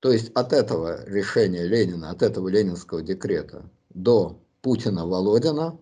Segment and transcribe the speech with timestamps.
[0.00, 5.78] То есть от этого решения Ленина, от этого ленинского декрета до Путина-Володина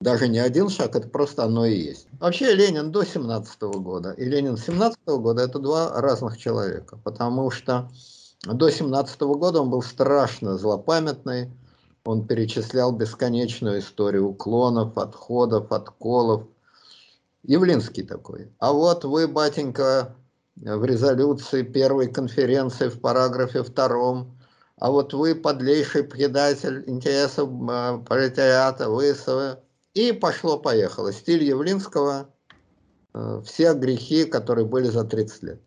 [0.00, 2.08] даже не один шаг, это просто оно и есть.
[2.18, 6.98] Вообще Ленин до 17 -го года и Ленин 17 -го года это два разных человека,
[7.04, 7.88] потому что
[8.44, 11.50] до 17 -го года он был страшно злопамятный,
[12.04, 16.48] он перечислял бесконечную историю уклонов, отходов, отколов.
[17.44, 18.52] Явлинский такой.
[18.58, 20.14] А вот вы, батенька,
[20.56, 24.38] в резолюции первой конференции в параграфе втором,
[24.76, 29.14] а вот вы подлейший предатель интересов э, пролетариата, вы...
[29.94, 31.12] И пошло-поехало.
[31.12, 32.30] Стиль Явлинского,
[33.14, 35.62] э, все грехи, которые были за 30 лет.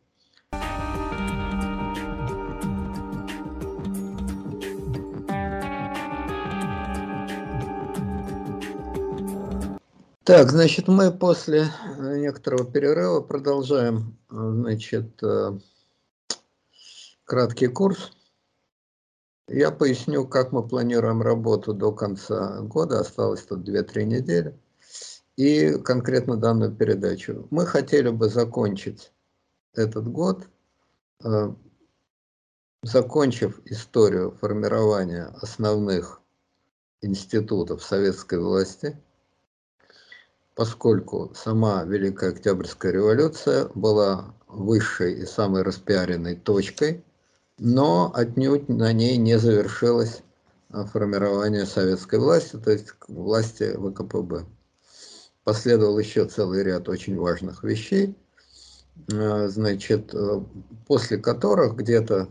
[10.25, 11.67] Так, значит, мы после
[11.99, 15.59] э, некоторого перерыва продолжаем, э, значит, э,
[17.25, 18.11] краткий курс.
[19.47, 24.59] Я поясню, как мы планируем работу до конца года, осталось тут 2-3 недели,
[25.35, 27.47] и конкретно данную передачу.
[27.51, 29.13] Мы хотели бы закончить
[29.75, 30.49] этот год,
[32.81, 36.19] закончив историю формирования основных
[37.01, 38.99] институтов советской власти–
[40.55, 47.03] поскольку сама Великая Октябрьская революция была высшей и самой распиаренной точкой,
[47.59, 50.21] но отнюдь на ней не завершилось
[50.69, 54.45] а, формирование советской власти, то есть власти ВКПБ.
[55.43, 58.15] Последовал еще целый ряд очень важных вещей,
[59.13, 60.41] а, значит, э,
[60.87, 62.29] после которых где-то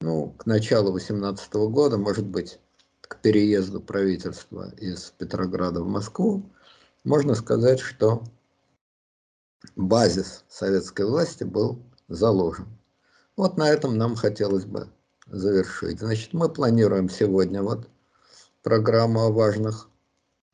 [0.00, 2.58] ну, к началу 18 года, может быть,
[3.00, 6.50] к переезду правительства из Петрограда в Москву,
[7.06, 8.24] можно сказать, что
[9.76, 12.66] базис советской власти был заложен.
[13.36, 14.88] Вот на этом нам хотелось бы
[15.26, 16.00] завершить.
[16.00, 17.88] Значит, мы планируем сегодня вот
[18.62, 19.88] программу о важных,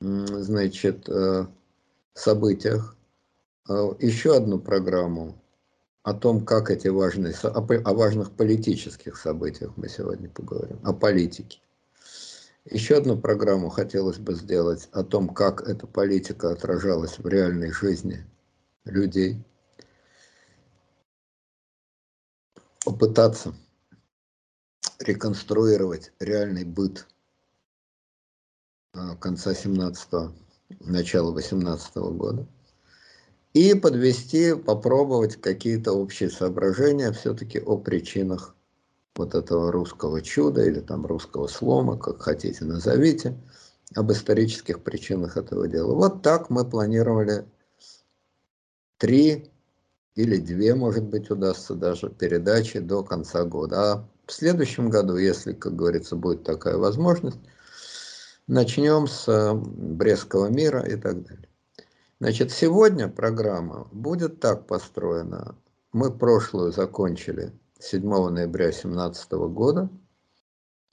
[0.00, 1.46] значит, э,
[2.12, 2.96] событиях,
[3.70, 5.34] э, еще одну программу
[6.02, 11.60] о том, как эти важные, о важных политических событиях мы сегодня поговорим, о политике.
[12.70, 18.24] Еще одну программу хотелось бы сделать о том, как эта политика отражалась в реальной жизни
[18.84, 19.42] людей.
[22.84, 23.54] Попытаться
[25.00, 27.08] реконструировать реальный быт
[28.92, 30.32] а, конца 17-го,
[30.80, 32.46] начала 18 -го года.
[33.54, 38.54] И подвести, попробовать какие-то общие соображения все-таки о причинах
[39.16, 43.38] вот этого русского чуда или там русского слома, как хотите назовите,
[43.94, 45.94] об исторических причинах этого дела.
[45.94, 47.44] Вот так мы планировали
[48.98, 49.50] три
[50.14, 53.92] или две, может быть, удастся даже передачи до конца года.
[53.92, 57.38] А в следующем году, если, как говорится, будет такая возможность,
[58.46, 61.48] начнем с э, Брестского мира и так далее.
[62.20, 65.56] Значит, сегодня программа будет так построена.
[65.92, 69.90] Мы прошлую закончили 7 ноября 17 года,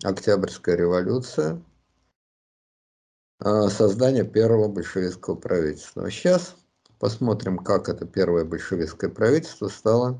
[0.03, 1.63] Октябрьская революция,
[3.37, 6.09] а, создание первого большевистского правительства.
[6.09, 6.55] Сейчас
[6.97, 10.19] посмотрим, как это первое большевистское правительство стало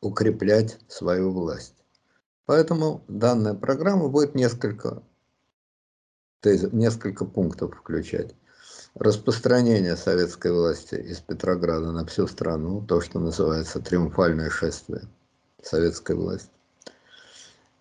[0.00, 1.84] укреплять свою власть.
[2.46, 5.02] Поэтому данная программа будет несколько,
[6.42, 8.34] несколько пунктов включать
[8.94, 15.02] распространение советской власти из Петрограда на всю страну, то, что называется триумфальное шествие
[15.62, 16.50] советской власти.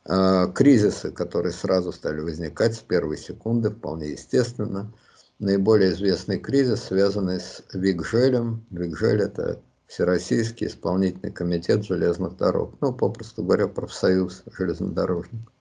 [0.06, 4.92] А, кризисы, которые сразу стали возникать с первой секунды, вполне естественно.
[5.40, 8.66] Наиболее известный кризис, связанный с Вигжелем.
[8.70, 12.76] Вигжель– это Всероссийский исполнительный комитет железных дорог.
[12.82, 15.54] Ну, попросту говоря, профсоюз железнодорожников.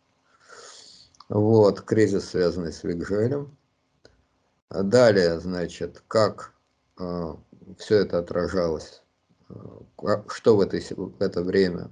[1.29, 3.57] Вот, кризис, связанный с Вигжелем.
[4.73, 6.55] Далее, значит, как
[6.99, 7.35] э,
[7.77, 9.03] все это отражалось,
[9.51, 9.55] э,
[10.29, 11.91] что в, этой, в это время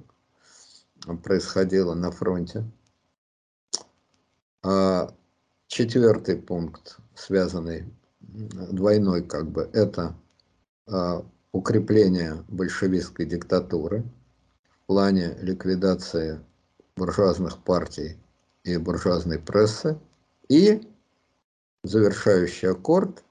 [1.22, 2.64] происходило на фронте.
[4.62, 5.14] А
[5.66, 7.84] четвертый пункт, связанный
[8.20, 10.16] двойной, как бы, это
[10.86, 11.22] э,
[11.52, 14.04] укрепление большевистской диктатуры
[14.70, 16.40] в плане ликвидации
[16.96, 18.18] буржуазных партий
[18.64, 19.98] и буржуазной прессы
[20.48, 20.89] и
[21.82, 23.24] завершающий аккорд,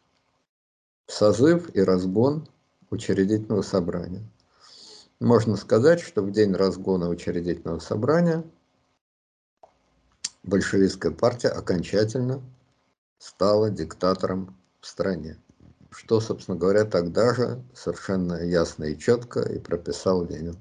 [1.07, 2.47] созыв и разгон
[2.89, 4.23] учредительного собрания.
[5.19, 8.43] Можно сказать, что в день разгона учредительного собрания
[10.43, 12.41] большевистская партия окончательно
[13.17, 15.37] стала диктатором в стране.
[15.91, 20.55] Что, собственно говоря, тогда же совершенно ясно и четко и прописал Ленин.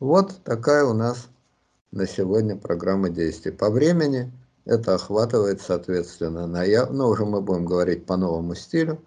[0.00, 1.28] Вот такая у нас
[1.92, 3.52] на сегодня программа действий.
[3.52, 4.30] По времени
[4.64, 9.04] это охватывает, соответственно, ноябрь, ну уже мы будем говорить по новому стилю,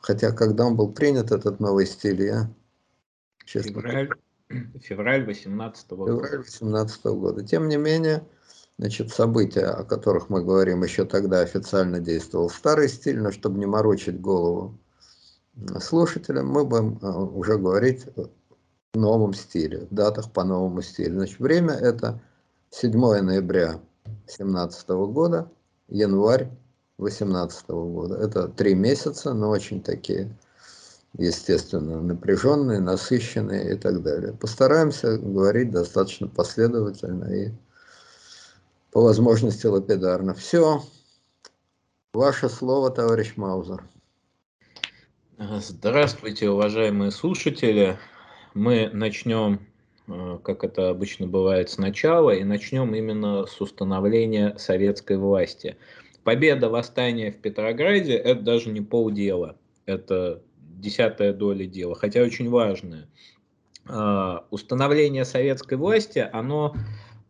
[0.00, 2.50] хотя когда он был принят, этот новый стиль, я
[3.44, 3.72] честно...
[3.72, 4.08] Февраль,
[4.80, 6.12] февраль 18 -го года.
[6.12, 7.42] Февраль 18 -го года.
[7.42, 8.24] Тем не менее,
[8.78, 13.66] значит, события, о которых мы говорим, еще тогда официально действовал старый стиль, но чтобы не
[13.66, 14.78] морочить голову
[15.80, 18.06] слушателям, мы будем э, уже говорить
[18.92, 21.14] в новом стиле, в датах по новому стилю.
[21.14, 22.20] Значит, время это
[22.76, 25.48] 7 ноября 2017 года,
[25.86, 26.48] январь
[26.98, 28.16] 2018 года.
[28.16, 30.36] Это три месяца, но очень такие,
[31.16, 34.32] естественно, напряженные, насыщенные и так далее.
[34.32, 37.52] Постараемся говорить достаточно последовательно и
[38.90, 40.34] по возможности лапидарно.
[40.34, 40.82] Все.
[42.12, 43.84] Ваше слово, товарищ Маузер.
[45.38, 47.96] Здравствуйте, уважаемые слушатели.
[48.52, 49.60] Мы начнем,
[50.06, 55.76] как это обычно бывает, сначала, и начнем именно с установления советской власти.
[56.24, 59.56] Победа восстания в Петрограде– это даже не полдела,
[59.86, 63.08] это десятая доля дела, хотя очень важное.
[63.86, 66.74] А, установление советской власти, оно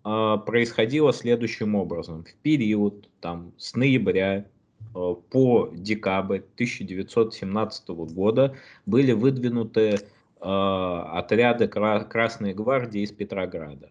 [0.02, 2.24] а, происходило следующим образом.
[2.24, 4.46] В период там, с ноября
[4.94, 8.54] Э, по декабрь 1917 года
[8.86, 9.98] были выдвинуты э,
[10.44, 13.91] отряды Красной Гвардии из Петрограда.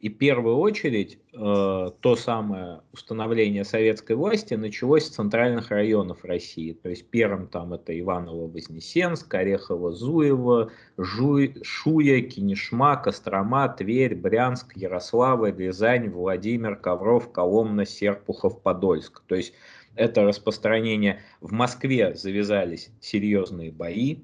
[0.00, 6.72] И в первую очередь э, то самое установление советской власти началось с центральных районов России.
[6.72, 16.76] То есть первым там это Иваново-Вознесенск, Орехово-Зуево, Шуя, Кинешма, Кострома, Тверь, Брянск, Ярославль, Рязань, Владимир,
[16.76, 19.22] Ковров, Коломна, Серпухов, Подольск.
[19.26, 19.52] То есть
[19.96, 21.20] это распространение.
[21.42, 24.20] В Москве завязались серьезные бои,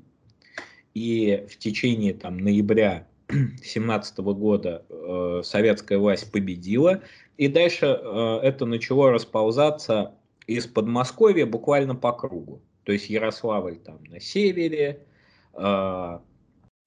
[0.97, 7.03] и в течение там, ноября 2017 года э, советская власть победила,
[7.37, 10.15] и дальше э, это начало расползаться
[10.47, 12.63] из Подмосковья буквально по кругу.
[12.85, 15.01] То есть Ярославль там на севере,
[15.53, 16.19] э,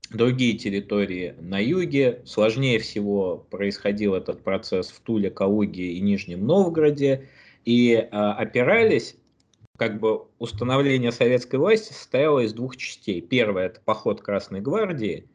[0.10, 2.24] другие территории на юге.
[2.26, 7.28] Сложнее всего происходил этот процесс в Туле, Калуге и Нижнем Новгороде.
[7.64, 9.18] И э, опирались,
[9.80, 13.22] как бы установление советской власти состояло из двух частей.
[13.22, 15.26] Первое– это поход Красной Гвардии,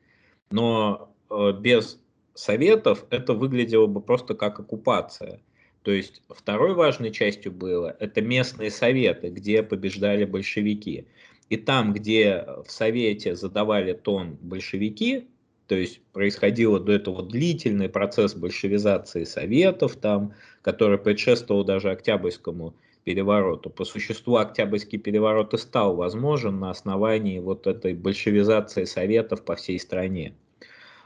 [0.50, 1.98] но э, без
[2.34, 5.40] советов это выглядело бы просто как оккупация.
[5.82, 11.06] То есть второй важной частью было это местные советы, где побеждали большевики.
[11.48, 15.26] И там, где в совете задавали тон большевики,
[15.68, 22.74] то есть происходил до этого длительный процесс большевизации советов, там, который предшествовал даже Октябрьскому
[23.04, 23.70] перевороту.
[23.70, 29.78] По существу Октябрьский переворот и стал возможен на основании вот этой большевизации советов по всей
[29.78, 30.34] стране.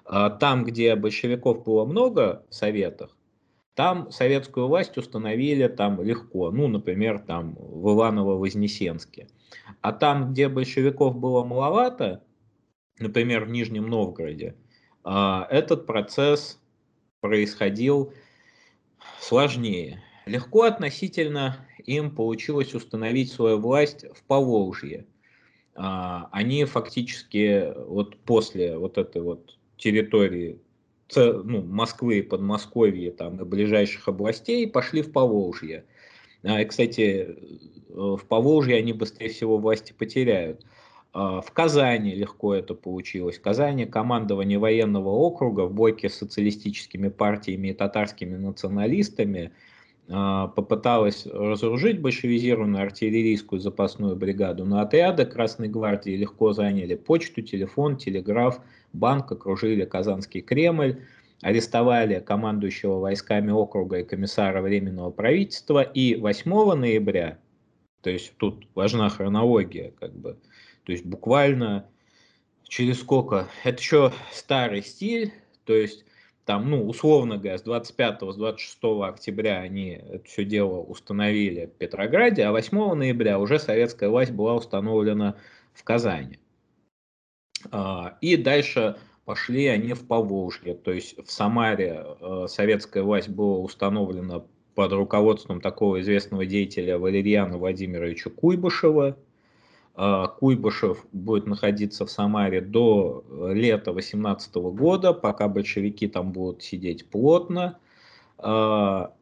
[0.05, 3.15] А там, где большевиков было много в советах,
[3.75, 9.29] там советскую власть установили там легко, ну, например, там в Иваново-Вознесенске.
[9.83, 12.25] А там, где большевиков было маловато,
[12.99, 14.57] например, в Нижнем Новгороде,
[15.05, 16.61] а, этот процесс
[17.21, 18.13] происходил
[19.21, 20.03] сложнее.
[20.29, 25.07] Легко относительно им получилось установить свою власть в Поволжье.
[25.75, 30.61] А, они фактически вот после вот этой вот территории
[31.17, 35.85] ну, Москвы, Подмосковья там, и ближайших областей пошли в Поволжье.
[36.43, 37.37] А, и, кстати,
[37.89, 40.65] в Поволжье они быстрее всего власти потеряют.
[41.13, 43.39] А, в Казани легко это получилось.
[43.39, 49.53] В Казани командование военного округа в бойке с социалистическими партиями и татарскими националистами
[50.09, 58.61] попыталась разоружить большевизированную артиллерийскую запасную бригаду, но отряды Красной Гвардии легко заняли почту, телефон, телеграф,
[58.95, 61.03] банк, окружили Казанский Кремль,
[61.43, 67.39] арестовали командующего войсками округа и комиссара Временного правительства, и 8 ноября,
[68.01, 70.39] то есть тут важна хронология, как бы,
[70.85, 71.87] то есть буквально
[72.65, 73.47] через сколько?
[73.63, 75.33] Это еще старый стиль,
[75.65, 76.07] то есть
[76.49, 81.73] там, ну, условно говоря, с 25 с 26 октября они это все дело установили в
[81.73, 85.37] Петрограде, а 8 ноября уже советская власть была установлена
[85.75, 86.39] в Казани.
[87.71, 93.59] А, и дальше пошли они в Поволжье, то есть в Самаре э, советская власть была
[93.59, 94.43] установлена
[94.75, 99.19] под руководством такого известного деятеля Валерьяна Владимировича Куйбышева,
[100.39, 107.79] Куйбышев будет находиться в Самаре до лета 2018 года, пока большевики там будут сидеть плотно.
[108.39, 109.13] А,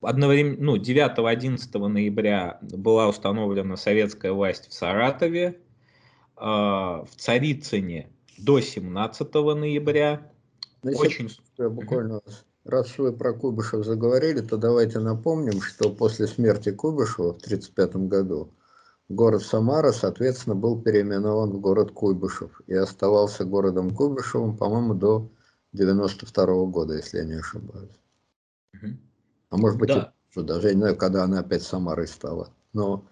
[0.00, 5.60] одновременно, ну, 9-11 ноября была установлена советская власть в Саратове,
[6.36, 10.30] а, в Царицыне до 17 ноября,
[10.82, 11.30] Значит, Очень...
[11.70, 12.20] Буквально,
[12.64, 18.52] раз вы про Куйбышев заговорили, то давайте напомним, что после смерти Куйбышева в 1935 году
[19.08, 25.30] город Самара, соответственно, был переименован в город Куйбышев и оставался городом Куйбышевым, по-моему, до
[25.72, 28.00] 92 -го года, если я не ошибаюсь.
[28.74, 28.86] Угу.
[29.50, 30.12] А может быть, да.
[30.34, 32.50] и, даже я не знаю, когда она опять Самарой стала.
[32.72, 33.06] Но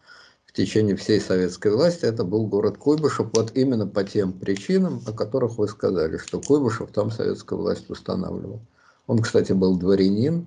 [0.46, 5.12] в течение всей советской власти это был город Куйбышев, вот именно по тем причинам, о
[5.12, 8.60] которых вы сказали, что Куйбышев там советская власть устанавливал.
[9.06, 10.46] Он, кстати, был дворянин.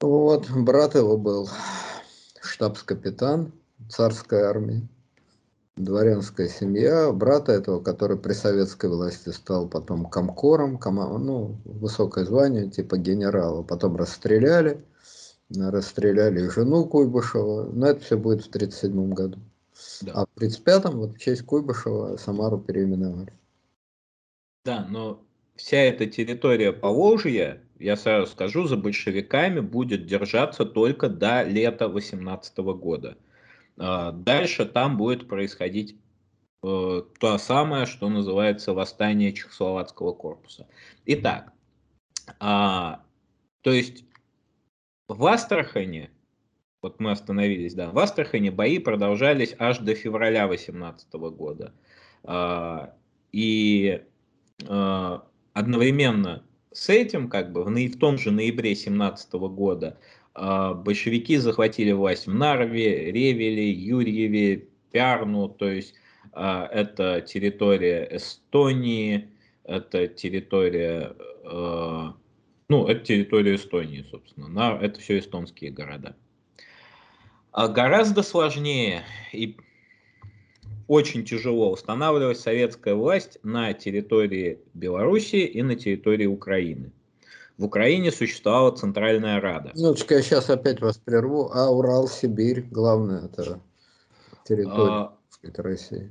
[0.00, 1.48] Вот, брат его был
[2.46, 3.52] штабс-капитан
[3.88, 4.88] царской армии,
[5.76, 12.70] дворянская семья, брата этого, который при советской власти стал потом комкором, кома, ну, высокое звание,
[12.70, 14.82] типа генерала, потом расстреляли,
[15.54, 19.38] расстреляли жену Куйбышева, но это все будет в 1937 году.
[20.02, 20.12] Да.
[20.12, 23.32] А в 1935-м вот в честь Куйбышева Самару переименовали.
[24.64, 25.22] Да, но
[25.54, 32.58] вся эта территория Поволжья, я сразу скажу, за большевиками будет держаться только до лета 18
[32.58, 33.18] года.
[33.78, 35.98] А, дальше там будет происходить
[36.62, 40.66] э, то самое, что называется восстание Чехословацкого корпуса.
[41.04, 41.52] Итак,
[42.40, 43.04] а,
[43.60, 44.04] то есть
[45.08, 46.10] в Астрахане,
[46.82, 51.74] вот мы остановились, да, в Астрахане бои продолжались аж до февраля 18 года.
[52.24, 52.94] А,
[53.32, 54.02] и
[55.52, 56.45] одновременно
[56.76, 59.98] с этим, как бы, в, в том же ноябре 17 года
[60.34, 65.94] а, большевики захватили власть в Нарве, Ревеле, Юрьеве, Пярну, то есть
[66.32, 69.30] а, это территория Эстонии,
[69.64, 72.14] это территория, а,
[72.68, 76.14] ну, это территория Эстонии, собственно, это все эстонские города.
[77.52, 79.02] А гораздо сложнее
[79.32, 79.56] и
[80.88, 86.92] очень тяжело устанавливать советская власть на территории Белоруссии и на территории Украины.
[87.58, 89.72] В Украине существовала Центральная Рада.
[89.74, 91.50] Минуточку, я сейчас опять вас прерву.
[91.54, 93.60] А Урал, Сибирь, главное, это
[94.44, 96.10] территория а, России.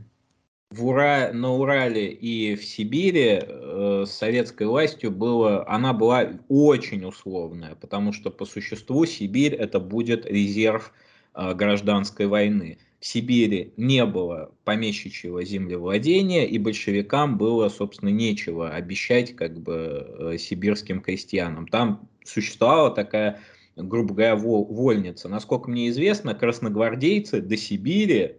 [0.71, 1.31] В Ура...
[1.31, 8.11] На Урале и в Сибири э, с советской властью было, она была очень условная, потому
[8.11, 10.91] что по существу Сибирь это будет резерв
[11.35, 12.79] э, гражданской войны.
[13.05, 21.01] Сибири не было помещичьего землевладения, и большевикам было, собственно, нечего обещать как бы э, сибирским
[21.01, 21.67] крестьянам.
[21.67, 23.41] Там существовала такая,
[23.75, 25.29] грубо говоря, вольница.
[25.29, 28.37] Насколько мне известно, красногвардейцы до Сибири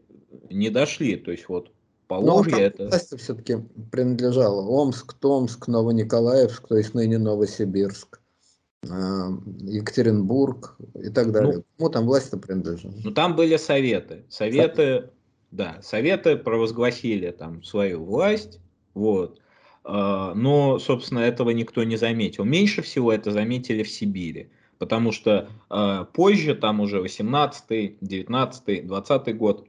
[0.51, 1.15] не дошли.
[1.15, 1.71] То есть вот
[2.09, 2.89] Поволжье Но это...
[2.89, 3.59] власть все-таки
[3.93, 8.21] принадлежала Омск, Томск, Новониколаевск, то есть ныне Новосибирск.
[8.91, 9.31] А,
[9.63, 11.57] Екатеринбург и так далее.
[11.57, 12.93] Ну, Кому там власть-то принадлежит?
[13.05, 14.25] Ну, там были советы.
[14.29, 15.11] Советы,
[15.51, 18.61] да, советы провозгласили там свою власть,
[18.95, 19.41] вот.
[19.85, 22.45] А, но, собственно, этого никто не заметил.
[22.45, 29.37] Меньше всего это заметили в Сибири, потому что а, позже, там уже 18 19 20
[29.37, 29.67] год,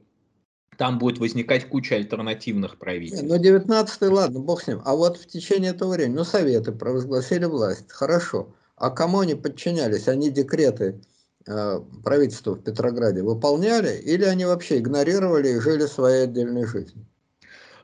[0.76, 3.24] там будет возникать куча альтернативных правительств.
[3.24, 4.80] Не, ну, 19 ладно, бог с ним.
[4.84, 8.54] А вот в течение этого времени, ну, Советы провозгласили власть, хорошо.
[8.78, 10.08] А кому они подчинялись?
[10.08, 11.00] Они декреты
[11.46, 17.04] э, правительства в Петрограде выполняли или они вообще игнорировали и жили своей отдельной жизнью?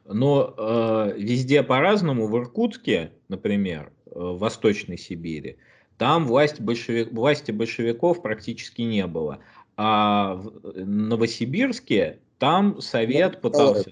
[0.06, 2.28] Но э, везде по-разному.
[2.28, 5.58] В Иркутске, например, э, в Восточной Сибири,
[5.98, 9.38] там власть большевик, власти большевиков практически не было.
[9.76, 13.90] А в Новосибирске там совет пытался...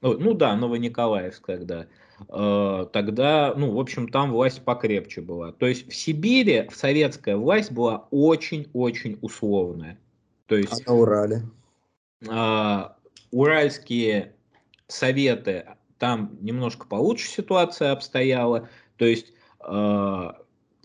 [0.00, 1.86] Ну, ну да, Новониколаевск тогда.
[2.28, 5.52] Э, тогда, ну, в общем, там власть покрепче была.
[5.52, 9.98] То есть в Сибири советская власть была очень-очень условная.
[10.46, 11.42] То есть, а на Урале?
[12.28, 12.96] А,
[13.30, 14.34] уральские
[14.86, 15.66] советы,
[15.98, 18.68] там немножко получше ситуация обстояла.
[18.96, 20.36] То есть а,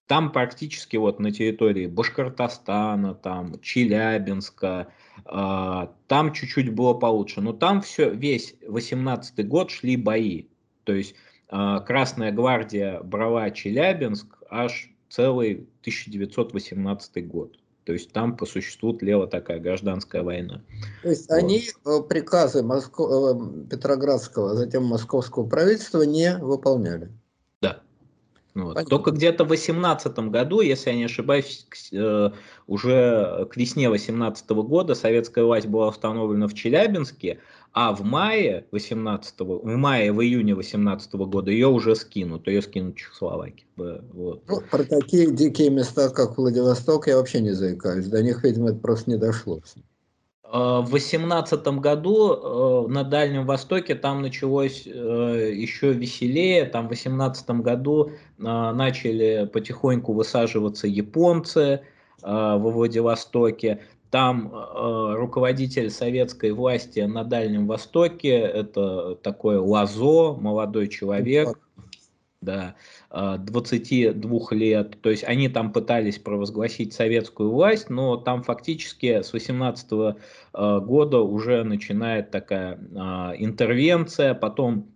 [0.07, 4.87] там практически вот на территории Башкортостана, там Челябинска,
[5.25, 7.41] а, там чуть-чуть было получше.
[7.41, 10.45] Но там все, весь 18 год шли бои.
[10.87, 11.15] То есть
[11.49, 17.59] а, Красная гвардия брала Челябинск аж целый 1918 год.
[17.83, 20.61] То есть там по существу тлела такая гражданская война.
[21.03, 21.35] То есть вот.
[21.35, 23.03] они э, приказы Моско...
[23.03, 27.11] Э, Петроградского, затем московского правительства не выполняли?
[28.63, 28.89] Вот.
[28.89, 32.31] Только где-то в 18 году, если я не ошибаюсь, э,
[32.65, 37.39] уже к весне 18 года советская власть была установлена в Челябинске,
[37.73, 42.95] а в мае 18 в мае, в июне 18 года ее уже скинут, ее скинут
[42.95, 43.67] в Чехословакии.
[43.75, 44.43] Вот.
[44.47, 48.07] Ну, про такие дикие места, как Владивосток, я вообще не заикаюсь.
[48.07, 49.61] До них, видимо, это просто не дошло.
[50.51, 56.65] В 2018 году на Дальнем Востоке там началось еще веселее.
[56.65, 61.81] Там в 2018 году начали потихоньку высаживаться японцы
[62.21, 63.81] во Владивостоке.
[64.09, 71.59] Там э, руководитель советской власти на Дальнем Востоке, это такой Лазо, молодой человек,
[72.41, 72.75] да,
[73.09, 75.01] 22 э, лет.
[75.01, 80.13] То есть они там пытались провозгласить советскую власть, но там фактически с 18 э,
[80.53, 82.97] года уже начинает такая э,
[83.39, 84.91] интервенция, потом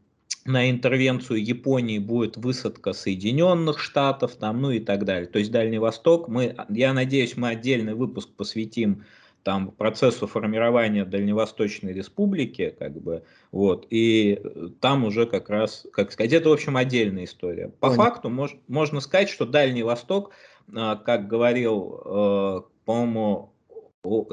[0.46, 5.28] на интервенцию Японии будет высадка Соединенных Штатов, там, ну и так далее.
[5.28, 9.04] То есть Дальний Восток, мы, я надеюсь, мы отдельный выпуск посвятим
[9.44, 14.42] там процессу формирования Дальневосточной Республики, как бы, вот, и
[14.80, 17.70] там уже как раз, как сказать, это, в общем, отдельная история.
[17.80, 18.04] По Понял.
[18.04, 20.32] факту мож, можно сказать, что Дальний Восток,
[20.74, 23.54] а, как говорил, э, по-моему,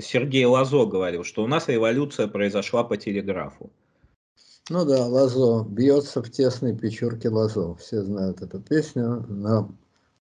[0.00, 3.70] Сергей Лазо говорил, что у нас революция произошла по телеграфу.
[4.70, 7.74] Ну да, Лазо бьется в тесной печурке Лазо.
[7.76, 9.24] Все знают эту песню.
[9.28, 9.68] На,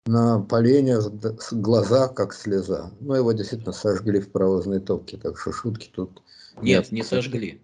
[0.07, 0.97] на полене
[1.51, 2.91] глаза как слеза.
[2.99, 6.21] Ну, его действительно сожгли в паровозной топке, так что шутки тут...
[6.61, 7.61] Нет, не сожгли.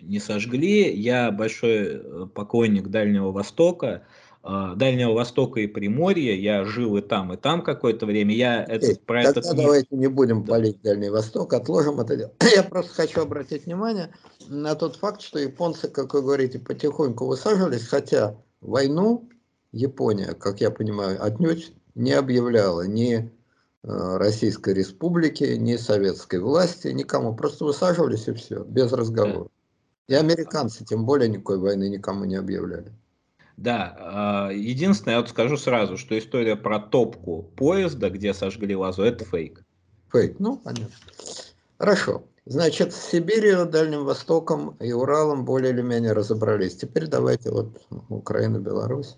[0.00, 0.92] Не сожгли.
[0.92, 4.02] Я большой э, поклонник Дальнего Востока.
[4.42, 6.34] А, Дальнего Востока и Приморья.
[6.34, 8.34] Я жил и там, и там какое-то время.
[8.34, 9.56] Я Эй, этот, про этот мир...
[9.56, 10.52] давайте не будем да.
[10.52, 12.32] палить Дальний Восток, отложим это дело.
[12.56, 14.12] Я просто хочу обратить внимание
[14.48, 19.28] на тот факт, что японцы, как вы говорите, потихоньку высаживались, хотя войну
[19.72, 23.26] Япония, как я понимаю, отнюдь не объявляла ни э,
[23.82, 27.34] Российской Республики, ни советской власти, никому.
[27.34, 29.48] Просто высаживались и все, без разговора.
[30.08, 32.92] И американцы тем более никакой войны никому не объявляли.
[33.56, 39.02] Да, а, единственное, я вот скажу сразу, что история про топку поезда, где сожгли вазу,
[39.02, 39.62] это фейк.
[40.10, 40.94] Фейк, ну, понятно.
[41.78, 42.24] Хорошо.
[42.44, 46.76] Значит, с Сибирью, Дальним Востоком и Уралом более или менее разобрались.
[46.76, 49.14] Теперь давайте вот Украина, Беларусь.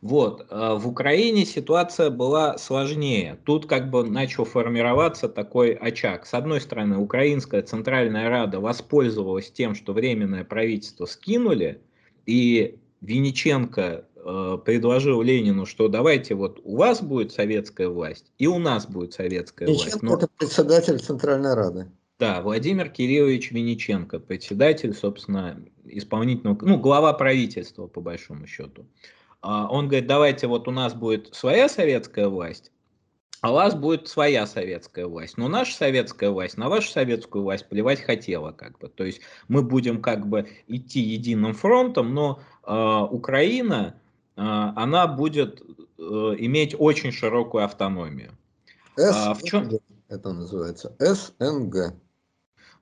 [0.00, 3.38] Вот, а, в Украине ситуация была сложнее.
[3.44, 6.26] Тут как бы начал формироваться такой очаг.
[6.26, 11.80] С одной стороны, Украинская Центральная Рада воспользовалась тем, что Временное правительство скинули,
[12.26, 18.58] и Винниченко э, предложил Ленину, что давайте вот у вас будет советская власть, и у
[18.58, 20.02] нас будет советская Винниченко власть.
[20.02, 20.16] Но...
[20.16, 21.88] это председатель Центральной Рады.
[22.20, 28.84] Да, Владимир Кириллович Винниченко, председатель, собственно, исполнительного, ну, глава правительства, по большому счету.
[28.84, 32.72] А он говорит, давайте вот у нас будет своя советская власть,
[33.40, 35.36] а у вас будет своя советская власть.
[35.36, 38.88] Но наша советская власть на вашу советскую власть плевать хотела, как бы.
[38.88, 43.94] То есть мы будем как бы идти единым фронтом, но э, Украина,
[44.36, 48.32] э, она будет э, иметь очень широкую автономию.
[48.96, 49.68] СНГ, а, в чем?
[50.08, 51.94] Это называется СНГ.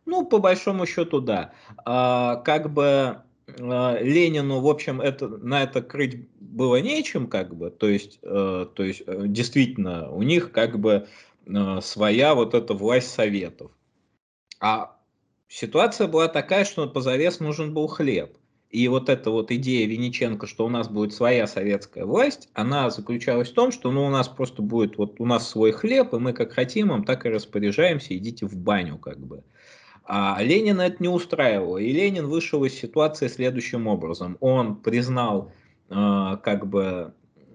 [0.07, 1.53] Ну, по большому счету, да.
[1.85, 3.26] А, как бы а,
[3.59, 8.83] Ленину, в общем, это, на это крыть было нечем, как бы, то есть, э, то
[8.83, 11.07] есть э, действительно, у них как бы
[11.47, 13.71] э, своя вот эта власть советов.
[14.61, 14.97] А
[15.49, 18.37] ситуация была такая, что позарез нужен был хлеб.
[18.71, 23.51] И вот эта вот идея Винниченко, что у нас будет своя советская власть, она заключалась
[23.51, 26.33] в том, что ну, у нас просто будет вот у нас свой хлеб, и мы
[26.33, 29.45] как хотим им, так и распоряжаемся, идите в баню как бы.
[30.09, 31.79] А Ленина это не устраивало.
[31.79, 34.37] И Ленин вышел из ситуации следующим образом.
[34.41, 35.51] Он признал
[35.91, 37.13] э, как бы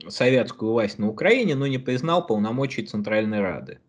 [0.09, 3.79] советскую власть на Украине, но не признал полномочий Центральной Рады.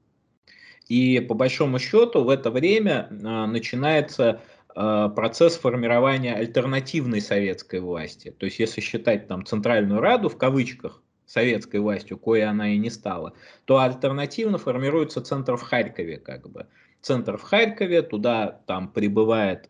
[0.88, 3.14] И по большому счету в это время э,
[3.46, 4.40] начинается
[4.76, 8.30] э, процесс формирования альтернативной советской власти.
[8.30, 12.90] То есть если считать там Центральную Раду в кавычках советской властью, кое она и не
[12.90, 13.32] стала,
[13.64, 16.66] то альтернативно формируется центр в Харькове как бы
[17.02, 19.68] центр в Харькове, туда там прибывает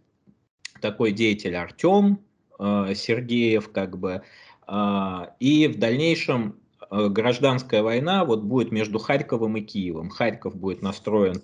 [0.81, 2.21] такой деятель Артем
[2.59, 4.23] э, Сергеев, как бы,
[4.69, 10.11] э, и в дальнейшем э, гражданская война вот будет между Харьковом и Киевом.
[10.11, 11.43] Харьков будет настроен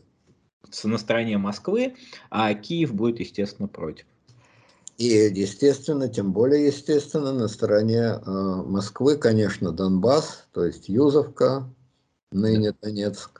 [0.84, 1.96] на стороне Москвы,
[2.30, 4.04] а Киев будет, естественно, против.
[4.98, 8.20] И, естественно, тем более естественно, на стороне э,
[8.66, 11.72] Москвы, конечно, Донбасс, то есть Юзовка,
[12.32, 13.37] ныне Донецк,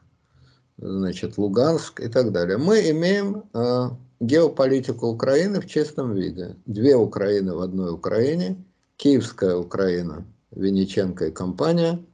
[0.78, 2.56] значит, Луганск и так далее.
[2.56, 6.56] Мы имеем э, геополитику Украины в чистом виде.
[6.66, 8.64] Две Украины в одной Украине,
[8.96, 12.04] Киевская Украина, Венеченко и компания,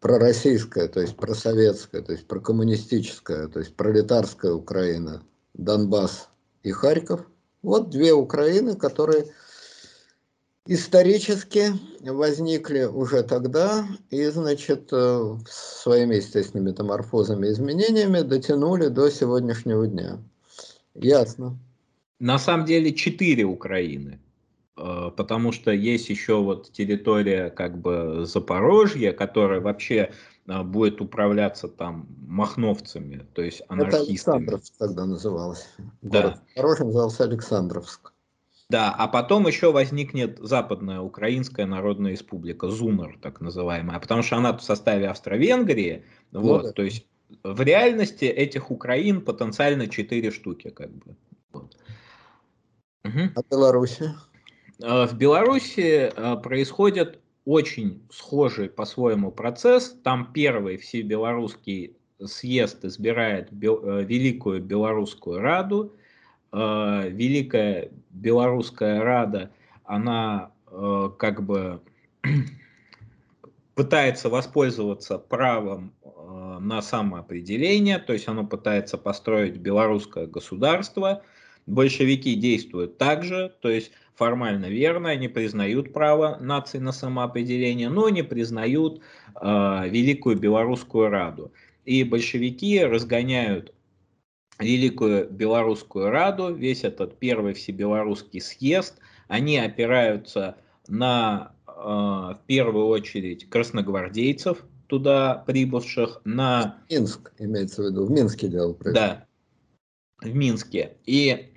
[0.00, 5.22] пророссийская, то есть просоветская, то есть прокоммунистическая, то есть пролетарская Украина,
[5.54, 6.28] Донбасс
[6.62, 7.26] и Харьков.
[7.62, 9.28] Вот две Украины, которые
[10.66, 19.86] исторически возникли уже тогда и, значит, э, своими естественными метаморфозами и изменениями дотянули до сегодняшнего
[19.86, 20.18] дня.
[20.94, 21.58] Ясно.
[22.18, 24.20] На самом деле четыре Украины,
[24.76, 30.12] э, потому что есть еще вот территория как бы Запорожья, которая вообще
[30.46, 34.02] э, будет управляться там махновцами, то есть анархистами.
[34.02, 35.68] Это Александровск тогда называлось.
[36.00, 36.42] Город да.
[36.54, 38.13] Запорожье назывался Александровск.
[38.70, 44.56] Да, а потом еще возникнет Западная Украинская Народная Республика, ЗУНР так называемая, потому что она
[44.56, 46.72] в составе Австро-Венгрии, ну, вот, да.
[46.72, 47.06] то есть
[47.42, 51.16] в реальности этих Украин потенциально четыре штуки, как бы.
[51.52, 51.76] Вот.
[53.04, 53.20] Угу.
[53.36, 54.10] А Беларуси?
[54.78, 59.94] В Беларуси а, происходит очень схожий по-своему процесс.
[60.02, 65.94] Там первый всебелорусский съезд избирает э, Великую Белорусскую Раду,
[66.54, 69.50] э, Великая Белорусская Рада,
[69.84, 71.80] она э, как бы
[73.74, 81.22] пытается воспользоваться правом э, на самоопределение, то есть оно пытается построить белорусское государство.
[81.66, 88.22] Большевики действуют также, то есть формально верно, они признают право нации на самоопределение, но не
[88.22, 89.00] признают
[89.40, 91.52] э, Великую Белорусскую Раду.
[91.84, 93.74] И большевики разгоняют
[94.58, 103.48] Великую Белорусскую Раду, весь этот первый всебелорусский съезд, они опираются на, э, в первую очередь,
[103.48, 106.78] красногвардейцев, туда прибывших, на...
[106.90, 108.94] Минск, имеется в виду, в Минске дело происходит.
[108.94, 109.26] Да,
[110.20, 110.96] в Минске.
[111.04, 111.52] И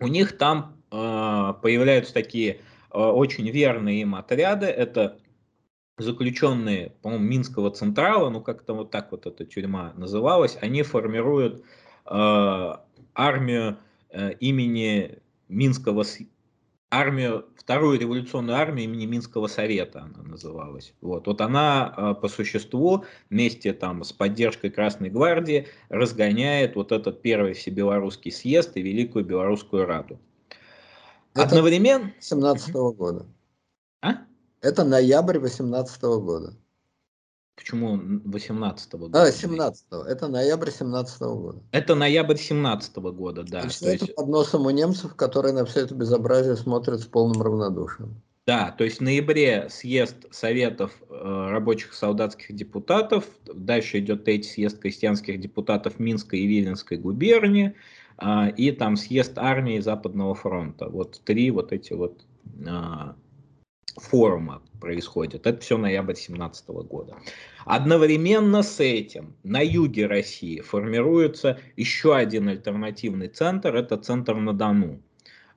[0.00, 0.94] у них там э,
[1.62, 5.18] появляются такие э, очень верные им отряды, это
[5.98, 11.64] заключенные, по-моему, Минского Централа, ну как-то вот так вот эта тюрьма называлась, они формируют
[12.04, 13.78] армию
[14.10, 16.04] э, имени Минского,
[16.90, 20.94] армию, вторую революционную армию имени Минского совета она называлась.
[21.00, 27.22] Вот, вот она э, по существу вместе там с поддержкой Красной гвардии разгоняет вот этот
[27.22, 30.18] первый всебелорусский съезд и Великую Белорусскую Раду.
[31.34, 32.12] Это Одновременно...
[32.20, 33.26] 17 -го года.
[34.02, 34.18] А?
[34.60, 36.54] Это ноябрь 18 -го года.
[37.62, 39.22] Почему 18 -го года?
[39.22, 40.04] А, 17 -го.
[40.04, 41.58] Это ноябрь 17 -го года.
[41.70, 43.60] Это ноябрь 17 -го года, да.
[43.60, 44.16] Значит, это есть...
[44.16, 48.20] под носом у немцев, которые на все это безобразие смотрят с полным равнодушием.
[48.46, 54.80] Да, то есть в ноябре съезд Советов э, рабочих солдатских депутатов, дальше идет третий съезд
[54.80, 57.76] крестьянских депутатов Минской и Виленской губернии,
[58.18, 60.88] э, и там съезд армии Западного фронта.
[60.88, 62.24] Вот три вот эти вот
[62.66, 63.12] э,
[63.96, 65.46] форума происходит.
[65.46, 67.16] Это все ноябрь 2017 года.
[67.64, 75.00] Одновременно с этим на юге России формируется еще один альтернативный центр, это центр на Дону.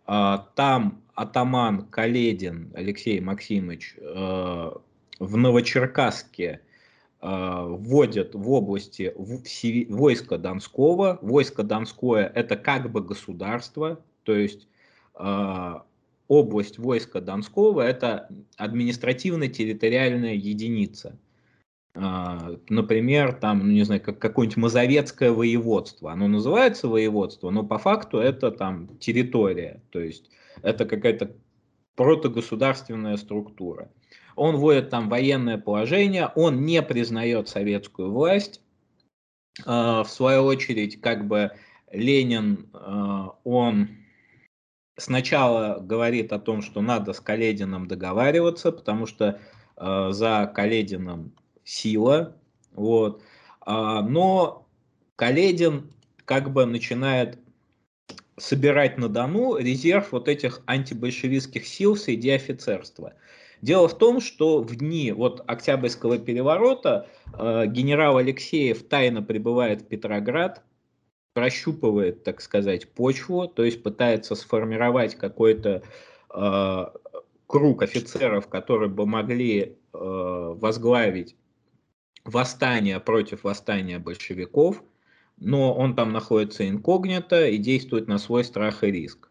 [0.05, 4.71] А, там атаман Каледин Алексей Максимович э,
[5.19, 6.61] в Новочеркасске
[7.21, 9.11] э, вводит в области
[9.89, 11.17] войска Донского.
[11.23, 14.67] Войско Донское это как бы государство, то есть
[15.17, 15.73] э,
[16.27, 21.17] область войска Донского– это административно-территориальная единица.
[21.95, 26.11] А, например, там, ну, не знаю, как какое-нибудь Мазовецкое воеводство.
[26.11, 30.29] Оно называется воеводство, но по факту это там территория, то есть
[30.61, 31.35] это какая-то
[31.95, 33.89] протогосударственная структура.
[34.35, 38.59] Он вводит там военное положение, он не признает советскую власть.
[39.65, 41.51] А, в свою очередь, как бы
[41.91, 43.89] Ленин, а, он
[44.97, 49.39] сначала говорит о том, что надо с Каледином договариваться, потому что
[49.77, 52.35] э, за Каледином сила,
[52.73, 53.21] вот.
[53.61, 54.67] А, но
[55.15, 55.91] Каледин
[56.25, 57.39] как бы начинает
[58.37, 63.13] собирать на Дону резерв вот этих антибольшевистских сил среди офицерства.
[63.61, 69.87] Дело в том, что в дни вот Октябрьского переворота э, генерал Алексеев тайно прибывает в
[69.87, 70.61] Петроград,
[71.35, 75.83] прощупывает, так сказать, почву, то есть пытается сформировать какой-то
[76.33, 76.85] э,
[77.45, 81.35] круг офицеров, которые бы могли э, возглавить
[82.23, 84.81] восстание против восстания большевиков,
[85.37, 89.29] но он там находится инкогнито и действует на свой страх и риск.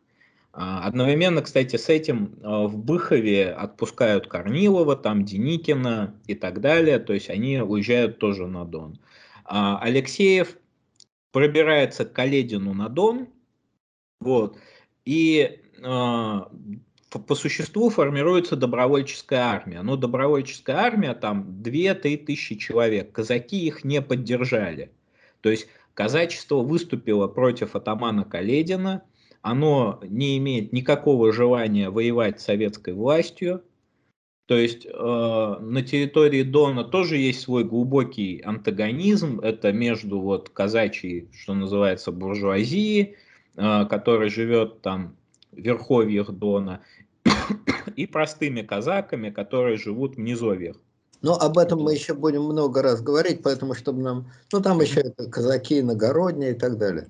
[0.52, 7.14] А, одновременно, кстати, с этим в Быхове отпускают Корнилова, там Деникина и так далее, то
[7.14, 8.98] есть они уезжают тоже на Дон.
[9.46, 10.58] Алексеев
[11.34, 13.26] пробирается к Каледину на Дон,
[14.20, 14.56] вот,
[15.04, 19.82] и э, по существу формируется добровольческая армия.
[19.82, 23.10] Но добровольческая армия там 2-3 тысячи человек.
[23.10, 24.92] Казаки их не поддержали.
[25.40, 29.02] То есть казачество выступило против атамана Каледина,
[29.42, 33.64] оно не имеет никакого желания воевать с советской властью.
[34.46, 39.40] То есть э, на территории Дона тоже есть свой глубокий антагонизм.
[39.40, 43.16] Это между вот казачьей, что называется, буржуазией,
[43.56, 45.16] э, которая живет там
[45.50, 46.82] в верховьях Дона,
[47.96, 50.76] и простыми казаками, которые живут в низовьях.
[51.22, 54.30] Но об этом мы еще будем много раз говорить, поэтому чтобы нам...
[54.52, 57.08] Ну, там еще это казаки, иногородние и так далее.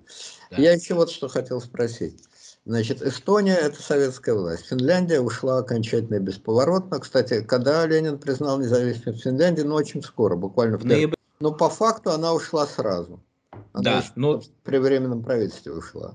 [0.52, 0.62] Да.
[0.62, 2.22] Я еще вот что хотел спросить.
[2.66, 4.66] Значит, Эстония– это советская власть.
[4.66, 6.98] Финляндия ушла окончательно и бесповоротно.
[6.98, 11.18] Кстати, когда Ленин признал независимость Финляндии, ну, очень скоро, буквально в ноябре.
[11.40, 13.20] Но по факту она ушла сразу.
[13.74, 14.42] Она да, но...
[14.62, 16.14] при временном правительстве ушла.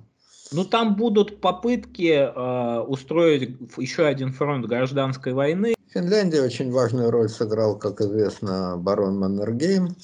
[0.51, 5.75] Ну, там будут попытки э, устроить еще один фронт гражданской войны.
[5.93, 9.95] Финляндия очень важную роль сыграл, как известно, барон Маннергейм.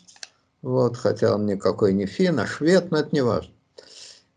[0.61, 3.54] Вот, хотя он никакой не фин, а швед, но это не важно.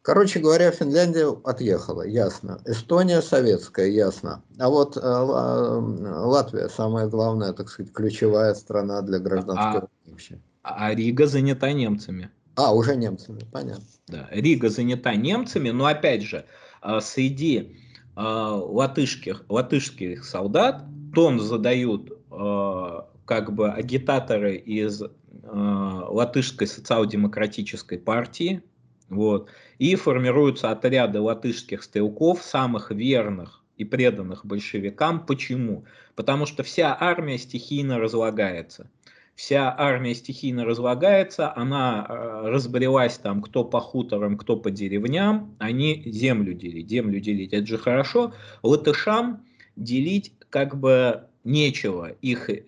[0.08, 2.62] Короче говоря, Финляндия отъехала, ясно.
[2.64, 4.42] Эстония советская, ясно.
[4.58, 10.42] А вот э, Латвия, самая главная, так сказать, ключевая страна для гражданской а, войны.
[10.62, 12.30] А Рига занята немцами.
[12.54, 13.84] А, уже немцами, понятно.
[14.06, 16.46] Да, Рига занята немцами, но опять же,
[16.80, 17.76] а, среди
[18.16, 25.02] а, латышских, латышских солдат тон задают а, как бы агитаторы из
[25.42, 28.62] латышской социал-демократической партии,
[29.08, 35.24] вот, и формируются отряды латышских стрелков, самых верных и преданных большевикам.
[35.24, 35.84] Почему?
[36.14, 38.90] Потому что вся армия стихийно разлагается
[39.38, 46.02] вся армия стихийно разлагается, она э, разбрелась там кто по хуторам, кто по деревням, они
[46.06, 46.90] землю делить.
[46.90, 48.34] Землю делить это же хорошо.
[48.64, 52.10] Латышам делить как бы нечего.
[52.20, 52.58] Их э,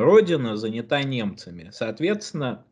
[0.00, 1.70] родина занята немцами.
[1.72, 2.62] Соответственно,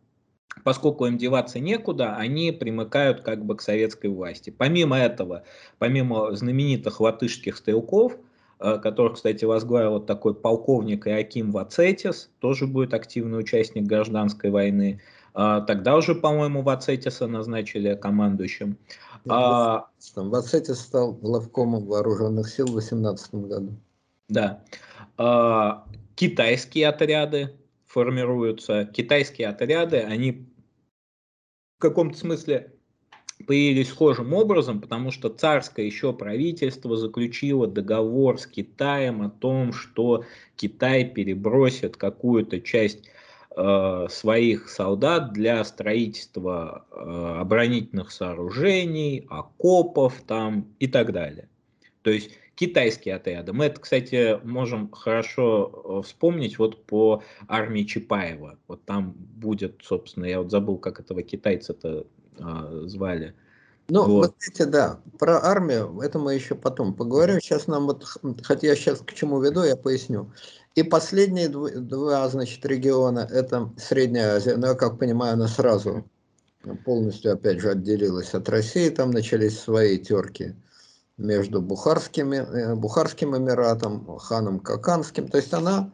[0.65, 4.51] поскольку им деваться некуда, они примыкают как бы к советской власти.
[4.51, 5.45] Помимо этого,
[5.79, 8.17] помимо знаменитых латышских стрелков,
[8.59, 15.01] Э, которых, кстати, возглавил вот такой полковник Иаким Вацетис, тоже будет активный участник гражданской войны.
[15.35, 18.79] А, тогда уже, по-моему, Вацетиса назначили командующим.
[19.29, 23.75] А, Вацетис стал главкомом вооруженных сил в 2018 году.
[24.31, 24.63] Да.
[25.19, 27.55] А, китайские отряды
[27.87, 28.85] формируются.
[28.85, 30.47] Китайские отряды, они
[31.79, 32.73] в каком-то смысле
[33.47, 40.25] появились схожим образом, потому что царское еще правительство заключило договор с Китаем о том, что
[40.57, 43.09] Китай перебросит какую-то часть
[43.55, 46.95] э, своих солдат для строительства э,
[47.41, 51.49] оборонительных сооружений, окопов там и так далее.
[52.07, 53.53] То есть китайские отряды.
[53.53, 58.61] Мы это, кстати, можем хорошо э, вспомнить вот по армии Чапаева.
[58.69, 62.07] Вот там будет, собственно, я вот забыл, как этого китайца-то
[62.39, 63.35] а, звали.
[63.89, 64.27] Ну, вот.
[64.27, 67.41] вот эти, да, про армию, это мы еще потом поговорим.
[67.41, 68.05] Сейчас нам вот,
[68.45, 70.31] хотя я сейчас к чему веду, я поясню.
[70.77, 76.09] И последние два, значит, региона, это Средняя Азия, ну, я как понимаю, она сразу
[76.85, 80.55] полностью, опять же, отделилась от России, там начались свои терки
[81.19, 85.91] между Бухарскими, э, Бухарским Эмиратом, ханом Каканским, то есть она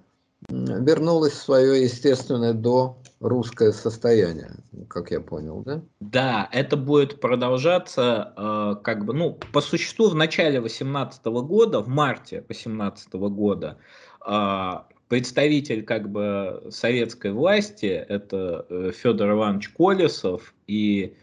[0.48, 4.50] вернулась в свое естественное до русское состояние,
[4.88, 5.82] как я понял, да?
[6.00, 11.88] Да, это будет продолжаться, э, как бы, ну, по существу в начале 18 года, в
[11.88, 13.78] марте 18 года,
[14.26, 14.72] э,
[15.06, 21.14] представитель, как бы, советской власти, это э, Федор Иванович Колесов и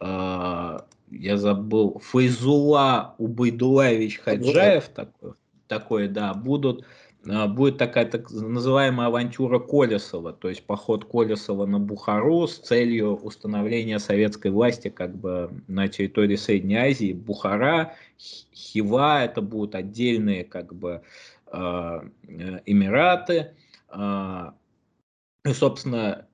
[0.00, 0.78] э,
[1.10, 5.32] я забыл, Файзула Убайдулаевич Хаджаев, такой,
[5.66, 6.84] такой, да, будут
[7.28, 13.16] а, будет такая так называемая авантюра Колесова, то есть поход Колесова на Бухару с целью
[13.16, 17.12] установления советской власти как бы на территории Средней Азии.
[17.12, 21.02] Бухара, Хива, это будут отдельные как бы
[21.46, 23.54] а, э, Эмираты.
[23.90, 24.52] Э,
[25.44, 26.26] и, собственно,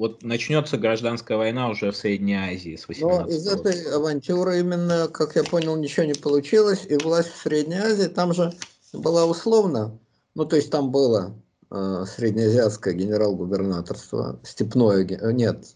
[0.00, 5.08] вот начнется гражданская война уже в Средней Азии с 18 Но из этой авантюры именно,
[5.08, 8.52] как я понял, ничего не получилось, и власть в Средней Азии там же
[8.92, 9.98] была условно
[10.34, 11.34] ну, то есть там было
[11.70, 15.74] э, среднеазиатское генерал-губернаторство, степное, э, нет,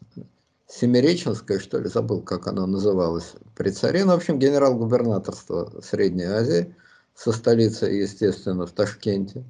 [0.67, 4.05] Семиреченское, что ли, забыл, как оно называлось при царе.
[4.05, 6.75] Ну, в общем, генерал-губернаторство Средней Азии
[7.15, 9.45] со столицей, естественно, в Ташкенте.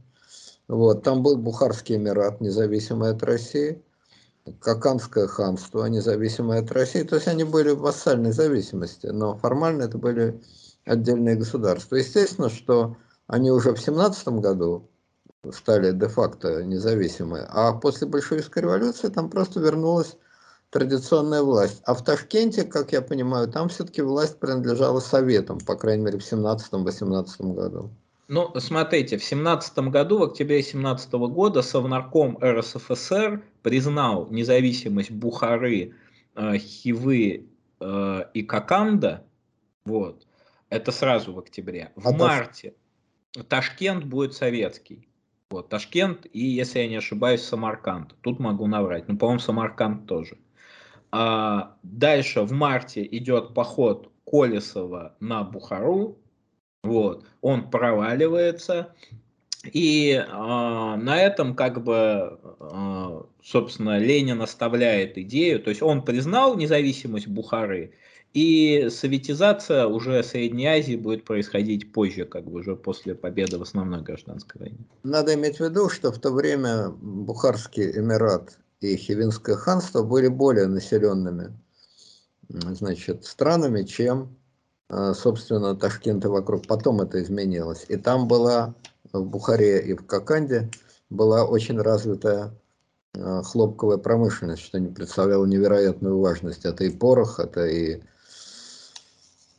[0.66, 3.82] Вот, там был Бухарский Эмират, независимый от России,
[4.60, 7.02] Каканское ханство, независимое от России.
[7.02, 10.42] То есть они были в вассальной зависимости, но формально это были
[10.84, 11.96] отдельные государства.
[11.96, 14.90] Естественно, что они уже в 17 году
[15.50, 17.46] стали де-факто независимы.
[17.48, 20.16] А после большевистской революции там просто вернулась
[20.70, 21.80] традиционная власть.
[21.84, 26.32] А в Ташкенте, как я понимаю, там все-таки власть принадлежала Советам, по крайней мере, в
[26.32, 27.90] 17-18 году.
[28.28, 35.94] Ну, смотрите, в 17 году, в октябре 17 года, Совнарком РСФСР признал независимость Бухары,
[36.34, 37.46] э, Хивы
[37.80, 39.26] э, и Коканда.
[39.84, 40.26] Вот.
[40.70, 41.92] Это сразу в октябре.
[41.96, 42.74] В а марте
[43.48, 45.08] Ташкент будет советский.
[45.50, 48.14] Вот, Ташкент и, если я не ошибаюсь, Самарканд.
[48.22, 49.06] Тут могу наврать.
[49.08, 50.38] Ну, по-моему, Самарканд тоже.
[51.12, 56.18] А дальше в марте идет поход Колесова на Бухару.
[56.84, 58.94] Вот, он проваливается.
[59.72, 66.54] И э, на этом как бы, э, собственно, Ленин оставляет идею, то есть он признал
[66.56, 67.94] независимость Бухары,
[68.34, 74.02] и советизация уже Средней Азии будет происходить позже, как бы уже после победы в основной
[74.02, 74.84] гражданской войне.
[75.02, 80.66] Надо иметь в виду, что в то время Бухарский Эмират и Хивинское ханство были более
[80.66, 81.56] населенными
[82.48, 84.36] значит, странами, чем,
[84.90, 86.66] собственно, Ташкент и вокруг.
[86.66, 87.86] Потом это изменилось.
[87.88, 88.74] И там была,
[89.12, 90.70] в Бухаре и в Коканде,
[91.10, 92.52] была очень развитая
[93.14, 96.64] э, хлопковая промышленность, что не представляло невероятную важность.
[96.64, 98.02] Это и порох, это и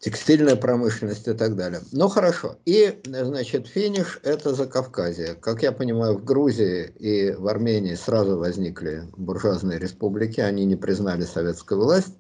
[0.06, 1.82] текстильная промышленность и так далее.
[1.92, 2.58] Ну хорошо.
[2.66, 5.34] И, значит, финиш– это Закавказье.
[5.34, 11.24] Как я понимаю, в Грузии и в Армении сразу возникли буржуазные республики, они не признали
[11.24, 12.14] советскую власть.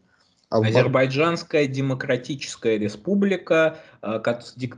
[0.50, 4.22] А Азербайджанская демократическая республика, э,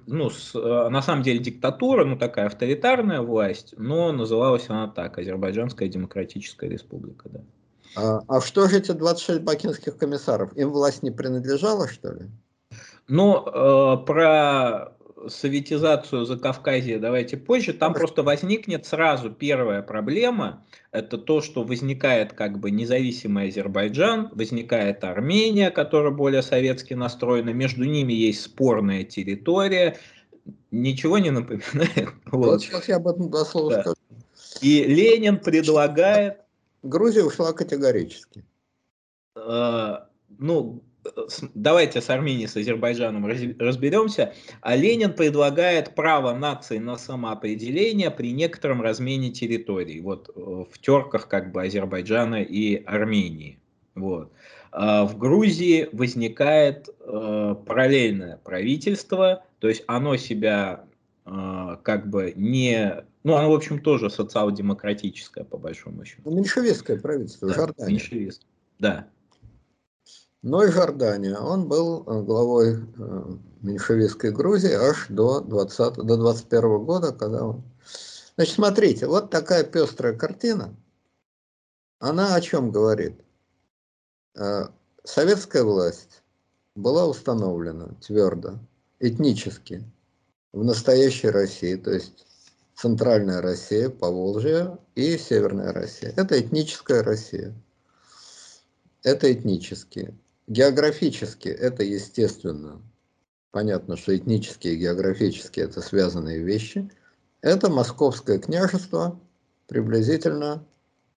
[0.07, 5.89] ну, э, на самом деле диктатура, ну такая авторитарная власть, но называлась она так, Азербайджанская
[5.89, 7.41] демократическая республика, да.
[7.95, 10.55] А, а что же эти 26 бакинских комиссаров?
[10.55, 12.29] Им власть не принадлежала, что ли?
[13.07, 14.93] Но э, про
[15.27, 17.73] советизацию Закавказья давайте позже.
[17.73, 20.63] Там просто возникнет сразу первая проблема.
[20.91, 27.49] Это то, что возникает как бы независимый Азербайджан, возникает Армения, которая более советски настроена.
[27.49, 29.97] Между ними есть спорная территория.
[30.71, 32.09] Ничего не напоминает.
[32.25, 33.81] Вот, сейчас я об этом два слова да.
[33.81, 33.95] скажу.
[34.61, 36.39] И Ленин предлагает...
[36.83, 38.45] Грузия ушла категорически.
[39.35, 39.97] Э,
[40.37, 40.83] ну,
[41.53, 44.33] давайте с Арменией, с Азербайджаном разберемся.
[44.61, 50.01] А Ленин предлагает право нации на самоопределение при некотором размене территорий.
[50.01, 53.59] Вот э, в терках как бы Азербайджана и Армении.
[53.95, 54.31] Вот.
[54.71, 60.85] А в Грузии возникает э, параллельное правительство, то есть оно себя
[61.25, 63.03] э, как бы не...
[63.23, 66.21] Ну, оно, в общем, тоже социал-демократическое, по большому счету.
[66.25, 68.47] Ну, меньшевистское правительство, да, Меньшевистское,
[68.79, 69.07] да
[70.47, 71.37] но и Жордания.
[71.37, 73.23] Он был э, главой э,
[73.61, 77.63] меньшевистской Грузии аж до, 20, до 21 года, когда он...
[78.37, 80.73] Значит, смотрите, вот такая пестрая картина.
[81.99, 83.19] Она о чем говорит?
[84.35, 84.67] Э,
[85.03, 86.23] советская власть
[86.75, 88.59] была установлена твердо,
[88.99, 89.83] этнически,
[90.53, 92.25] в настоящей России, то есть
[92.73, 96.13] Центральная Россия, Поволжье и Северная Россия.
[96.15, 97.53] Это этническая Россия.
[99.03, 100.17] Это этнические.
[100.47, 102.81] Географически это естественно.
[103.51, 106.89] Понятно, что этнические и географические это связанные вещи.
[107.41, 109.19] Это Московское княжество
[109.67, 110.63] приблизительно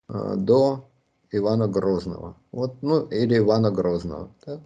[0.08, 0.88] э, до
[1.30, 2.36] Ивана Грозного.
[2.50, 4.34] Вот, ну, или Ивана Грозного.
[4.44, 4.60] Да?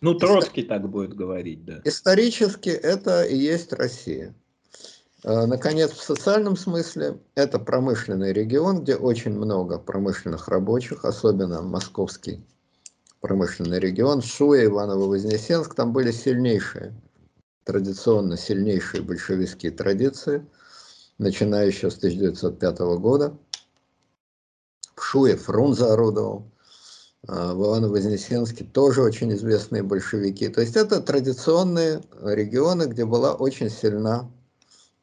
[0.00, 0.78] Ну, Троцкий Истор...
[0.78, 1.80] так будет говорить, да.
[1.84, 4.34] Исторически это и есть Россия.
[5.22, 12.42] Э, наконец, в социальном смысле это промышленный регион, где очень много промышленных рабочих, особенно московский
[13.20, 16.94] промышленный регион, Шуя, Иваново-Вознесенск, там были сильнейшие,
[17.64, 20.46] традиционно сильнейшие большевистские традиции,
[21.18, 23.36] начиная еще с 1905 года.
[24.94, 26.50] В Шуе Фрунзе орудовал,
[27.26, 30.48] а в Иваново-Вознесенске тоже очень известные большевики.
[30.48, 34.30] То есть это традиционные регионы, где была очень сильна,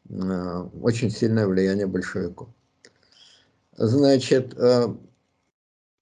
[0.10, 2.48] а, очень сильное влияние большевиков.
[3.76, 4.96] Значит, э,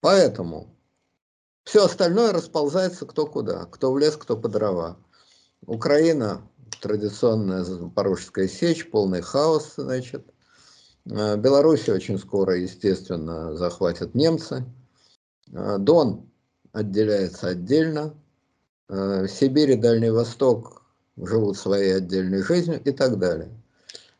[0.00, 0.71] поэтому
[1.64, 4.96] все остальное расползается кто куда, кто в лес, кто по дрова.
[5.66, 6.42] Украина,
[6.80, 10.26] традиционная Запорожская сечь, полный хаос, значит.
[11.10, 14.64] Э, Беларусь очень скоро, естественно, захватят немцы.
[15.52, 16.28] Э, Дон
[16.72, 18.14] отделяется отдельно.
[18.88, 20.82] Э, Сибирь и Дальний Восток
[21.16, 23.50] живут своей отдельной жизнью и так далее.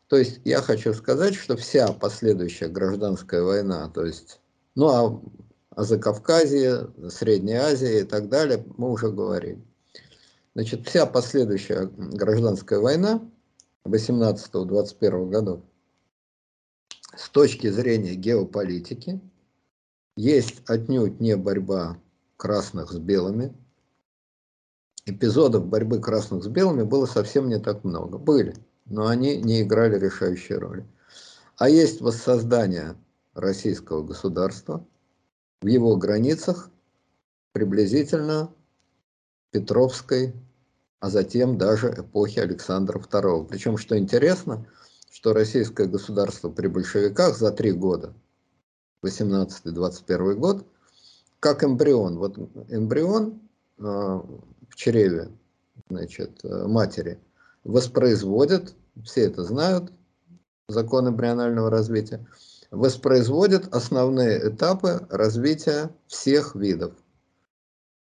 [0.09, 4.41] То есть я хочу сказать, что вся последующая гражданская война, то есть,
[4.75, 5.21] ну а
[5.75, 9.63] о Закавказье, Средней Азии и так далее, мы уже говорили.
[10.55, 13.21] Значит, вся последующая гражданская война
[13.85, 15.61] 18-21 годов
[17.17, 19.21] с точки зрения геополитики
[20.17, 21.99] есть отнюдь не борьба
[22.37, 23.55] красных с белыми.
[25.05, 28.19] Эпизодов борьбы красных с белыми было совсем не так много.
[28.19, 28.55] Были,
[28.87, 30.87] но они не играли решающей роли.
[31.57, 32.97] А есть воссоздание
[33.35, 34.87] российского государства
[35.63, 36.71] в его границах
[37.53, 38.53] приблизительно
[39.53, 40.35] Петровской,
[41.01, 43.47] а затем даже эпохи Александра II.
[43.47, 44.67] Причем, что интересно,
[45.11, 48.13] что российское государство при большевиках за три года,
[49.05, 50.67] 18-21 год,
[51.41, 52.19] как эмбрион.
[52.19, 52.39] Вот
[52.69, 53.41] эмбрион
[53.79, 55.31] э, в чреве
[55.91, 57.19] значит, э, матери
[57.65, 59.93] воспроизводит, все это знают,
[60.69, 62.25] закон эмбрионального развития,
[62.73, 66.95] воспроизводит основные этапы развития всех видов.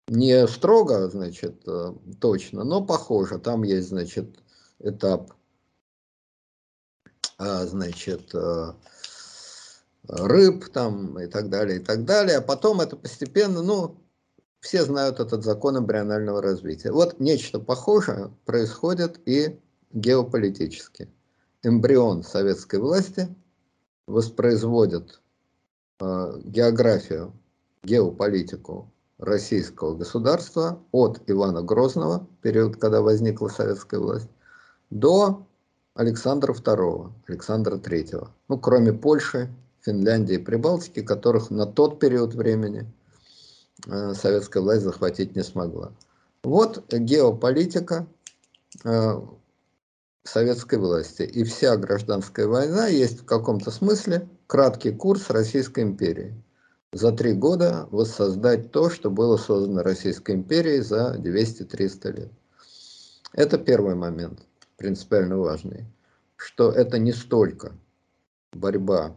[0.07, 3.37] Не строго, значит, э, точно, но похоже.
[3.37, 4.39] Там есть, значит,
[4.79, 5.33] этап,
[7.37, 8.73] а, значит, э,
[10.07, 12.37] рыб там и так далее, и так далее.
[12.37, 13.97] А потом это постепенно, ну,
[14.61, 16.91] все знают этот закон эмбрионального развития.
[16.91, 19.59] Вот нечто похожее происходит и
[19.91, 21.09] геополитически.
[21.61, 23.35] Эмбрион советской власти
[24.07, 25.21] воспроизводит
[25.99, 27.33] э, географию,
[27.83, 34.29] геополитику российского государства от Ивана Грозного, период, когда возникла советская власть,
[34.89, 35.45] до
[35.95, 38.27] Александра II, Александра III.
[38.49, 39.49] Ну, кроме Польши,
[39.81, 42.91] Финляндии и Прибалтики, которых на тот период времени
[43.87, 45.91] э, советская власть захватить не смогла.
[46.43, 48.05] Вот геополитика
[48.83, 49.21] э,
[50.27, 51.23] советской власти.
[51.23, 56.35] И вся гражданская война есть в каком-то смысле краткий курс Российской империи.
[56.91, 62.31] За три года воссоздать то, что было создано Российской империей за 200-300 лет.
[63.33, 64.39] Это первый момент,
[64.77, 65.85] принципиально важный,
[66.37, 67.73] что это не столько
[68.53, 69.15] борьба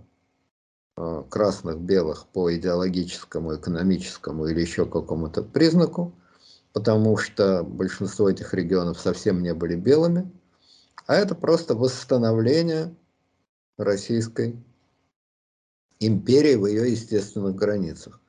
[1.00, 6.12] Э, красных, белых по идеологическому, экономическому или еще какому-то признаку,
[6.72, 10.28] потому что большинство этих регионов совсем не были белыми,
[11.08, 12.94] а это просто восстановление
[13.78, 14.62] Российской
[16.00, 18.20] империи в ее естественных границах.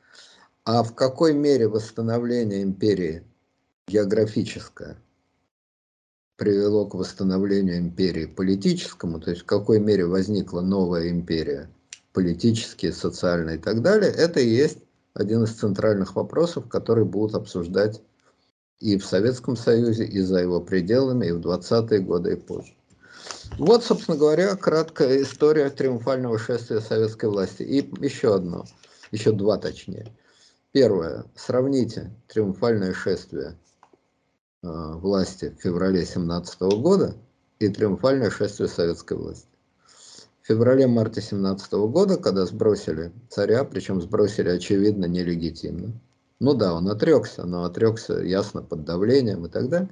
[0.63, 3.23] А в какой мере восстановление империи
[3.87, 4.97] географическое
[6.37, 11.69] привело к восстановлению империи политическому, то есть в какой мере возникла новая империя–
[12.13, 14.77] политические, социальные и так далее, это и есть
[15.13, 18.01] один из центральных вопросов, которые будут обсуждать
[18.79, 22.73] и в Советском Союзе, и за его пределами, и в 20-е годы, и позже.
[23.57, 27.63] Вот, собственно говоря, краткая история триумфального шествия советской власти.
[27.63, 28.65] И еще одно,
[29.11, 30.07] еще два точнее.
[30.71, 31.25] Первое.
[31.35, 33.57] Сравните триумфальное шествие
[34.61, 37.15] э, власти в феврале 17 года
[37.59, 39.49] и триумфальное шествие советской власти
[40.49, 45.93] феврале-марте 17 года, когда сбросили царя, причем сбросили, очевидно, нелегитимно.
[46.39, 49.89] Ну да, он отрекся, но отрекся ясно под давлением и так далее.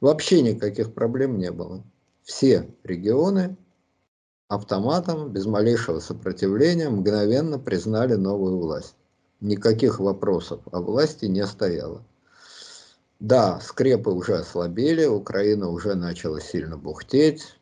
[0.00, 1.82] Вообще никаких проблем не было.
[2.22, 3.56] Все регионы
[4.48, 8.94] автоматом, без малейшего сопротивления, мгновенно признали новую власть.
[9.40, 12.02] Никаких вопросов о власти не стояло.
[13.20, 17.56] Да, скрепы уже ослабели, Украина уже начала сильно бухтеть,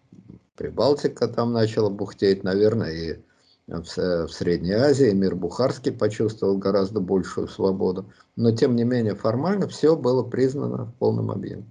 [0.56, 3.18] Прибалтика там начала бухтеть, наверное, и
[3.66, 8.10] в, в Средней Азии мир Бухарский почувствовал гораздо большую свободу.
[8.36, 11.64] Но, тем не менее, формально все было признано в полном объеме.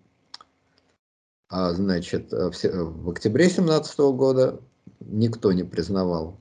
[1.50, 4.60] А, значит, в, в октябре 17 года
[5.00, 6.38] никто не признавал.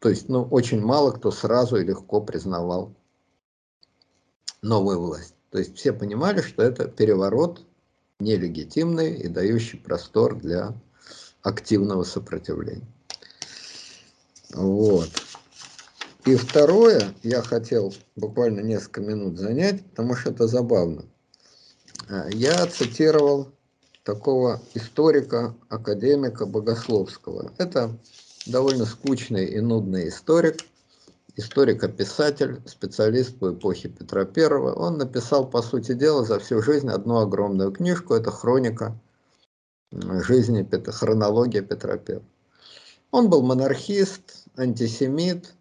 [0.00, 2.92] То есть, ну, очень мало кто сразу и легко признавал
[4.62, 5.34] новую власть.
[5.50, 7.64] То есть все понимали, что это переворот
[8.18, 10.74] нелегитимный и дающий простор для
[11.42, 12.86] активного сопротивления.
[14.52, 15.10] Вот.
[16.24, 21.04] И второе, я хотел буквально несколько минут занять, потому что это забавно.
[22.08, 23.52] А, я цитировал
[24.02, 27.52] такого историка, академика Богословского.
[27.58, 27.96] Это
[28.46, 30.62] довольно скучный и нудный историк,
[31.36, 34.44] историк-описатель, специалист по эпохе Петра I.
[34.74, 38.98] Он написал, по сути дела, за всю жизнь одну огромную книжку, это «Хроника
[39.92, 42.20] жизни, хронология Петра I.
[43.10, 45.54] Он был монархист, антисемит,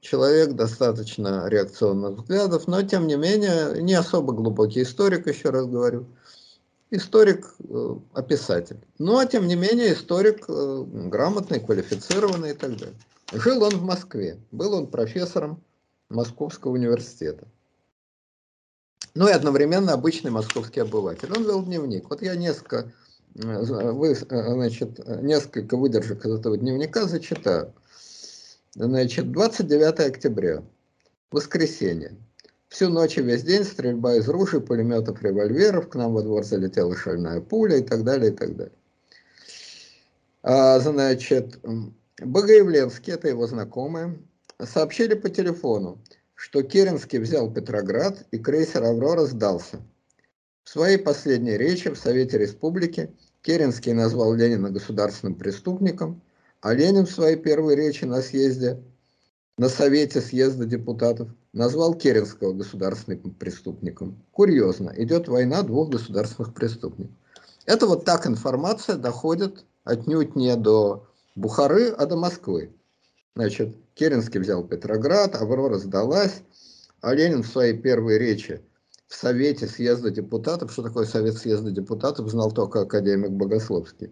[0.00, 6.06] человек достаточно реакционных взглядов, но тем не менее не особо глубокий историк, еще раз говорю.
[6.90, 8.78] Историк, э, описатель.
[8.98, 12.96] Ну а тем не менее историк э, грамотный, квалифицированный и так далее.
[13.32, 15.62] Жил он в Москве, был он профессором
[16.10, 17.46] Московского университета.
[19.14, 21.32] Ну и одновременно обычный московский обыватель.
[21.34, 22.10] Он вел дневник.
[22.10, 22.92] Вот я несколько
[23.34, 27.72] вы, значит, несколько выдержек из этого дневника зачитаю.
[28.74, 30.62] Значит, 29 октября,
[31.30, 32.16] воскресенье.
[32.68, 36.96] Всю ночь и весь день стрельба из ружей, пулеметов, револьверов, к нам во двор залетела
[36.96, 38.72] шальная пуля и так далее, и так далее.
[40.42, 41.60] А, значит,
[42.18, 44.18] Богоявленский, это его знакомые,
[44.58, 45.98] сообщили по телефону,
[46.34, 49.80] что Керенский взял Петроград и крейсер «Аврора» сдался.
[50.64, 53.10] В своей последней речи в Совете Республики
[53.42, 56.22] Керенский назвал Ленина государственным преступником,
[56.60, 58.80] а Ленин в своей первой речи на съезде,
[59.58, 64.24] на Совете съезда депутатов, назвал Керенского государственным преступником.
[64.30, 67.16] Курьезно, идет война двух государственных преступников.
[67.66, 72.72] Это вот так информация доходит отнюдь не до Бухары, а до Москвы.
[73.34, 76.42] Значит, Керенский взял Петроград, Аврора сдалась,
[77.00, 78.62] а Ленин в своей первой речи
[79.12, 84.10] в Совете съезда депутатов, что такое Совет съезда депутатов, знал только академик Богословский,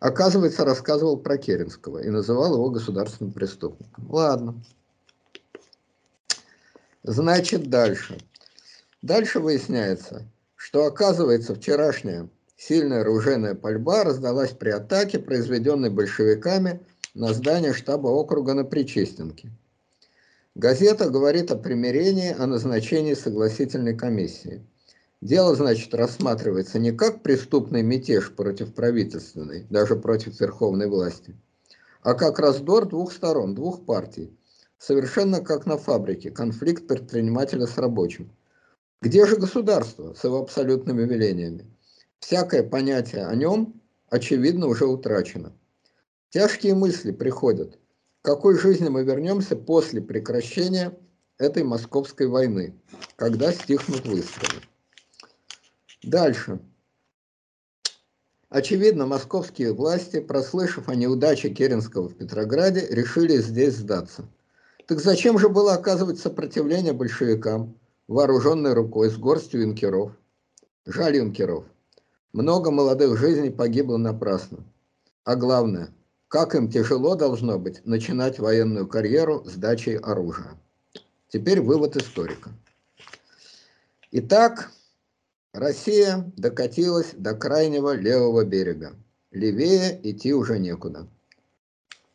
[0.00, 4.10] оказывается, рассказывал про Керенского и называл его государственным преступником.
[4.10, 4.60] Ладно.
[7.04, 8.18] Значит, дальше.
[9.02, 10.26] Дальше выясняется,
[10.56, 16.80] что оказывается вчерашняя Сильная оружейная пальба раздалась при атаке, произведенной большевиками
[17.14, 19.50] на здание штаба округа на Причестенке.
[20.56, 24.66] Газета говорит о примирении, о назначении согласительной комиссии.
[25.20, 31.36] Дело, значит, рассматривается не как преступный мятеж против правительственной, даже против верховной власти,
[32.02, 34.36] а как раздор двух сторон, двух партий.
[34.76, 38.32] Совершенно как на фабрике, конфликт предпринимателя с рабочим.
[39.00, 41.66] Где же государство с его абсолютными велениями?
[42.18, 45.52] Всякое понятие о нем, очевидно, уже утрачено.
[46.30, 47.79] Тяжкие мысли приходят.
[48.22, 50.94] Какой жизни мы вернемся после прекращения
[51.38, 52.78] этой московской войны,
[53.16, 54.62] когда стихнут выстрелы?
[56.02, 56.60] Дальше.
[58.50, 64.28] Очевидно, московские власти, прослышав о неудаче Керенского в Петрограде, решили здесь сдаться.
[64.86, 70.12] Так зачем же было оказывать сопротивление большевикам, вооруженной рукой с горстью юнкеров?
[70.84, 71.64] Жаль юнкеров.
[72.34, 74.58] Много молодых жизней погибло напрасно.
[75.24, 75.94] А главное,
[76.30, 80.56] как им тяжело должно быть начинать военную карьеру с дачей оружия.
[81.28, 82.50] Теперь вывод историка.
[84.12, 84.70] Итак,
[85.52, 88.94] Россия докатилась до крайнего левого берега.
[89.32, 91.08] Левее идти уже некуда.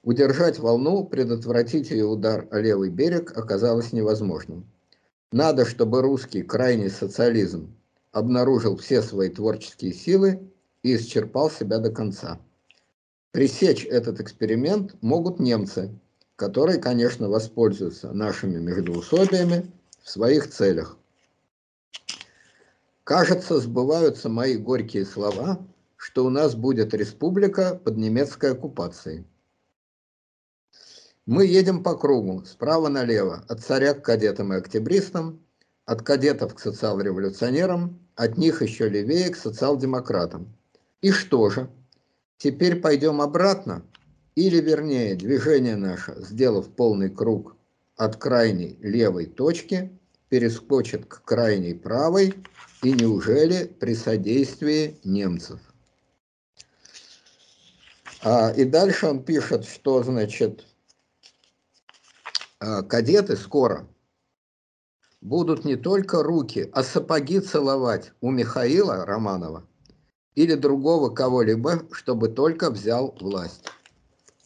[0.01, 4.65] Удержать волну, предотвратить ее удар о левый берег оказалось невозможным.
[5.33, 7.75] Надо, чтобы русский крайний социализм
[8.13, 10.39] обнаружил все свои творческие силы
[10.83, 12.39] и исчерпал себя до конца.
[13.35, 15.93] Пресечь этот эксперимент могут немцы,
[16.37, 20.97] которые, конечно, воспользуются нашими междоусобиями в своих целях.
[23.03, 25.59] Кажется, сбываются мои горькие слова,
[25.97, 29.25] что у нас будет республика под немецкой оккупацией.
[31.25, 35.41] Мы едем по кругу, справа налево, от царя к кадетам и октябристам,
[35.85, 40.55] от кадетов к социал-революционерам, от них еще левее к социал-демократам.
[41.01, 41.69] И что же?
[42.37, 43.85] Теперь пойдем обратно?
[44.35, 47.55] Или, вернее, движение наше, сделав полный круг
[47.95, 52.33] от крайней левой точки, перескочит к крайней правой,
[52.83, 55.61] и неужели при содействии немцев?
[58.21, 60.65] А, и дальше он пишет, что, значит,
[62.59, 63.87] а, кадеты скоро
[65.21, 69.65] будут не только руки, а сапоги целовать у Михаила Романова
[70.35, 73.65] или другого кого-либо, чтобы только взял власть.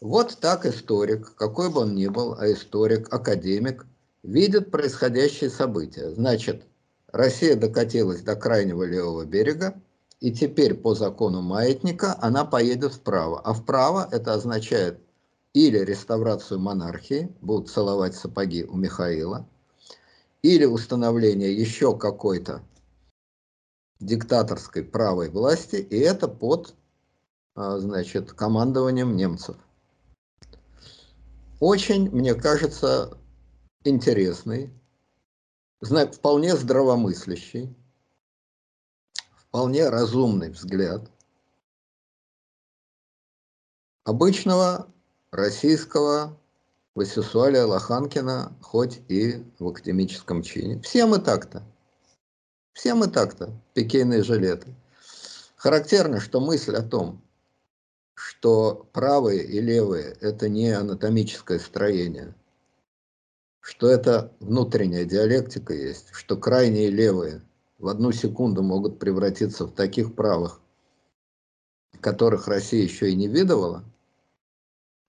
[0.01, 3.85] Вот так историк, какой бы он ни был, а историк, академик,
[4.23, 6.09] видит происходящие события.
[6.11, 6.63] Значит,
[7.11, 9.73] Россия докатилась до крайнего левого берега,
[10.21, 13.41] и теперь по закону маятника она поедет вправо.
[13.41, 14.99] А вправо это означает
[15.53, 19.47] или реставрацию монархии, будут целовать сапоги у Михаила–
[20.41, 22.61] или установление еще какой-то
[24.00, 26.76] диктаторской правой власти, и это под,
[27.56, 29.58] а, значит, командованием немцев.
[31.60, 33.18] Очень, мне кажется,
[33.84, 34.72] интересный,
[35.82, 37.76] вполне здравомыслящий,
[39.36, 41.10] вполне разумный взгляд
[44.06, 44.88] обычного
[45.32, 46.38] российского
[46.95, 50.82] Васюсуалия Лоханкина, хоть и в академическом чине.
[50.82, 51.64] Все мы так-то.
[52.80, 54.73] Все мы так-то, пикейные жилеты.
[55.57, 57.21] Характерно, что мысль о том,
[58.13, 62.34] что правые и левые– это не анатомическое строение,
[63.59, 67.41] что это внутренняя диалектика есть, что крайние левые
[67.80, 70.61] в одну секунду могут превратиться в таких правых,
[71.99, 73.84] которых Россия еще и не видывала,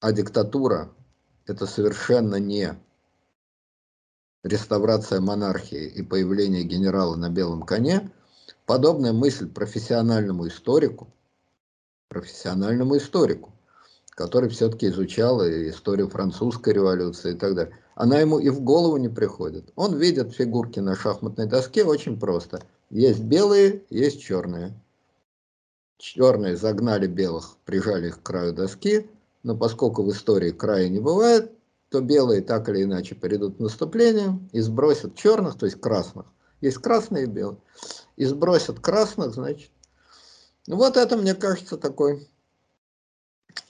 [0.01, 0.93] а диктатура
[1.47, 2.77] это совершенно не
[4.45, 8.11] реставрация монархии и появление генерала на белом коне,
[8.67, 11.09] подобная мысль профессиональному историку,
[12.09, 13.53] профессиональному историку,
[14.11, 19.09] который все-таки изучал историю французской революции и так далее, она ему и в голову не
[19.09, 19.71] приходит.
[19.77, 22.63] Он видит фигурки на шахматной доске очень просто.
[22.89, 24.73] Есть белые, есть черные.
[25.99, 29.11] Черные загнали белых, прижали их к краю доски,
[29.43, 31.53] но поскольку в истории края не бывает,
[31.91, 36.27] то белые так или иначе перейдут в наступление и сбросят черных, то есть красных.
[36.61, 37.59] Есть красные и белые.
[38.17, 39.71] И сбросят красных, значит.
[40.67, 42.29] Ну вот это, мне кажется, такой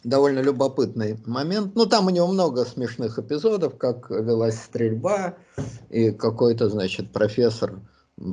[0.04, 1.74] довольно любопытный момент.
[1.74, 5.36] Ну, там у него много смешных эпизодов, как велась стрельба,
[5.88, 7.80] и какой-то, значит, профессор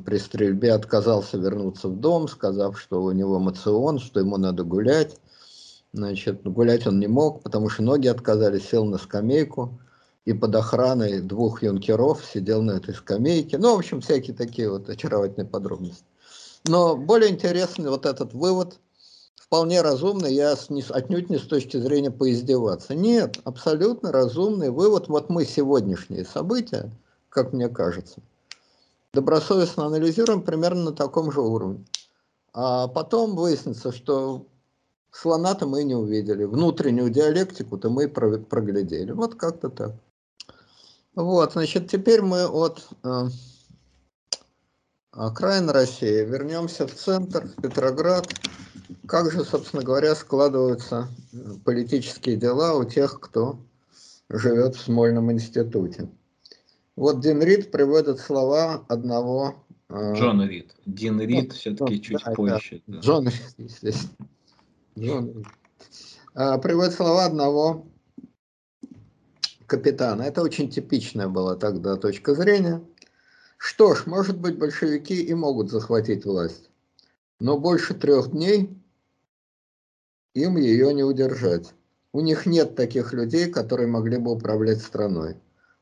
[0.05, 5.17] при стрельбе отказался вернуться в дом, сказав, что у него эмоцион, что ему надо гулять.
[5.93, 9.79] Значит, гулять он не мог, потому что ноги отказались, сел на скамейку
[10.25, 13.57] и под охраной двух юнкеров сидел на этой скамейке.
[13.57, 16.03] Ну, в общем, всякие такие вот очаровательные подробности.
[16.65, 18.77] Но более интересный вот этот вывод,
[19.35, 20.51] вполне разумный, я
[20.89, 22.93] отнюдь не с точки зрения поиздеваться.
[22.93, 25.07] Нет, абсолютно разумный вывод.
[25.07, 26.91] Вот мы сегодняшние события,
[27.29, 28.19] как мне кажется,
[29.13, 31.85] добросовестно анализируем примерно на таком же уровне.
[32.53, 34.45] А потом выяснится, что
[35.21, 39.11] слона-то мы не увидели, внутреннюю диалектику-то мы проглядели.
[39.11, 39.95] Вот как-то так.
[41.15, 43.23] Вот, значит, теперь мы от э,
[45.11, 48.27] окраин России вернемся в центр, в Петроград.
[49.07, 51.07] Как же, собственно говоря, складываются
[51.65, 53.57] политические дела у тех, кто
[54.29, 56.07] живет в Смольном институте?
[56.95, 59.55] Вот Дин Рид приводит слова одного...
[59.89, 60.75] Э, Джон Рид.
[60.85, 62.83] Дин Рид ну, все-таки ну, чуть да, позже.
[62.85, 62.99] Да.
[62.99, 64.27] Джон Рид, естественно.
[64.97, 65.47] Рид.
[66.33, 67.87] А, приводит слова одного
[69.67, 70.23] капитана.
[70.23, 72.83] Это очень типичная была тогда точка зрения.
[73.57, 76.69] Что ж, может быть, большевики и могут захватить власть,
[77.39, 78.75] но больше трех дней
[80.33, 81.73] им ее не удержать.
[82.13, 85.37] У них нет таких людей, которые могли бы управлять страной.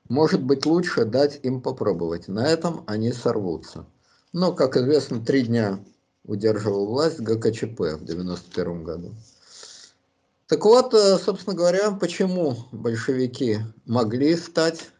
[0.09, 2.27] Может быть, лучше дать им попробовать.
[2.27, 3.85] На этом они сорвутся.
[4.33, 5.79] Но, как известно, три дня
[6.27, 9.15] удерживал власть ГКЧП в 1991 году.
[10.47, 14.91] Так вот, э, собственно говоря, почему большевики могли стать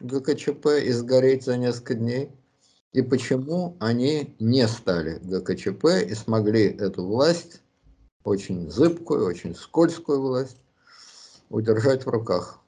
[0.00, 2.30] ГКЧП и сгореть за несколько дней,
[2.92, 7.62] и почему они не стали ГКЧП и смогли эту власть,
[8.24, 10.58] очень зыбкую, очень скользкую власть,
[11.48, 12.60] удержать в руках.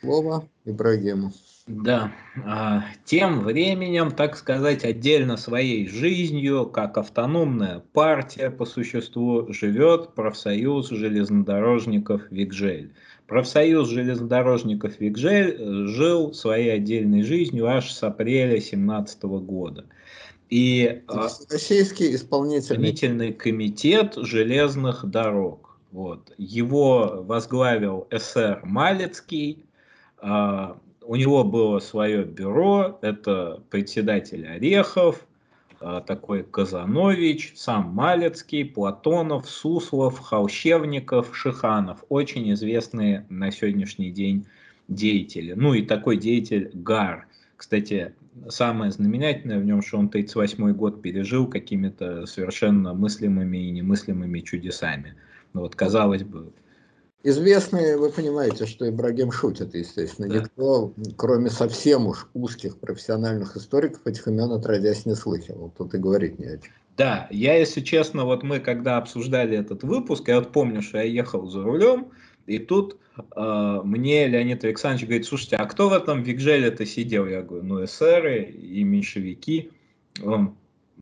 [0.00, 1.32] Слово Ибрагиму.
[1.68, 2.12] Да,
[2.46, 10.88] а, тем временем, так сказать, отдельно своей жизнью, как автономная партия по существу, живет профсоюз
[10.88, 12.94] железнодорожников Викжель.
[13.26, 19.84] Профсоюз железнодорожников Викжель э, жил своей отдельной жизнью аж с апреля 17 года.
[20.48, 22.60] И а, Российский исполнительный.
[22.60, 25.78] исполнительный комитет железных дорог.
[25.92, 26.32] Вот.
[26.38, 29.66] Его возглавил СР Малецкий,
[30.16, 30.78] а,
[31.08, 35.26] у него было свое бюро, это председатель Орехов,
[35.80, 42.04] а, такой Казанович, сам Малецкий, Платонов, Суслов, Холщевников, Шиханов.
[42.10, 44.44] Очень известные на сегодняшний день
[44.88, 45.54] деятели.
[45.54, 47.26] Ну и такой деятель Гар.
[47.56, 48.12] Кстати,
[48.50, 55.14] самое знаменательное в нем, что он 38 год пережил какими-то совершенно мыслимыми и немыслимыми чудесами.
[55.54, 56.52] Ну вот, казалось бы,
[57.24, 60.28] Известные, вы понимаете, что Ибрагим шутит, естественно.
[60.28, 60.34] Да.
[60.36, 65.72] Никто, кроме совсем уж узких профессиональных историков, этих имен отродясь не слыхивал.
[65.76, 66.72] Тут и говорить не о чем.
[66.96, 71.04] Да, я, если честно, вот мы когда обсуждали этот выпуск, я вот помню, что я
[71.04, 72.08] ехал за рулем,
[72.46, 72.98] и тут
[73.36, 77.26] э, мне Леонид Александрович говорит, слушайте, а кто в этом Викжеле-то сидел?
[77.26, 79.70] Я говорю, ну эсеры и меньшевики.
[80.24, 80.56] Он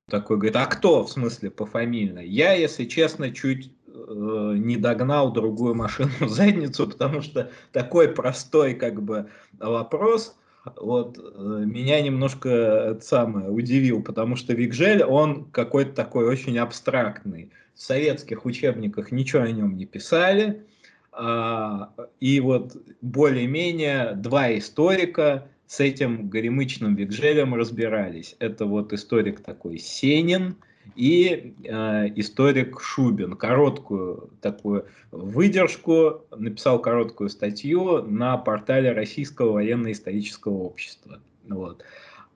[0.08, 2.20] такой говорит, а кто в смысле по фамильно?
[2.20, 3.70] Я, если честно, чуть
[4.08, 9.28] Э, не догнал другую машину в задницу, потому что такой простой как бы
[9.58, 10.36] вопрос
[10.76, 17.50] вот э, меня немножко это самое удивил, потому что Викжель, он какой-то такой очень абстрактный.
[17.74, 20.64] В советских учебниках ничего о нем не писали,
[21.12, 28.36] а, и вот более-менее два историка с этим горемычным Викжелем разбирались.
[28.38, 30.56] Это вот историк такой Сенин,
[30.94, 33.36] и э, историк Шубин.
[33.36, 41.20] Короткую такую выдержку, написал короткую статью на портале Российского военно-исторического общества.
[41.48, 41.84] Вот.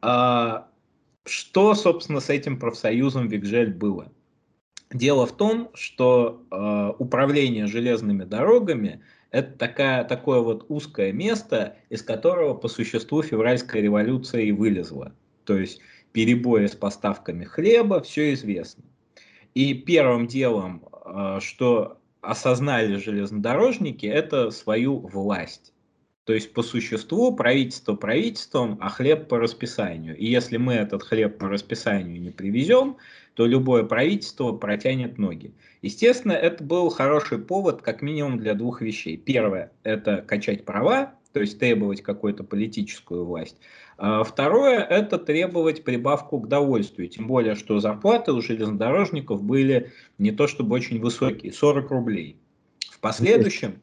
[0.03, 0.68] А,
[1.24, 4.11] что, собственно, с этим профсоюзом Викжель было?
[4.92, 12.03] Дело в том, что э, управление железными дорогами это такая, такое вот узкое место, из
[12.03, 15.12] которого по существу февральская революция и вылезла.
[15.44, 15.80] То есть
[16.13, 18.85] перебои с поставками хлеба, все известно.
[19.55, 25.73] И первым делом, э, что осознали железнодорожники, это свою власть.
[26.25, 30.17] То есть по существу правительство правительством, а хлеб по расписанию.
[30.17, 32.99] И если мы этот хлеб по расписанию не привезем,
[33.35, 35.55] то любое правительство протянет ноги.
[35.83, 39.17] Естественно, это был хороший повод как минимум для двух вещей.
[39.17, 43.57] Первое– это качать права, то есть требовать какую-то политическую власть.
[44.03, 50.30] А второе– это требовать прибавку к довольствию, тем более, что зарплаты у железнодорожников были не
[50.32, 52.40] то чтобы очень высокие, 40 рублей.
[52.90, 53.82] В последующем…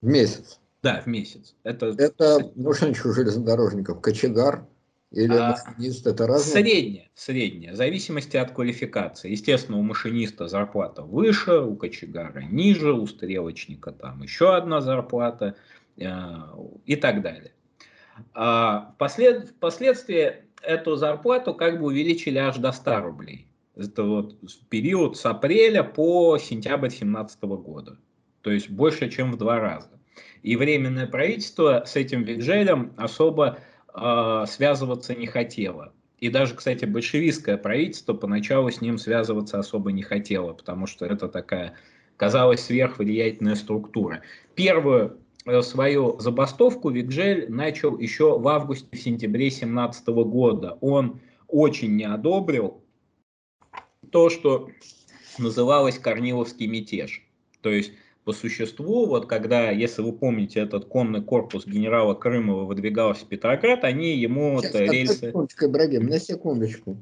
[0.00, 0.60] В месяц.
[0.82, 1.54] Да, в месяц.
[1.62, 4.00] Это, это ну что у железнодорожников?
[4.00, 4.66] Кочегар
[5.10, 6.06] или а, машинист?
[6.06, 6.62] Это разное?
[6.62, 9.30] Среднее, среднее, в зависимости от квалификации.
[9.30, 15.54] Естественно, у машиниста зарплата выше, у кочегара ниже, у стрелочника там еще одна зарплата
[15.98, 16.06] э,
[16.86, 17.52] и так далее.
[18.34, 23.46] А впослед, впоследствии эту зарплату как бы увеличили аж до 100 рублей.
[23.76, 24.36] Это вот
[24.68, 27.98] период с апреля по сентябрь 2017 года.
[28.42, 29.90] То есть больше, чем в два раза.
[30.42, 33.58] И Временное правительство с этим Викжелем особо
[33.94, 35.92] э, связываться не хотело.
[36.18, 41.28] И даже, кстати, большевистское правительство поначалу с ним связываться особо не хотело, потому что это
[41.28, 41.74] такая,
[42.16, 44.22] казалось, сверхвлиятельная структура.
[44.54, 45.18] Первую
[45.62, 50.78] свою забастовку Викжель начал еще в августе-сентябре 17 года.
[50.80, 52.82] Он очень не одобрил
[54.10, 54.70] то, что
[55.38, 57.26] называлось Корниловский мятеж.
[57.60, 57.92] То есть
[58.24, 63.84] по существу, вот когда, если вы помните, этот конный корпус генерала Крымова выдвигался в Петроград,
[63.84, 65.26] они ему Сейчас, вот, рельсы...
[65.26, 66.96] секундочку, Ибрагим, на секундочку.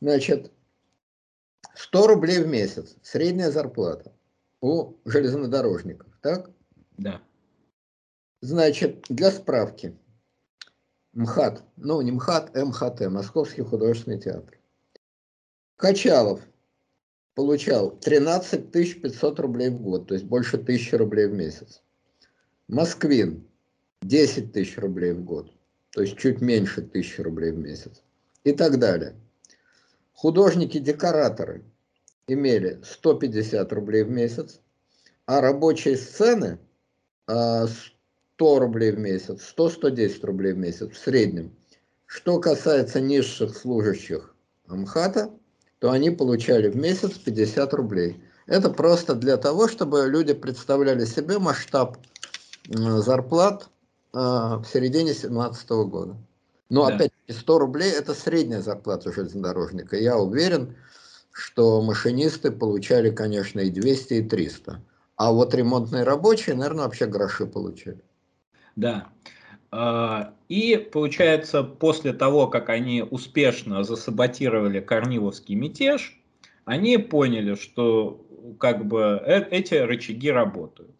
[0.00, 0.52] Значит,
[1.74, 4.12] 100 рублей в месяц, средняя зарплата
[4.60, 6.50] у железнодорожников, так?
[6.96, 7.20] Да.
[8.42, 9.96] Значит, для справки,
[11.12, 14.58] МХАТ, ну не МХАТ, МХТ, Московский художественный театр.
[15.76, 16.40] Качалов
[17.36, 21.82] получал 13 500 рублей в год, то есть больше 1000 рублей в месяц.
[22.66, 23.46] Москвин
[24.00, 25.52] 10 тысяч рублей в год,
[25.90, 28.02] то есть чуть меньше 1000 рублей в месяц.
[28.42, 29.14] И так далее.
[30.14, 31.62] Художники-декораторы
[32.26, 34.60] имели 150 рублей в месяц,
[35.26, 36.58] а рабочие сцены
[37.28, 37.68] 100
[38.38, 41.54] а, рублей в месяц, 100-110 рублей в месяц в среднем.
[42.06, 44.34] Что касается низших служащих
[44.66, 45.30] МХАТа,
[45.78, 48.22] то они получали в месяц 50 рублей.
[48.46, 51.98] Это просто для того, чтобы люди представляли себе масштаб
[52.68, 53.68] зарплат
[54.12, 56.16] э, в середине 2017 года.
[56.68, 56.94] Но да.
[56.94, 59.96] опять 100 рублей это средняя зарплата железнодорожника.
[59.96, 60.76] Я уверен,
[61.32, 64.80] что машинисты получали, конечно, и 200, и 300.
[65.16, 68.02] А вот ремонтные рабочие, наверное, вообще гроши получали.
[68.76, 69.08] Да.
[69.70, 76.18] А, и получается, после того, как они успешно засаботировали Корниловский мятеж,
[76.64, 78.24] они поняли, что
[78.58, 80.90] как бы э эти рычаги работают.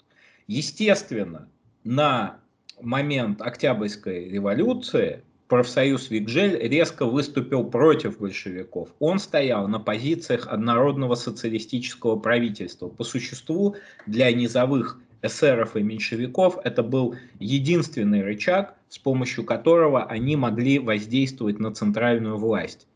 [0.47, 1.49] Естественно,
[1.85, 2.39] на
[2.81, 8.89] момент Октябрьской революции профсоюз Викжель резко выступил против большевиков.
[9.01, 12.89] Он стоял на позициях однородного социалистического правительства.
[12.89, 20.37] По существу для низовых эсеров и меньшевиков это был единственный рычаг, с помощью которого они
[20.37, 22.87] могли воздействовать на центральную власть.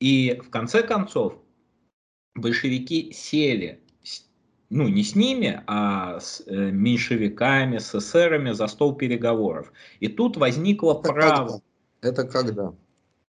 [0.00, 1.38] И в конце концов
[2.34, 3.80] большевики сели,
[4.70, 9.72] ну не с ними, а с э, меньшевиками, с эсерами за стол переговоров.
[10.00, 11.46] И тут возникло это право...
[11.46, 11.60] Когда?
[12.02, 12.72] Это когда?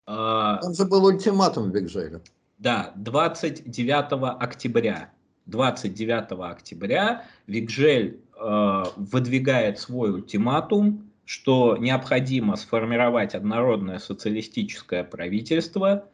[0.05, 2.21] А, Там же был ультиматум Бигжеля.
[2.57, 5.12] Да, 29 октября.
[5.45, 16.05] 29 октября Викжель э, выдвигает свой ультиматум, что необходимо сформировать однородное социалистическое правительство,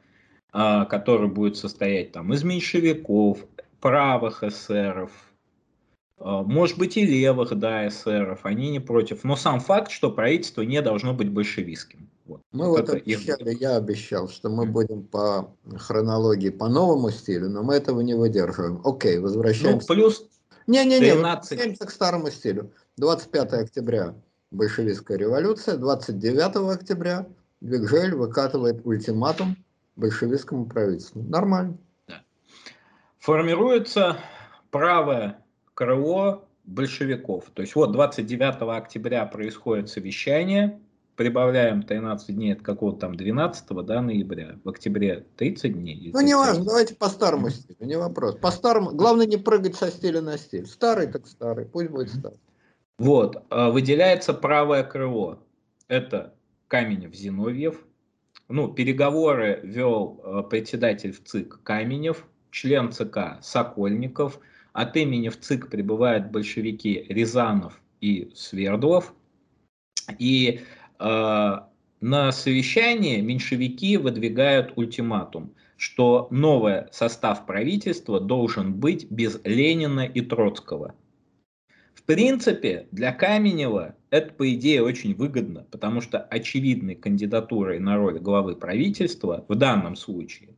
[0.53, 3.39] э, которое будет состоять там из меньшевиков,
[3.81, 5.11] правых эсеров,
[6.19, 9.23] э, может быть и левых, да, эсеров, они не против.
[9.23, 12.09] Но сам факт, что правительство не должно быть большевистским.
[12.29, 12.41] Вот.
[12.51, 13.61] Мы вот, вот обещали, их...
[13.61, 18.81] я обещал, что мы будем по хронологии по новому стилю, но мы этого не выдерживаем.
[18.85, 19.87] Окей, возвращаемся.
[19.89, 20.29] Ну, плюс
[20.67, 22.71] Не-не-не, возвращаемся к старому стилю.
[22.97, 24.13] 25 октября
[24.51, 27.25] большевистская революция, 29 октября
[27.61, 29.57] Викжель выкатывает ультиматум
[29.95, 31.23] большевистскому правительству.
[31.23, 31.79] Нормально.
[32.07, 32.21] Да.
[33.17, 34.17] Формируется
[34.69, 37.45] правое крыло большевиков.
[37.55, 40.79] То есть вот 29 октября происходит совещание,
[41.19, 46.11] прибавляем 13 дней от какого-то там 12 да, ноября, в октябре 30 дней.
[46.13, 48.35] Ну, не важно, давайте по старому стилю, не вопрос.
[48.35, 50.65] По старому, главное не прыгать со стиля на стиль.
[50.65, 52.39] Старый так старый, пусть будет старый.
[52.99, 55.43] Вот, а, выделяется правое крыло.
[55.89, 56.35] Это
[56.69, 57.75] Каменев-Зиновьев.
[58.47, 64.39] Ну, переговоры вел а, председатель в ЦИК Каменев, член ЦК Сокольников.
[64.71, 69.13] От имени в ЦИК прибывают большевики Рязанов и Свердлов.
[70.17, 70.61] И
[70.99, 80.93] на совещании меньшевики выдвигают ультиматум, что новый состав правительства должен быть без Ленина и Троцкого.
[81.93, 88.19] В принципе, для Каменева это, по идее, очень выгодно, потому что очевидной кандидатурой на роль
[88.19, 90.55] главы правительства в данном случае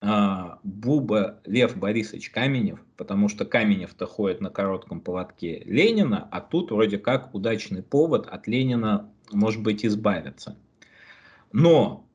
[0.00, 6.70] а, Буба Лев Борисович Каменев, потому что Каменев-то ходит на коротком поводке Ленина, а тут
[6.70, 10.56] вроде как удачный повод от Ленина, может быть, избавиться.
[11.52, 12.08] Но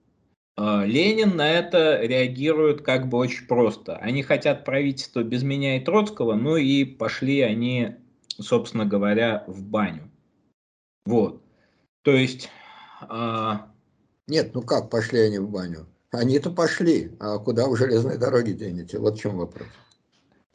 [0.57, 3.97] э, Ленин на это реагирует как бы очень просто.
[3.97, 7.95] Они хотят правительство без меня и Троцкого, ну и пошли они,
[8.37, 10.09] собственно говоря, в баню.
[11.05, 11.41] Вот.
[12.03, 12.49] То есть...
[13.09, 13.53] Э,
[14.27, 15.87] Нет, ну как пошли они в баню?
[16.11, 18.97] Они-то пошли, а куда в железной дороге денете?
[18.97, 19.67] Вот в чем вопрос.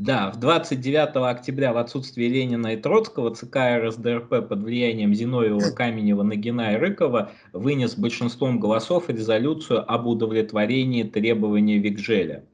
[0.01, 6.25] Да, в 29 октября в отсутствие Ленина и Троцкого ЦК РСДРП под влиянием Зиновьева, Каменева,
[6.25, 12.45] Нагина и Рыкова вынес большинством голосов резолюцию об удовлетворении требований Викжеля.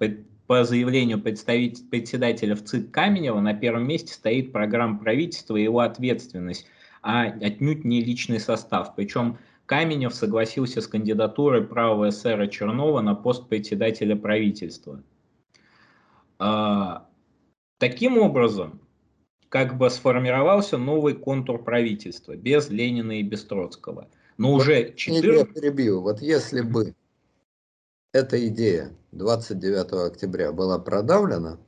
[0.47, 6.67] По заявлению председателя в ЦИК Каменева на первом месте стоит программа правительства и его ответственность,
[7.01, 8.95] а отнюдь не личный состав.
[8.95, 15.03] Причем Каменев согласился с кандидатурой правого эсера Чернова на пост председателя правительства.
[17.81, 18.79] Таким образом,
[19.49, 24.11] как бы сформировался новый контур правительства, без Ленина и без Троцкого.
[24.37, 25.39] Но вот уже 4...
[25.39, 26.03] Я перебью.
[26.03, 26.95] Вот если бы
[28.13, 31.59] эта идея 29 октября была продавлена,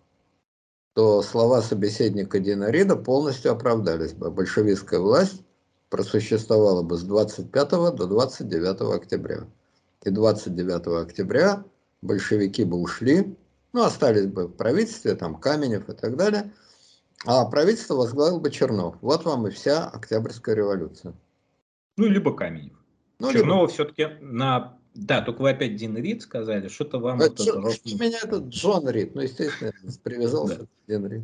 [0.93, 4.31] то слова собеседника Дина Рида полностью оправдались бы.
[4.31, 5.43] Большевистская власть
[5.89, 9.47] просуществовала бы с 25 до 29 октября.
[10.05, 11.65] И 29 октября
[12.03, 13.35] большевики бы ушли,
[13.73, 16.53] ну, остались бы в правительстве, там, Каменев и так далее.
[17.25, 18.97] А правительство возглавил бы Чернов.
[19.01, 21.15] Вот вам и вся Октябрьская революция.
[21.97, 22.73] Ну, либо Каменев.
[23.19, 23.73] Ну, Чернова либо...
[23.73, 24.79] все-таки на...
[24.95, 27.21] Да, только вы опять Дин Рид сказали, что-то вам...
[27.21, 27.71] А, вот что, это...
[27.71, 30.67] что меня этот Джон Рид, ну, естественно, привязался.
[30.87, 31.23] Дин Рид.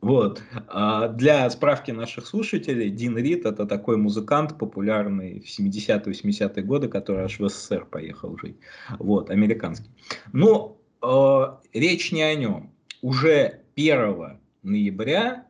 [0.00, 0.42] Вот.
[0.66, 7.24] А для справки наших слушателей, Дин Рид это такой музыкант популярный в 70-80-е годы, который
[7.24, 8.56] аж в СССР поехал жить.
[8.98, 9.90] Вот, американский.
[10.32, 12.72] Но э, речь не о нем.
[13.02, 15.46] Уже 1 ноября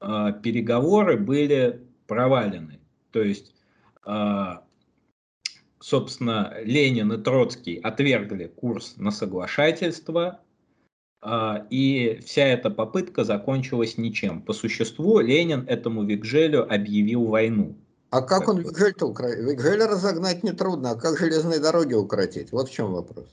[0.00, 2.80] э, переговоры были провалены.
[3.10, 3.54] То есть,
[4.06, 4.44] э,
[5.80, 10.40] собственно, Ленин и Троцкий отвергли курс на соглашательство,
[11.22, 14.42] э, и вся эта попытка закончилась ничем.
[14.42, 17.76] По существу Ленин этому Викжелю объявил войну.
[18.10, 19.40] А как он Викжель-то укротит?
[19.40, 22.52] Викжеля разогнать нетрудно, а как железные дороги укротить?
[22.52, 23.26] Вот в чем вопрос.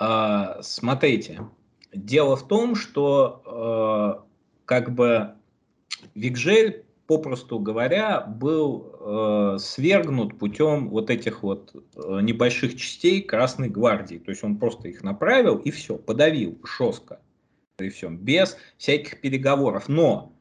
[0.00, 1.42] А, смотрите,
[1.92, 4.24] дело в том, что а,
[4.64, 5.34] как бы
[6.14, 14.16] Викжель, попросту говоря, был а, свергнут путем вот этих вот небольших частей Красной Гвардии.
[14.16, 17.20] То есть он просто их направил и все, подавил жестко.
[17.78, 19.88] И все, без всяких переговоров.
[19.88, 20.32] Но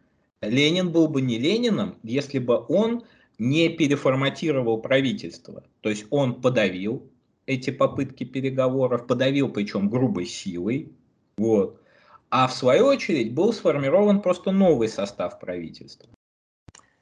[0.42, 3.04] Ленин был бы не Лениным, если бы он
[3.38, 5.66] не переформатировал правительство.
[5.82, 7.10] То есть он подавил,
[7.50, 10.94] эти попытки переговоров, подавил причем грубой силой.
[11.36, 11.82] Вот.
[12.30, 16.08] А в свою очередь был сформирован просто новый состав правительства.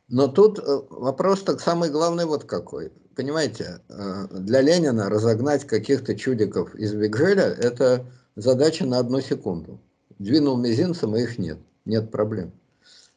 [0.08, 2.94] Но тут э, вопрос так самый главный вот какой.
[3.14, 8.06] Понимаете, э, для Ленина разогнать каких-то чудиков из Вигжеля– это
[8.38, 9.82] задача на одну секунду.
[10.18, 11.58] Двинул мизинцем, и их нет.
[11.84, 12.54] Нет проблем.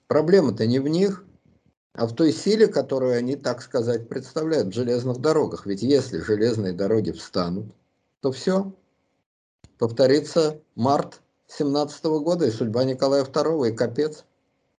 [0.08, 1.24] Проблема-то не в них,
[1.94, 5.66] а в той силе, которую они, так сказать, представляют в железных дорогах.
[5.66, 7.66] Ведь если железные дороги встанут,
[8.20, 8.72] то все,
[9.78, 14.24] повторится март 17 года и судьба Николая II, и капец.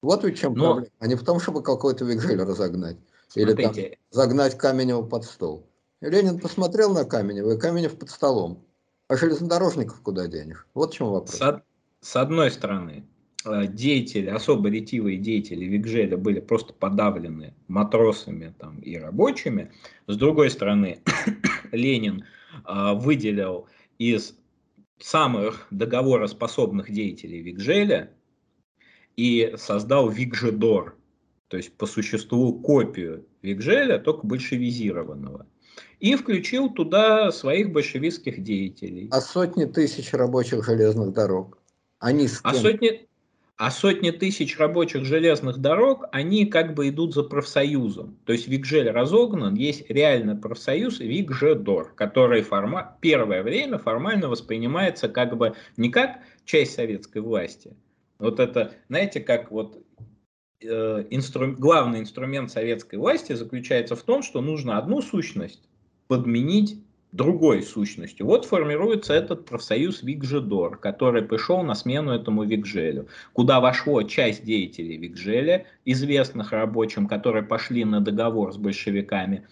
[0.02, 0.74] Вот в чем Но...
[0.74, 2.96] проблема, а не в том, чтобы какой-то Вигжель разогнать.
[3.34, 3.74] Или там
[4.10, 5.66] загнать Каменева под стол.
[6.00, 8.64] Ленин посмотрел на Каменева, и Каменев под столом.
[9.08, 10.66] А железнодорожников куда денешь?
[10.72, 11.34] Вот в чем вопрос.
[11.34, 11.62] С,
[12.00, 13.04] с одной стороны,
[13.44, 19.72] деятели, особо ретивые деятели Викжеля были просто подавлены матросами там, и рабочими.
[20.06, 21.00] С другой стороны,
[21.72, 22.24] Ленин
[22.66, 23.66] э, выделил
[23.98, 24.34] из
[24.98, 28.10] самых договороспособных деятелей Викжеля
[29.16, 30.94] и создал Викжедор,
[31.48, 35.46] то есть по существу копию Викжеля, только большевизированного.
[35.98, 39.08] И включил туда своих большевистских деятелей.
[39.10, 41.58] А сотни тысяч рабочих железных дорог?
[41.98, 42.60] Они с а кем?
[42.60, 43.08] А сотни,
[43.60, 48.16] а сотни тысяч рабочих железных дорог, они как бы идут за профсоюзом.
[48.24, 52.96] То есть Викжель разогнан, есть реальный профсоюз Викжедор, который форма...
[53.02, 57.76] первое время формально воспринимается как бы не как часть советской власти.
[58.18, 59.84] Вот это, знаете, как вот
[60.62, 61.52] э, инстру...
[61.52, 65.68] главный инструмент советской власти заключается в том, что нужно одну сущность
[66.08, 66.82] подменить
[67.12, 68.26] другой сущностью.
[68.26, 74.96] Вот формируется этот профсоюз Викжедор, который пришел на смену этому Викжелю, куда вошло часть деятелей
[74.96, 79.46] Викжеля, известных рабочим, которые пошли на договор с большевиками,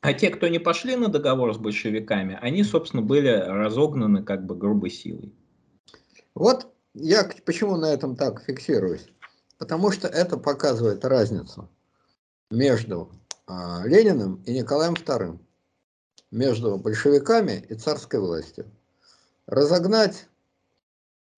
[0.00, 4.56] а те, кто не пошли на договор с большевиками, они, собственно, были разогнаны как бы
[4.56, 5.32] грубой силой.
[6.34, 9.06] Вот я почему на этом так фиксируюсь?
[9.58, 11.68] Потому что это показывает разницу
[12.50, 13.12] между
[13.46, 13.52] э,
[13.84, 15.38] Лениным и Николаем II
[16.30, 18.66] между большевиками и царской властью.
[19.46, 20.26] Разогнать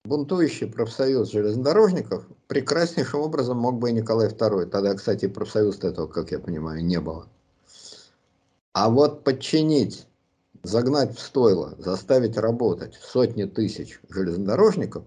[0.05, 4.66] бунтующий профсоюз железнодорожников прекраснейшим образом мог бы и Николай II.
[4.66, 7.28] Тогда, кстати, профсоюз этого, как я понимаю, не было.
[8.72, 10.07] А вот подчинить,
[10.62, 15.05] загнать в стойло, заставить работать сотни тысяч железнодорожников,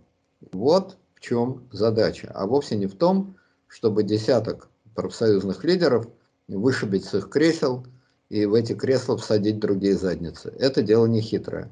[0.52, 2.32] вот в чем задача.
[2.34, 3.36] А вовсе не в том,
[3.68, 6.08] чтобы десяток профсоюзных лидеров
[6.48, 7.86] вышибить с их кресел
[8.30, 10.54] и в эти кресла всадить другие задницы.
[10.60, 11.70] Это дело не хитрое.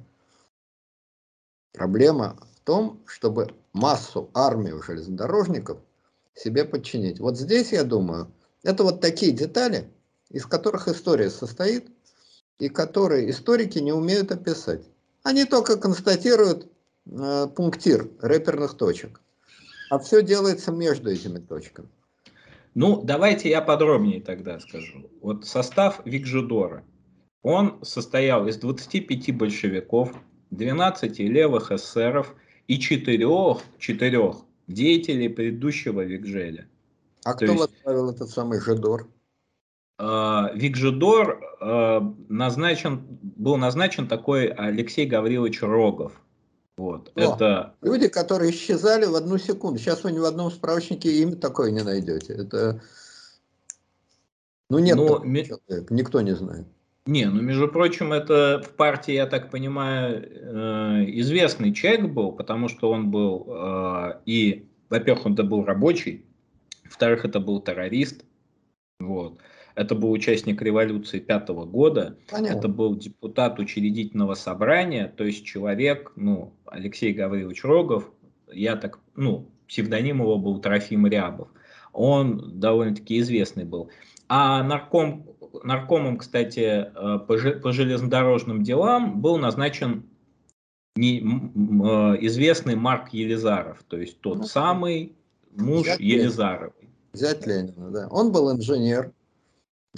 [1.73, 5.79] Проблема в том, чтобы массу, армию железнодорожников
[6.35, 7.19] себе подчинить.
[7.19, 8.31] Вот здесь, я думаю,
[8.63, 9.91] это вот такие детали,
[10.29, 11.87] из которых история состоит,
[12.59, 14.81] и которые историки не умеют описать.
[15.23, 16.71] Они только констатируют
[17.05, 19.21] э, пунктир реперных точек.
[19.89, 21.89] А все делается между этими точками.
[22.75, 25.09] Ну, давайте я подробнее тогда скажу.
[25.21, 26.83] Вот состав Викжидора,
[27.43, 30.13] он состоял из 25 большевиков,
[30.51, 32.35] 12 левых эсеров
[32.67, 33.27] и 4,
[33.77, 34.33] 4
[34.67, 36.67] деятелей предыдущего Викжеля.
[37.25, 39.07] А То кто есть, возглавил этот самый Жидор?
[39.99, 46.13] Э, Викжидор э, назначен, был назначен такой Алексей Гаврилович Рогов.
[46.75, 47.75] Вот, О, это...
[47.81, 49.79] Люди, которые исчезали в одну секунду.
[49.79, 52.33] Сейчас вы ни в одном справочнике имя такое не найдете.
[52.33, 52.81] Это...
[54.69, 55.19] Ну нет Но...
[55.19, 55.45] Ну, ми...
[55.45, 56.65] человека, никто не знает.
[57.05, 62.69] Не, ну между прочим, это в партии, я так понимаю, э, известный человек был, потому
[62.69, 66.25] что он был э, и, во-первых, он это был рабочий,
[66.85, 68.23] во-вторых, это был террорист,
[68.99, 69.37] вот.
[69.75, 72.17] Это был участник революции пятого года.
[72.29, 72.57] Понятно.
[72.57, 78.11] Это был депутат учредительного собрания, то есть человек, ну, Алексей Гаврилович Рогов,
[78.51, 81.49] я так, ну, псевдоним его был Трофим Рябов.
[81.91, 83.89] Он довольно-таки известный был.
[84.27, 85.27] А нарком,
[85.63, 90.09] наркомом, кстати, э, по, по железнодорожным делам был назначен
[90.95, 95.15] не, э, известный Марк Елизаров, то есть тот ну, самый
[95.51, 96.89] муж Елизаровой.
[97.13, 98.07] Взять Ленина, да.
[98.09, 99.11] Он был инженер,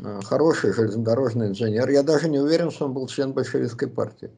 [0.02, 1.90] хороший железнодорожный инженер.
[1.90, 4.32] Я даже не уверен, что он был член большевистской партии.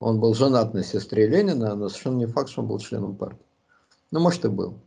[0.00, 3.46] Он был женат на сестре Ленина, но совершенно не факт, что он был членом партии.
[4.10, 4.80] Ну, может, и был.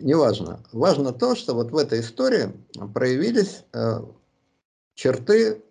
[0.00, 0.60] Неважно.
[0.72, 2.52] Важно то, что вот в этой истории
[2.94, 4.00] проявились э,
[4.94, 5.62] черты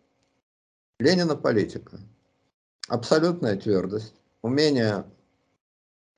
[1.00, 2.00] Ленина политика.
[2.88, 5.04] Абсолютная твердость, умение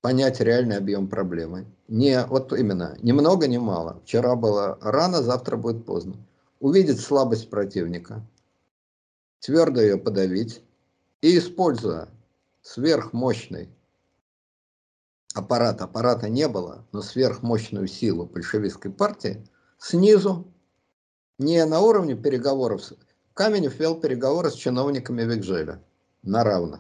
[0.02, 1.66] понять реальный объем проблемы.
[1.88, 4.02] Не, вот именно, ни много, ни мало.
[4.04, 6.16] Вчера было рано, завтра будет поздно
[6.60, 8.26] увидеть слабость противника,
[9.40, 10.62] твердо ее подавить
[11.22, 12.10] и, используя
[12.62, 13.70] сверхмощный
[15.34, 19.46] аппарат, аппарата не было, но сверхмощную силу большевистской партии,
[19.78, 20.48] снизу,
[21.38, 22.82] не на уровне переговоров,
[23.34, 25.82] Каменев вел переговоры с чиновниками Викжеля
[26.24, 26.80] на равных.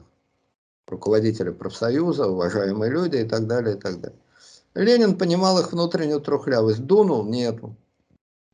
[0.87, 4.19] Руководители профсоюза, уважаемые люди и так далее, и так далее.
[4.73, 6.85] Ленин понимал их внутреннюю трухлявость.
[6.85, 7.25] Дунул?
[7.25, 7.75] Нету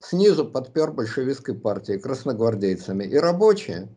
[0.02, 3.06] снизу подпер большевистской партией, красногвардейцами.
[3.06, 3.90] И рабочие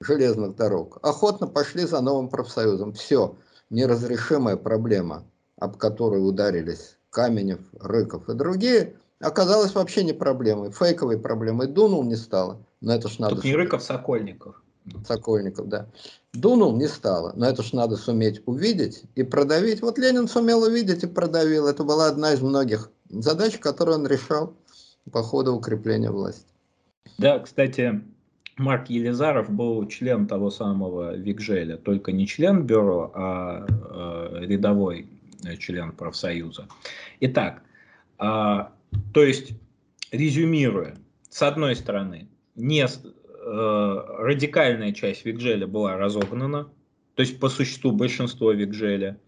[0.00, 2.92] железных дорог охотно пошли за новым профсоюзом.
[2.94, 3.36] Все,
[3.70, 5.24] неразрешимая проблема,
[5.58, 10.70] об которую ударились Каменев, Рыков и другие, оказалась вообще не проблемой.
[10.72, 11.68] Фейковой проблемой.
[11.68, 12.58] Дунул не стало.
[12.80, 13.36] Но это ж надо...
[13.36, 14.60] Тут не Рыков, Сокольников.
[15.06, 15.86] Сокольников, да.
[16.34, 19.80] Дунул не стало, но это ж надо суметь увидеть и продавить.
[19.80, 21.66] Вот Ленин сумел увидеть и продавил.
[21.66, 24.52] Это была одна из многих задач, которые он решал
[25.10, 26.46] по ходу укрепления власти.
[27.18, 28.02] Да, кстати,
[28.56, 35.08] Марк Елизаров был член того самого Викжеля, только не член бюро, а э, рядовой
[35.58, 36.66] член профсоюза.
[37.20, 37.62] Итак,
[38.18, 38.24] э,
[39.12, 39.52] то есть,
[40.12, 40.96] резюмируя,
[41.28, 46.68] с одной стороны, не, э, радикальная часть Викжеля была разогнана,
[47.14, 49.18] то есть по существу большинство Викжеля,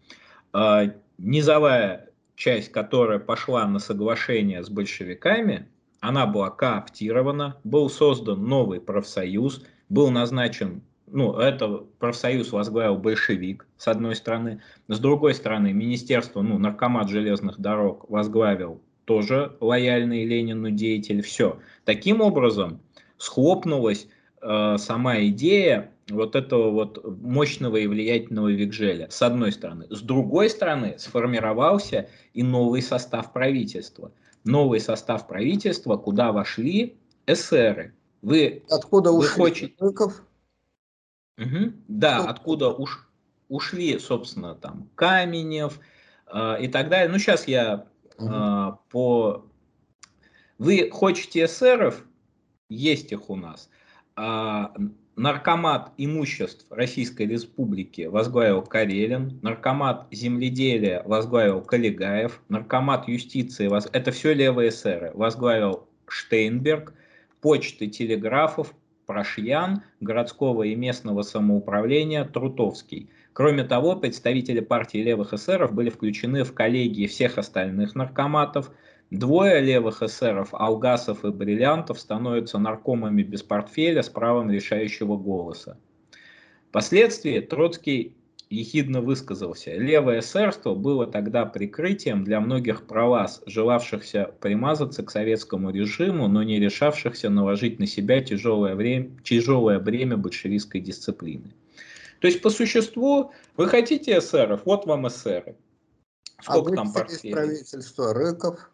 [0.54, 2.05] э, низовая
[2.36, 5.68] часть, которая пошла на соглашение с большевиками,
[6.00, 13.88] она была кооптирована, был создан новый профсоюз, был назначен, ну, это профсоюз возглавил большевик, с
[13.88, 21.22] одной стороны, с другой стороны, министерство, ну, наркомат железных дорог возглавил тоже лояльный Ленину деятель,
[21.22, 21.58] все.
[21.84, 22.80] Таким образом,
[23.16, 24.08] схлопнулась
[24.46, 29.86] э, сама идея вот этого вот мощного и влиятельного Викжеля, с одной стороны.
[29.90, 34.12] С другой стороны, сформировался и новый состав правительства.
[34.44, 37.94] Новый состав правительства, куда вошли эсеры.
[38.22, 39.74] Вы, откуда вы ушли хотите...
[41.38, 41.72] Угу.
[41.88, 42.30] Да, Кто?
[42.30, 43.10] откуда уш...
[43.48, 45.80] ушли, собственно, там Каменев
[46.32, 47.08] э, и так далее.
[47.08, 47.86] Ну, сейчас я
[48.16, 48.28] угу.
[48.28, 49.46] э, по...
[50.58, 52.04] Вы хотите эсеров,
[52.68, 53.68] есть их у нас.
[54.16, 54.72] А,
[55.16, 64.70] наркомат имуществ Российской Республики возглавил Карелин, наркомат земледелия возглавил Калигаев, наркомат юстиции, это все левые
[64.70, 66.94] эсеры, возглавил Штейнберг,
[67.42, 68.72] почты телеграфов
[69.04, 73.10] Прошьян, городского и местного самоуправления Трутовский.
[73.34, 78.70] Кроме того, представители партии левых эсеров были включены в коллегии всех остальных наркоматов–
[79.10, 85.78] Двое левых эсеров, Алгасов и Бриллиантов, становятся наркомами без портфеля с правом решающего голоса.
[86.70, 88.16] Впоследствии Троцкий
[88.50, 89.72] ехидно высказался.
[89.74, 96.58] Левое эсерство было тогда прикрытием для многих пролаз, желавшихся примазаться к советскому режиму, но не
[96.58, 101.54] решавшихся наложить на себя тяжелое, время, тяжелое бремя большевистской дисциплины.
[102.20, 105.56] То есть, по существу, вы хотите эсеров, вот вам эсеры.
[106.40, 107.32] Сколько а там портфелей?
[107.32, 108.70] правительства Рыков,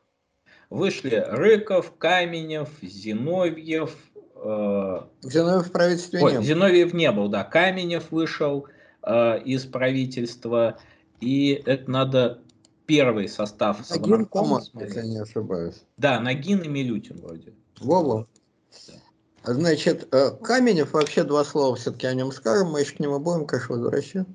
[0.72, 3.94] Вышли Рыков, Каменев, Зиновьев.
[4.36, 6.44] Э, Зиновьев в правительстве Ой, не был.
[6.44, 7.44] Зиновьев не был, да.
[7.44, 8.66] Каменев вышел
[9.02, 9.68] э, из
[11.20, 12.38] И это надо
[12.86, 14.28] первый состав Нагин,
[14.80, 15.82] если я не ошибаюсь.
[15.98, 17.52] Да, Нагин и Милютин вроде.
[17.78, 18.26] Во-во.
[19.44, 19.52] Да.
[19.52, 23.46] Значит, э, Каменев, вообще два слова все-таки о нем скажем, мы еще к нему будем,
[23.46, 24.32] конечно, возвращаться.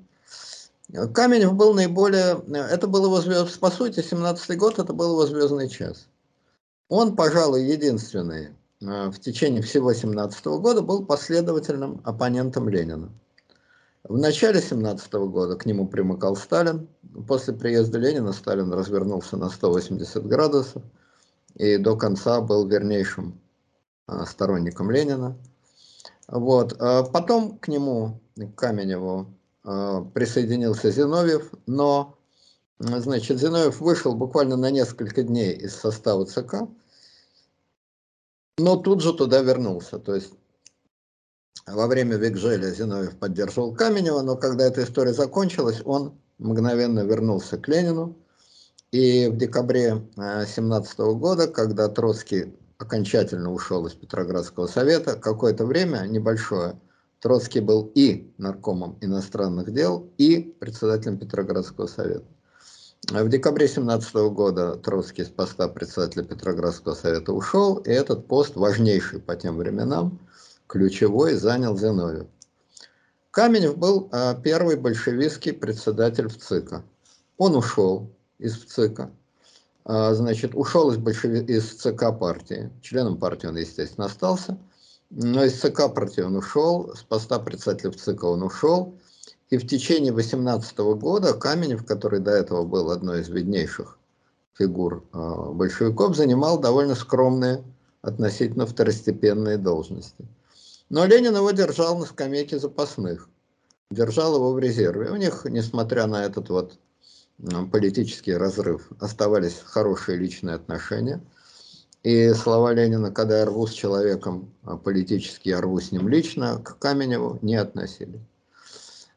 [1.14, 5.26] Каменев был наиболее, э, это был его звезд, по сути, 17-й год, это был его
[5.26, 6.06] звездный час.
[6.88, 8.48] Он, пожалуй, единственный
[8.80, 13.10] э, в течение всего 17 года был последовательным оппонентом Ленина.
[14.04, 16.88] В начале 17 года к нему примыкал Сталин.
[17.26, 20.82] После приезда Ленина Сталин развернулся на 180 градусов
[21.56, 23.38] и до конца был вернейшим
[24.06, 25.36] э, сторонником Ленина.
[26.26, 26.74] Вот.
[26.80, 29.26] Э, потом к нему, к Каменеву,
[30.14, 32.17] присоединился Зиновьев, но
[32.80, 36.68] Значит, Зиновьев вышел буквально на несколько дней из состава ЦК,
[38.56, 39.98] но тут же туда вернулся.
[39.98, 40.32] То есть
[41.66, 47.66] во время Викжеля Зиновьев поддерживал Каменева, но когда эта история закончилась, он мгновенно вернулся к
[47.66, 48.16] Ленину.
[48.92, 56.80] И в декабре 17 года, когда Троцкий окончательно ушел из Петроградского совета, какое-то время небольшое,
[57.20, 62.24] Троцкий был и наркомом иностранных дел, и председателем Петроградского совета.
[63.06, 69.20] В декабре 17 года Троцкий с поста председателя Петроградского совета ушел, и этот пост, важнейший
[69.20, 70.18] по тем временам,
[70.66, 72.26] ключевой, занял Зиновьев.
[73.30, 76.82] Каменев был а, первый большевистский председатель в ЦИКа.
[77.38, 79.10] Он ушел из ЦИКа,
[79.84, 81.40] а, значит, ушел из, большеви...
[81.44, 84.58] из ЦК партии, членом партии он, естественно, остался,
[85.08, 88.97] но из ЦК партии он ушел, с поста председателя ЦИКа он ушел,
[89.50, 93.98] и в течение 18 года Каменев, который до этого был одной из виднейших
[94.56, 97.64] фигур э, большевиков, занимал довольно скромные,
[98.02, 100.26] относительно второстепенные должности.
[100.90, 103.28] Но Ленин его держал на скамейке запасных,
[103.90, 105.10] держал его в резерве.
[105.10, 106.78] У них, несмотря на этот вот
[107.70, 111.20] политический разрыв, оставались хорошие личные отношения.
[112.02, 116.58] И слова Ленина, когда я рву с человеком а политически, я рву с ним лично,
[116.58, 118.20] к Каменеву не относились.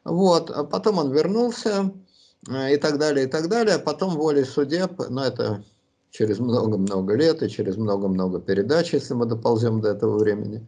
[0.04, 1.92] Вот, а потом он вернулся
[2.48, 3.78] э, и так далее, и так далее.
[3.78, 5.64] Потом волей судеб, но ну, это
[6.10, 10.66] через много-много лет и через много-много передач, если мы доползем до этого времени,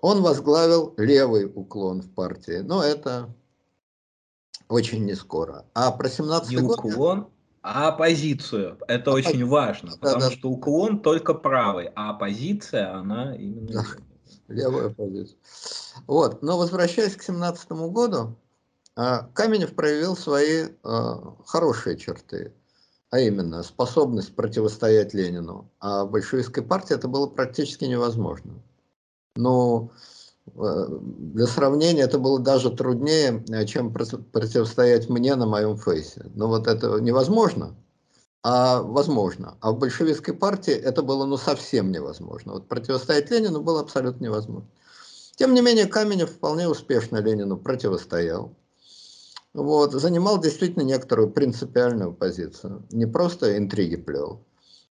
[0.00, 2.58] он возглавил левый уклон в партии.
[2.58, 3.34] Но это
[4.68, 5.64] очень не скоро.
[5.74, 6.78] А про 17 не год...
[6.78, 7.28] уклон,
[7.62, 8.78] а оппозицию.
[8.86, 13.66] Это а очень важно, потому да, что уклон только правый, а оппозиция, она именно...
[13.66, 13.84] Да,
[14.48, 15.36] левая оппозиция.
[16.06, 18.34] Вот, но возвращаясь к 17 году, а
[19.32, 22.52] Каменев проявил свои а, хорошие черты,
[23.10, 25.70] а именно способность противостоять Ленину.
[25.78, 28.54] А в большевистской партии это было практически невозможно.
[29.36, 29.92] Но
[30.56, 36.26] а, для сравнения это было даже труднее, чем противостоять мне на моем фейсе.
[36.34, 37.76] Но вот это невозможно.
[38.42, 39.58] а возможно.
[39.60, 42.54] А в большевистской партии это было ну совсем невозможно.
[42.54, 44.68] Вот противостоять Ленину было абсолютно невозможно.
[45.36, 48.56] Тем не менее, Каменев вполне успешно Ленину противостоял.
[49.58, 52.86] Вот, занимал действительно некоторую принципиальную позицию.
[52.92, 54.44] Не просто интриги плел,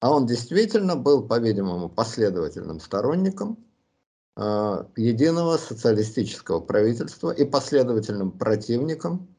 [0.00, 3.56] а он действительно был, по-видимому, последовательным сторонником
[4.36, 9.34] э, единого социалистического правительства и последовательным противником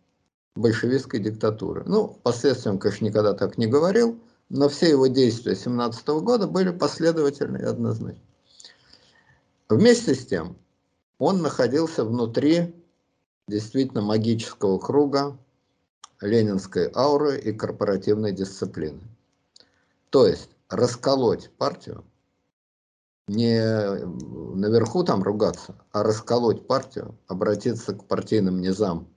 [0.55, 1.83] большевистской диктатуры.
[1.85, 4.19] Ну, впоследствии он, конечно, никогда так не говорил,
[4.49, 8.19] но все его действия 17 года были последовательны и однозначны.
[9.69, 10.57] Вместе с тем,
[11.19, 12.73] он находился внутри
[13.47, 15.37] действительно магического круга
[16.21, 19.01] ленинской ауры и корпоративной дисциплины.
[20.09, 22.03] То есть расколоть партию,
[23.27, 23.59] не
[24.55, 29.07] наверху там ругаться, а расколоть партию, обратиться к партийным низам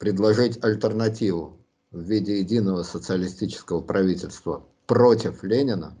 [0.00, 1.60] предложить альтернативу
[1.90, 5.94] в виде единого социалистического правительства против Ленина,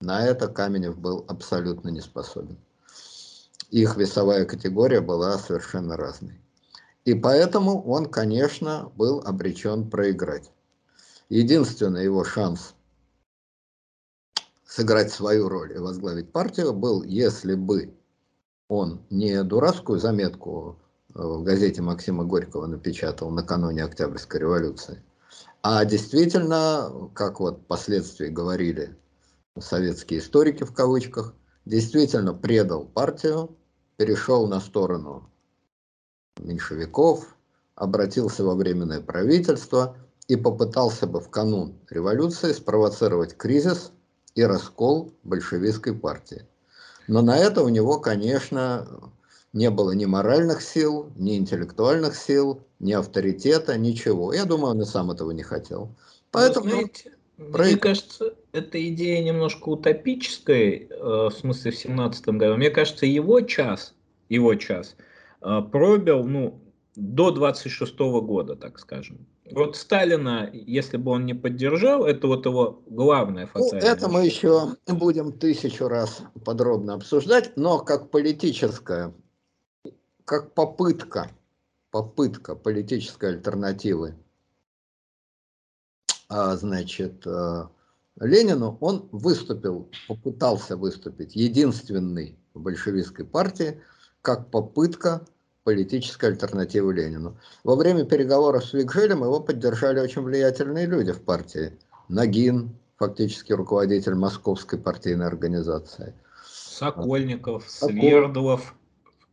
[0.00, 2.58] на это Каменев был абсолютно не способен.
[3.72, 6.38] Их весовая категория была совершенно разной.
[7.06, 10.52] И поэтому он, конечно, был обречен проиграть.
[11.30, 12.74] Единственный его шанс
[14.66, 17.94] сыграть свою роль и возглавить партию был, если бы
[18.68, 20.78] он не дурацкую заметку
[21.08, 25.02] в газете Максима Горького напечатал накануне Октябрьской революции.
[25.62, 28.94] А действительно, как вот впоследствии говорили
[29.58, 31.34] советские историки в кавычках,
[31.64, 33.56] действительно предал партию,
[34.02, 35.30] перешел на сторону
[36.40, 37.36] меньшевиков,
[37.76, 39.96] обратился во временное правительство
[40.26, 43.92] и попытался бы в канун революции спровоцировать кризис
[44.34, 46.44] и раскол большевистской партии.
[47.06, 49.12] Но на это у него, конечно,
[49.52, 54.32] не было ни моральных сил, ни интеллектуальных сил, ни авторитета, ничего.
[54.32, 55.94] Я думаю, он и сам этого не хотел.
[56.32, 56.64] Поэтому...
[56.64, 62.56] Вы знаете, Мне кажется, эта идея немножко утопическая, э, в смысле в семнадцатом году.
[62.56, 63.94] Мне кажется, его час,
[64.28, 64.96] его час
[65.40, 66.60] э, пробил, ну,
[66.94, 69.26] до 26 -го года, так скажем.
[69.50, 73.80] Вот Сталина, если бы он не поддержал, это вот его главная фатальная.
[73.80, 79.12] Ну, это мы еще будем тысячу раз подробно обсуждать, но как политическая
[80.24, 81.30] как попытка,
[81.90, 84.14] попытка политической альтернативы,
[86.56, 87.68] значит, а,
[88.18, 93.80] Ленину, он выступил, попытался выступить единственный в большевистской партии,
[94.22, 95.22] как попытка
[95.64, 97.36] политической альтернативы Ленину.
[97.64, 101.78] Во время переговоров с Вигжелем его поддержали очень влиятельные люди в партии.
[102.08, 106.14] Нагин, фактически руководитель московской партийной организации.
[106.46, 108.74] Сокольников, Свердлов.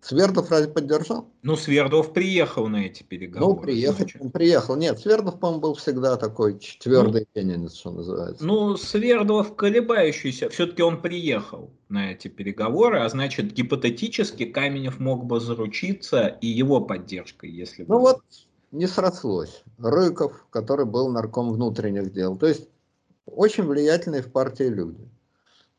[0.01, 1.27] Свердлов разве поддержал?
[1.43, 3.55] Ну, Свердлов приехал на эти переговоры.
[3.55, 4.75] Ну, приехал, он приехал.
[4.77, 8.45] Нет, Свердлов, по-моему, был всегда такой твердый ну, ленинец, что называется.
[8.45, 10.49] Ну, Свердлов колебающийся.
[10.49, 16.79] Все-таки он приехал на эти переговоры, а значит, гипотетически Каменев мог бы заручиться и его
[16.79, 17.93] поддержкой, если бы...
[17.93, 18.21] Ну вот,
[18.71, 19.63] не срослось.
[19.79, 22.37] Рыков, который был нарком внутренних дел.
[22.37, 22.69] То есть,
[23.25, 25.09] очень влиятельные в партии люди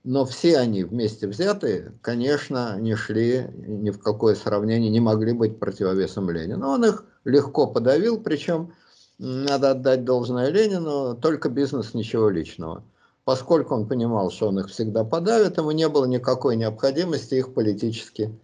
[0.05, 5.59] но все они вместе взятые, конечно, не шли ни в какое сравнение, не могли быть
[5.59, 6.69] противовесом Ленину.
[6.69, 8.73] Он их легко подавил, причем,
[9.19, 12.83] надо отдать должное Ленину, только бизнес, ничего личного.
[13.25, 18.35] Поскольку он понимал, что он их всегда подавит, ему не было никакой необходимости их политически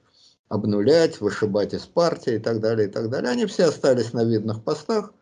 [0.49, 3.31] обнулять, вышибать из партии и так далее, и так далее.
[3.31, 5.13] Они все остались на видных постах,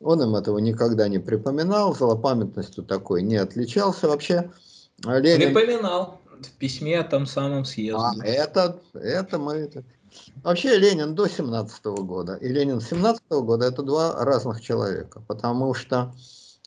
[0.00, 4.50] он им этого никогда не припоминал, злопамятностью такой не отличался вообще.
[5.04, 5.54] Ленин...
[5.54, 7.96] Припоминал в письме о том самом съезде.
[7.96, 9.54] А, это, это мы...
[9.54, 9.84] Это...
[10.42, 15.22] Вообще Ленин до 17 -го года и Ленин 17 -го года это два разных человека,
[15.28, 16.14] потому что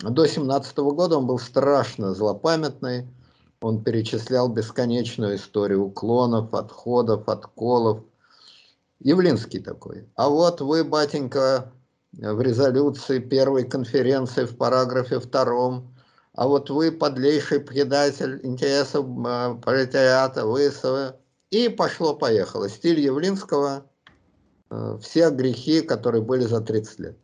[0.02, 3.08] до 17 -го года он был страшно злопамятный,
[3.62, 8.00] он перечислял бесконечную историю уклонов, отходов, отколов.
[9.00, 10.08] Явлинский такой.
[10.16, 11.72] А вот вы, батенька,
[12.14, 15.91] в резолюции первой конференции в параграфе втором
[16.34, 20.72] а вот вы подлейший предатель интересов э, пролетариата, вы...
[21.50, 22.70] И пошло-поехало.
[22.70, 23.86] Стиль Явлинского,
[24.70, 27.18] э, все грехи, которые были за 30 лет.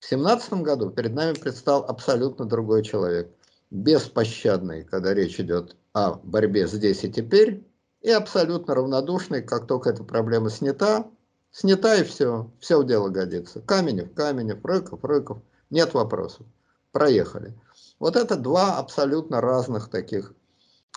[0.00, 3.30] В 17 году перед нами предстал абсолютно другой человек.
[3.70, 7.64] Беспощадный, когда речь идет о борьбе здесь и теперь,
[8.00, 11.06] и абсолютно равнодушный, как только эта проблема снята,
[11.52, 13.60] снята и все, все в дело годится.
[13.60, 15.38] Каменев, Каменев, Рыков, Рыков,
[15.68, 16.46] нет вопросов.
[16.90, 17.54] Проехали.
[18.00, 20.32] Вот это два абсолютно разных таких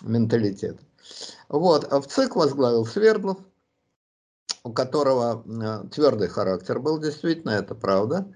[0.02, 0.82] менталитета.
[1.48, 3.38] Вот, а в ЦИК возглавил Свердлов,
[4.64, 8.26] у которого э, твердый характер был, действительно, это правда.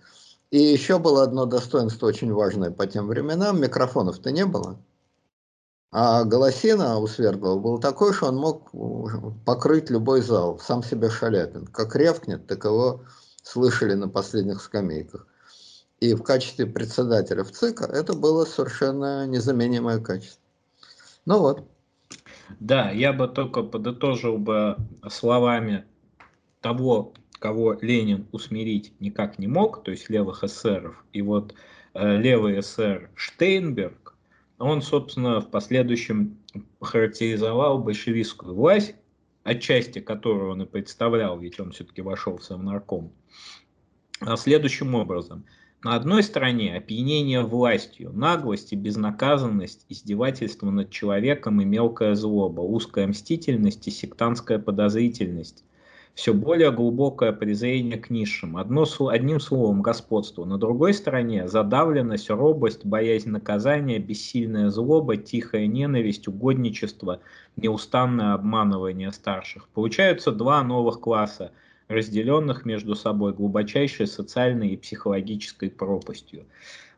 [0.51, 3.61] И еще было одно достоинство очень важное по тем временам.
[3.61, 4.78] Микрофонов-то не было.
[5.90, 8.70] А голосина у Свердлова был такой, что он мог
[9.47, 11.66] покрыть любой зал, сам себе Шаляпин.
[11.66, 13.05] Как ревкнет, так его
[13.43, 15.27] слышали на последних скамейках.
[16.00, 20.42] И в качестве председателя в ЦИКа это было совершенно незаменимое качество.
[21.26, 21.68] Ну вот.
[22.60, 24.76] Да, я бы только подытожил бы
[25.10, 25.84] словами
[26.60, 31.04] того, кого Ленин усмирить никак не мог, то есть левых эсеров.
[31.12, 31.54] И вот
[31.94, 34.16] э, левый эсер Штейнберг,
[34.58, 36.38] он, собственно, в последующем
[36.80, 38.94] характеризовал большевистскую власть,
[39.42, 43.12] отчасти которую он и представлял, ведь он все-таки вошел в Совнарком,
[44.20, 45.44] а следующим образом–
[45.84, 53.06] на одной стороне опьянение властью, наглость и безнаказанность, издевательство над человеком и мелкая злоба, узкая
[53.06, 55.62] мстительность и сектантская подозрительность,
[56.14, 60.44] все более глубокое презрение к низшим, одно, одним словом господство.
[60.44, 67.20] На другой стороне задавленность, робость, боязнь наказания, бессильная злоба, тихая ненависть, угодничество,
[67.55, 69.68] неустанное обманывание старших.
[69.68, 71.52] Получаются два новых класса–
[71.89, 76.47] разделенных между собой глубочайшей социальной и психологической пропастью.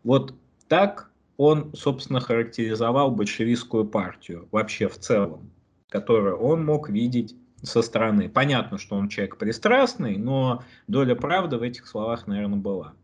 [0.04, 0.34] Вот
[0.68, 5.50] так он, собственно, характеризовал большевистскую партию вообще в целом,
[5.88, 8.28] которую он мог видеть со стороны.
[8.28, 12.94] Понятно, что он человек пристрастный, но доля правды в этих словах, наверное, была.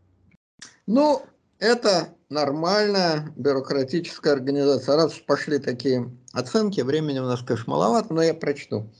[0.87, 1.23] Ну,
[1.59, 4.97] это нормальная бюрократическая организация.
[4.97, 8.91] Раз пошли такие оценки, времени у нас, конечно, маловато, но я прочту.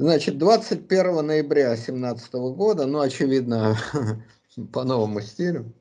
[0.00, 3.76] Значит, 21 ноября 2017 года, ну, очевидно,
[4.72, 5.74] по новому стилю,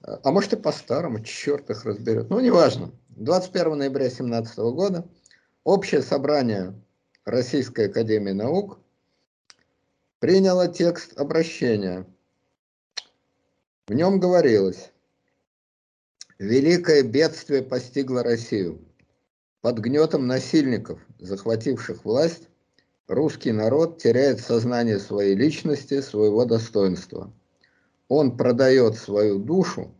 [0.00, 2.92] а может и по старому, черт их разберет, ну, неважно.
[3.10, 5.06] 21 ноября 2017 года
[5.64, 6.74] Общее собрание
[7.26, 8.78] Российской Академии Наук
[10.18, 12.06] приняло текст обращения.
[13.86, 14.92] В нем говорилось,
[16.38, 18.82] «Великое бедствие постигло Россию.
[19.60, 22.48] Под гнетом насильников, захвативших власть,
[23.06, 27.30] Русский народ теряет сознание своей личности, своего достоинства.
[28.08, 29.94] Он продает свою душу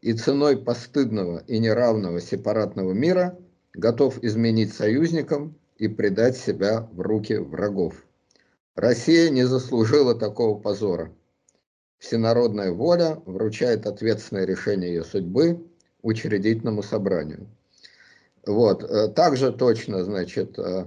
[0.00, 3.38] и ценой постыдного и неравного сепаратного мира
[3.74, 8.04] готов изменить союзникам и предать себя в руки врагов.
[8.74, 11.12] Россия не заслужила такого позора.
[11.98, 15.64] Всенародная воля вручает ответственное решение ее судьбы
[16.02, 17.46] учредительному собранию.
[18.44, 18.82] Вот.
[18.82, 20.86] Э, также точно, значит, э,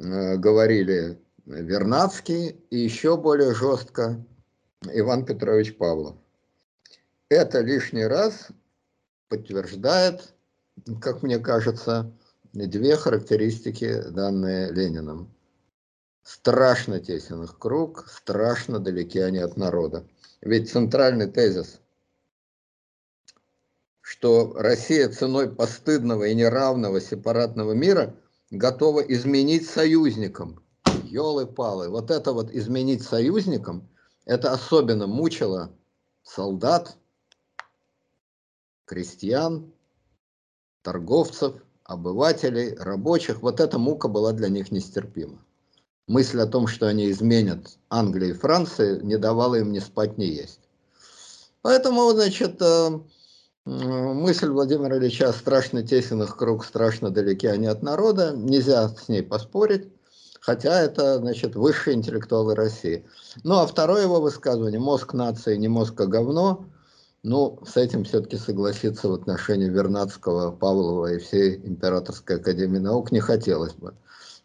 [0.00, 4.24] говорили Вернадский и еще более жестко
[4.84, 6.16] Иван Петрович Павлов.
[7.28, 8.48] Это лишний раз
[9.28, 10.32] подтверждает,
[11.00, 12.10] как мне кажется,
[12.52, 15.34] две характеристики, данные Лениным.
[16.22, 20.06] Страшно тесен их круг, страшно далеки они от народа.
[20.40, 21.80] Ведь центральный тезис,
[24.00, 28.14] что Россия ценой постыдного и неравного сепаратного мира–
[28.50, 30.62] готова изменить союзникам.
[31.04, 33.88] Елы-палы, вот это вот изменить союзникам,
[34.26, 35.72] это особенно мучило
[36.22, 36.96] солдат,
[38.84, 39.72] крестьян,
[40.82, 41.54] торговцев,
[41.84, 43.42] обывателей, рабочих.
[43.42, 45.44] Вот эта мука была для них нестерпима.
[46.06, 50.24] Мысль о том, что они изменят Англии и Франции, не давала им ни спать, ни
[50.24, 50.60] есть.
[51.62, 53.00] Поэтому, значит, э,
[53.66, 59.22] Мысль Владимира Ильича страшно тесен их круг, страшно далеки они от народа, нельзя с ней
[59.22, 59.88] поспорить,
[60.40, 63.04] хотя это, значит, высшие интеллектуалы России.
[63.44, 66.64] Ну, а второе его высказывание, мозг нации, не мозг, а говно,
[67.22, 73.20] ну, с этим все-таки согласиться в отношении Вернадского, Павлова и всей Императорской Академии Наук не
[73.20, 73.94] хотелось бы.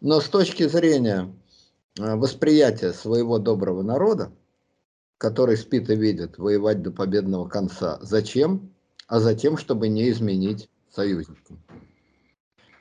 [0.01, 1.33] Но с точки зрения
[1.97, 4.33] э, восприятия своего доброго народа,
[5.17, 8.74] который спит и видит воевать до победного конца, зачем?
[9.07, 11.61] А затем, чтобы не изменить союзникам.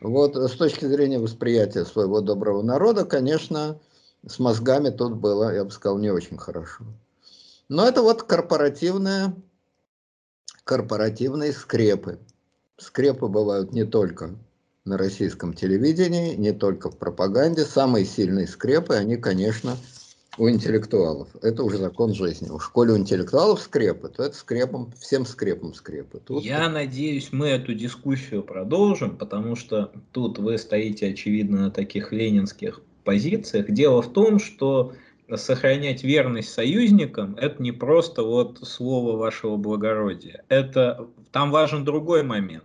[0.00, 3.80] Вот с точки зрения восприятия своего доброго народа, конечно,
[4.26, 6.84] с мозгами тут было, я бы сказал, не очень хорошо.
[7.68, 9.34] Но это вот корпоративные,
[10.64, 12.18] корпоративные скрепы.
[12.76, 14.34] Скрепы бывают не только
[14.84, 17.64] на российском телевидении, не только в пропаганде.
[17.64, 19.76] Самые сильные скрепы, они, конечно,
[20.38, 21.28] у интеллектуалов.
[21.42, 22.48] Это уже закон жизни.
[22.48, 26.20] В школе у интеллектуалов скрепы, то это скрепом, всем скрепом скрепы.
[26.24, 26.44] Тут...
[26.44, 32.80] Я надеюсь, мы эту дискуссию продолжим, потому что тут вы стоите, очевидно, на таких ленинских
[33.04, 33.70] позициях.
[33.70, 34.94] Дело в том, что
[35.34, 40.44] сохранять верность союзникам– это не просто вот слово вашего благородия.
[40.48, 42.64] Это, там важен другой момент.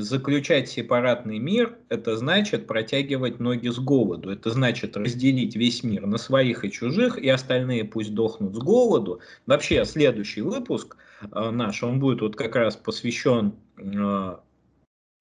[0.00, 4.30] Заключать сепаратный мир, это значит протягивать ноги с голоду.
[4.30, 9.20] Это значит разделить весь мир на своих и чужих, и остальные пусть дохнут с голоду.
[9.46, 14.36] Вообще, следующий выпуск э, наш, он будет вот как раз посвящен э,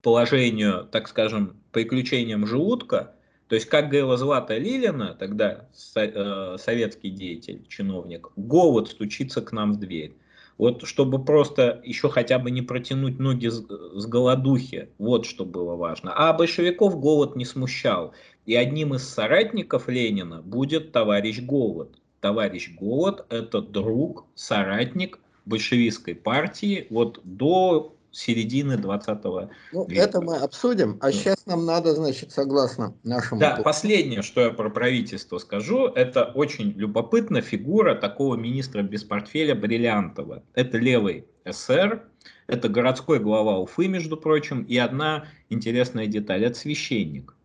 [0.01, 3.15] положению, так скажем, приключениям желудка.
[3.47, 9.73] То есть, как говорила Злата Лилина, тогда э, советский деятель, чиновник, голод стучится к нам
[9.73, 10.15] в дверь.
[10.59, 15.75] Вот чтобы просто еще хотя бы не протянуть ноги с, с голодухи, вот что было
[15.75, 16.11] важно.
[16.13, 18.13] А большевиков голод не смущал.
[18.45, 21.95] И одним из соратников Ленина будет товарищ Голод.
[22.19, 30.01] Товарищ Голод– это друг, соратник большевистской партии вот до середины 20 ну, века.
[30.01, 33.39] Это мы обсудим, а сейчас нам надо, значит, согласно нашему...
[33.39, 39.55] Да, последнее, что я про правительство скажу, это очень любопытная фигура такого министра без портфеля
[39.55, 40.43] Бриллиантова.
[40.53, 42.03] Это левый СР,
[42.47, 47.35] это городской глава Уфы, между прочим, и одна интересная деталь, это священник.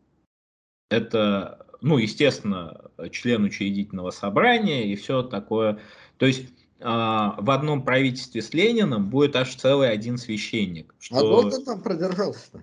[0.91, 5.78] Это, ну, естественно, член учредительного собрания и все такое.
[6.19, 6.47] То есть
[6.85, 10.94] в одном правительстве с Лениным будет аж целый один священник.
[10.98, 11.16] Что...
[11.16, 12.62] А долго там продержался-то?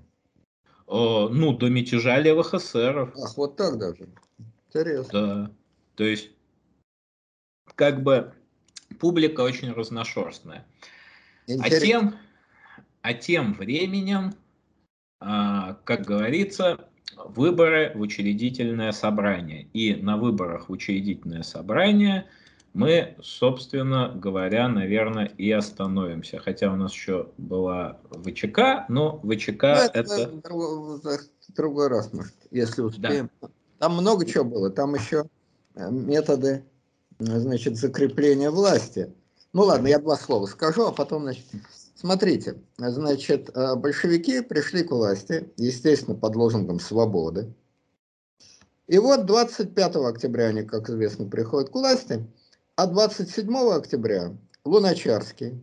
[0.88, 3.14] ну, до мятежа левых эсеров.
[3.18, 4.10] Ах, вот так даже.
[4.68, 5.10] Интересно.
[5.11, 5.52] Да.
[5.95, 6.31] То есть,
[7.76, 8.34] как бы,
[8.99, 10.68] публика очень разношерстная.
[11.48, 12.15] А тем,
[13.02, 14.34] а тем временем,
[15.19, 19.64] а, как говорится, выборы в учредительное собрание.
[19.73, 22.30] И на выборах в учредительное собрание–
[22.73, 26.39] мы, собственно говоря, наверное, и остановимся.
[26.39, 29.99] Хотя у нас еще была ВЧК, но ВЧК ну, это...
[29.99, 30.27] это...
[30.27, 30.99] Другой,
[31.49, 33.30] другой раз, может, если успеем.
[33.41, 33.49] Да.
[33.80, 34.69] Там много чего было.
[34.69, 35.26] Там еще
[35.76, 36.64] э, методы,
[37.19, 39.14] значит, закрепления власти.
[39.53, 41.45] Ну ладно, я два слова скажу, а потом, значит,
[41.95, 47.53] смотрите, значит, э, большевики пришли к власти, естественно, под лозунгом свободы.
[48.88, 52.26] И вот 25 октября они, как известно, приходят к власти.
[52.82, 54.36] А 27 октября
[54.66, 55.62] Луначарский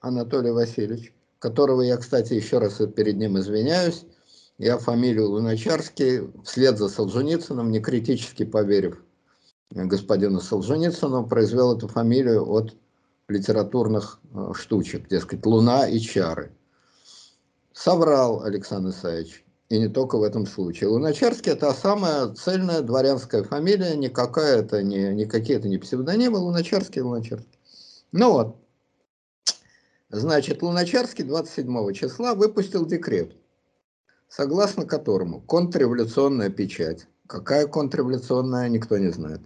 [0.00, 4.04] Анатолий Васильевич, которого я, кстати, еще раз перед ним извиняюсь,
[4.58, 9.00] я фамилию Луначарский вслед за Солженицыным, не критически поверив
[9.70, 12.74] господину Солженицыну, произвел эту фамилию от
[13.28, 16.50] литературных э, штучек, дескать, «Луна и чары».
[17.72, 19.44] Соврал Александр Исаевич.
[19.70, 20.90] И не только в этом случае.
[20.90, 27.56] Луначарский– это самая цельная дворянская фамилия, никакая это не, никакие это не псевдонимы, Луначарский, Луначарский.
[28.10, 28.56] Ну вот,
[30.08, 33.36] значит, Луначарский 27 числа выпустил декрет,
[34.28, 39.40] согласно которому контрреволюционная печать, какая контрреволюционная, никто не знает,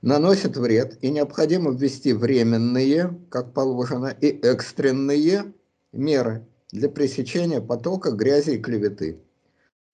[0.00, 5.52] наносит вред и необходимо ввести временные, как положено, и экстренные
[5.92, 9.20] меры для пресечения потока грязи и клеветы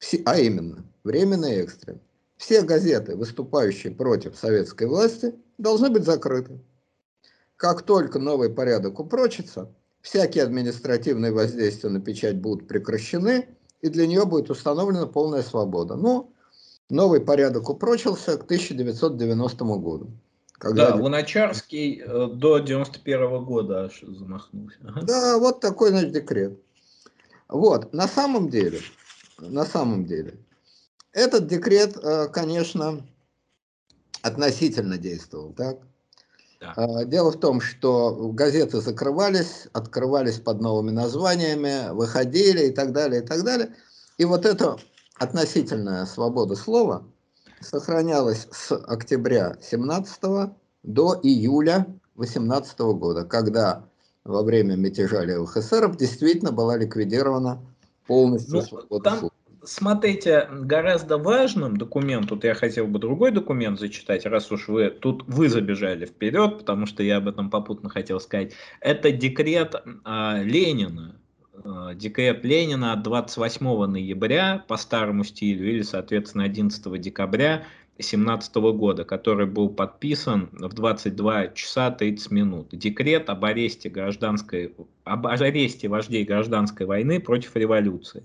[0.00, 2.00] все, а именно, временно и экстренно,
[2.36, 6.58] все газеты, выступающие против советской власти, должны быть закрыты.
[7.56, 9.70] Как только новый порядок упрочится,
[10.00, 13.46] всякие административные воздействия на печать будут прекращены,
[13.82, 15.96] и для нее будет установлена полная свобода.
[15.96, 16.32] Но
[16.88, 20.10] новый порядок упрочился к 1990 году.
[20.52, 20.90] Когда...
[20.90, 24.78] Да, Луначарский э, до 91 года аж замахнулся.
[25.02, 26.58] Да, вот такой, значит, декрет.
[27.48, 28.80] Вот, на самом деле,
[29.40, 30.38] на самом деле.
[31.12, 33.06] Этот декрет, э, конечно,
[34.22, 35.78] относительно действовал, так?
[36.60, 36.74] Да.
[36.76, 43.22] Э, дело в том, что газеты закрывались, открывались под новыми названиями, выходили и так далее,
[43.22, 43.74] и так далее.
[44.18, 44.76] И вот эта
[45.16, 47.04] относительная свобода слова
[47.60, 50.52] сохранялась с октября 17
[50.82, 51.86] до июля
[52.16, 53.84] 18 года, когда
[54.24, 57.60] во время мятежа левых эсеров действительно была ликвидирована
[58.06, 59.32] полностью ну, свобода там, слова.
[59.62, 65.24] Смотрите, гораздо важным документ, тут я хотел бы другой документ зачитать, раз уж вы тут
[65.26, 68.52] вы забежали вперед, потому что я об этом попутно хотел сказать.
[68.80, 71.16] Это декрет э, Ленина,
[71.52, 77.64] э, декрет Ленина от 28 ноября по старому стилю или, соответственно, 11 декабря
[78.00, 82.68] 2017 года, который был подписан в 22 часа 30 минут.
[82.72, 84.74] Декрет об аресте, гражданской,
[85.04, 88.24] об аресте вождей гражданской войны против революции.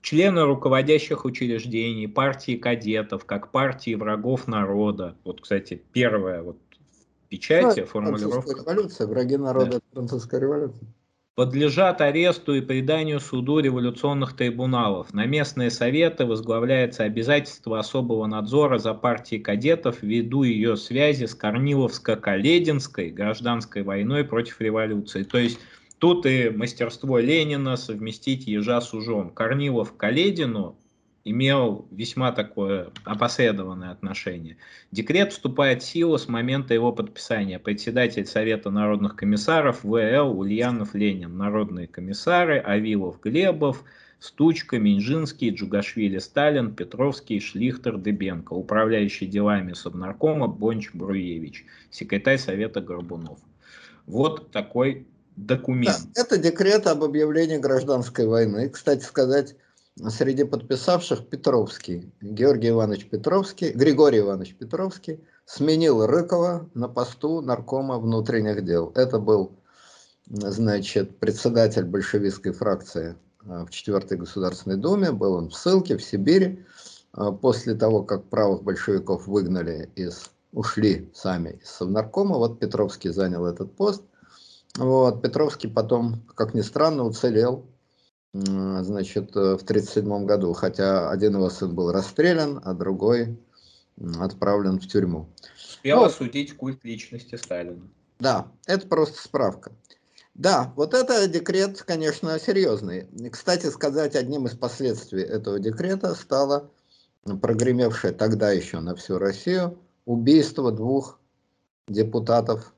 [0.00, 5.16] Члены руководящих учреждений, партии кадетов, как партии врагов народа.
[5.24, 6.58] Вот, кстати, первая вот
[7.24, 8.54] в печати, ну, формулировка.
[8.60, 9.80] Революция, враги народа, да.
[9.92, 10.88] французская революция
[11.38, 15.14] подлежат аресту и преданию суду революционных трибуналов.
[15.14, 23.10] На местные советы возглавляется обязательство особого надзора за партией кадетов ввиду ее связи с Корниловско-Калединской
[23.10, 25.22] гражданской войной против революции.
[25.22, 25.60] То есть
[25.98, 29.30] Тут и мастерство Ленина совместить ежа с ужом.
[29.30, 30.76] Корнилов Каледину
[31.30, 34.56] имел весьма такое опосредованное отношение.
[34.92, 37.58] Декрет вступает в силу с момента его подписания.
[37.58, 40.38] Председатель Совета народных комиссаров В.Л.
[40.38, 43.84] Ульянов Ленин, народные комиссары Авилов Глебов,
[44.20, 53.38] Стучка, Менжинский, Джугашвили Сталин, Петровский, Шлихтер, Дыбенко, управляющий делами Совнаркома Бонч Бруевич, секретарь Совета Горбунов.
[54.06, 55.06] Вот такой
[55.36, 55.96] документ.
[56.14, 58.68] Да, это декрет об объявлении гражданской войны.
[58.68, 59.54] Кстати сказать,
[60.08, 68.64] среди подписавших Петровский, Георгий Иванович Петровский, Григорий Иванович Петровский сменил Рыкова на посту наркома внутренних
[68.64, 68.92] дел.
[68.94, 69.52] Это был,
[70.26, 73.16] значит, председатель большевистской фракции
[73.46, 76.64] а, в 4 Государственной Думе, был он в ссылке в Сибири.
[77.12, 83.46] А, после того, как правых большевиков выгнали из, ушли сами из Совнаркома, вот Петровский занял
[83.46, 84.02] этот пост.
[84.76, 87.66] Вот, Петровский потом, как ни странно, уцелел
[88.32, 93.38] значит, э, в 1937 году, хотя один его сын был расстрелян, а другой
[94.20, 95.28] отправлен в тюрьму.
[95.56, 97.80] Успел ну, осудить культ личности Сталина.
[98.18, 99.72] Да, это просто справка.
[100.34, 103.08] Да, вот это декрет, конечно, серьезный.
[103.30, 106.70] Кстати сказать, одним из последствий этого декрета стало
[107.24, 111.18] прогремевшее тогда еще на всю Россию убийство двух
[111.88, 112.72] депутатов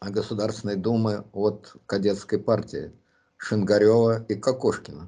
[0.00, 2.92] Государственной Думы от кадетской партии
[3.44, 5.06] Шингарева и Кокошкина.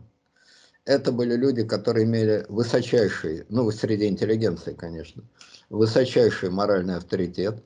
[0.84, 5.24] Это были люди, которые имели высочайший, ну, среди интеллигенции, конечно,
[5.70, 7.64] высочайший моральный авторитет.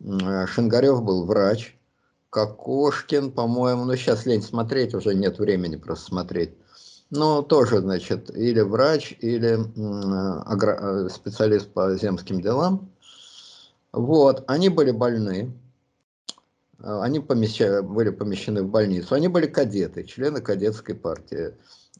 [0.00, 1.76] Шингарев был врач,
[2.30, 6.50] Кокошкин, по-моему, ну, сейчас лень смотреть, уже нет времени просто смотреть.
[7.10, 9.58] Но тоже, значит, или врач, или
[11.08, 12.90] специалист по земским делам.
[13.92, 15.63] Вот, они были больны, а,
[16.82, 19.14] они помещали, были помещены в больницу.
[19.14, 21.54] Они были кадеты, члены кадетской партии.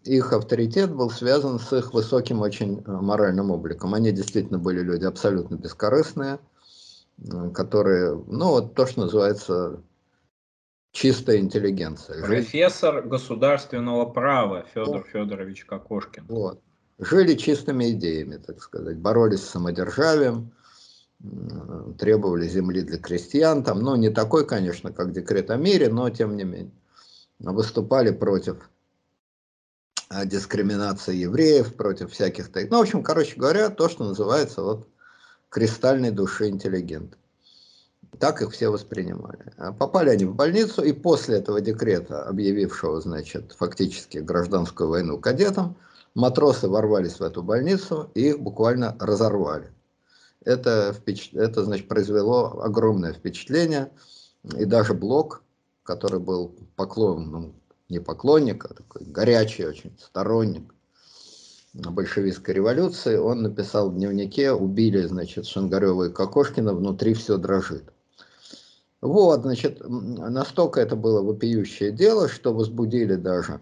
[0.05, 3.95] Их авторитет был связан с их высоким очень э, моральным обликом.
[3.95, 6.39] Они действительно были люди абсолютно бескорыстные,
[7.55, 9.81] которые, ну вот то, что называется
[10.93, 12.23] чистая интеллигенция.
[12.23, 13.09] Профессор Жили...
[13.09, 15.07] государственного права Федор вот.
[15.07, 16.27] Федорович Кокошкин.
[16.29, 16.61] Вот.
[16.99, 20.53] Жили чистыми идеями, так сказать, боролись с самодержавием,
[21.99, 26.37] требовали земли для крестьян, там, ну, не такой, конечно, как декрет о мире, но тем
[26.37, 26.73] не менее,
[27.39, 28.69] выступали против
[30.09, 34.89] а, дискриминации евреев, против всяких, ну, в общем, короче говоря, то, что называется вот
[35.49, 37.17] кристальной души интеллигента.
[38.19, 39.53] Так их все воспринимали.
[39.57, 45.77] А попали они в больницу, и после этого декрета, объявившего, значит, фактически гражданскую войну кадетам,
[46.15, 49.74] матросы ворвались в эту больницу и их буквально разорвали
[50.45, 50.95] это,
[51.33, 53.91] это значит, произвело огромное впечатление.
[54.59, 55.43] И даже Блок,
[55.83, 57.55] который был поклон, ну,
[57.89, 60.75] не поклонник, а такой горячий очень сторонник
[61.75, 67.85] большевистской революции, он написал в дневнике, убили, значит, Шангарева и Кокошкина, внутри все дрожит.
[69.01, 73.61] Вот, значит, настолько это было вопиющее дело, что возбудили даже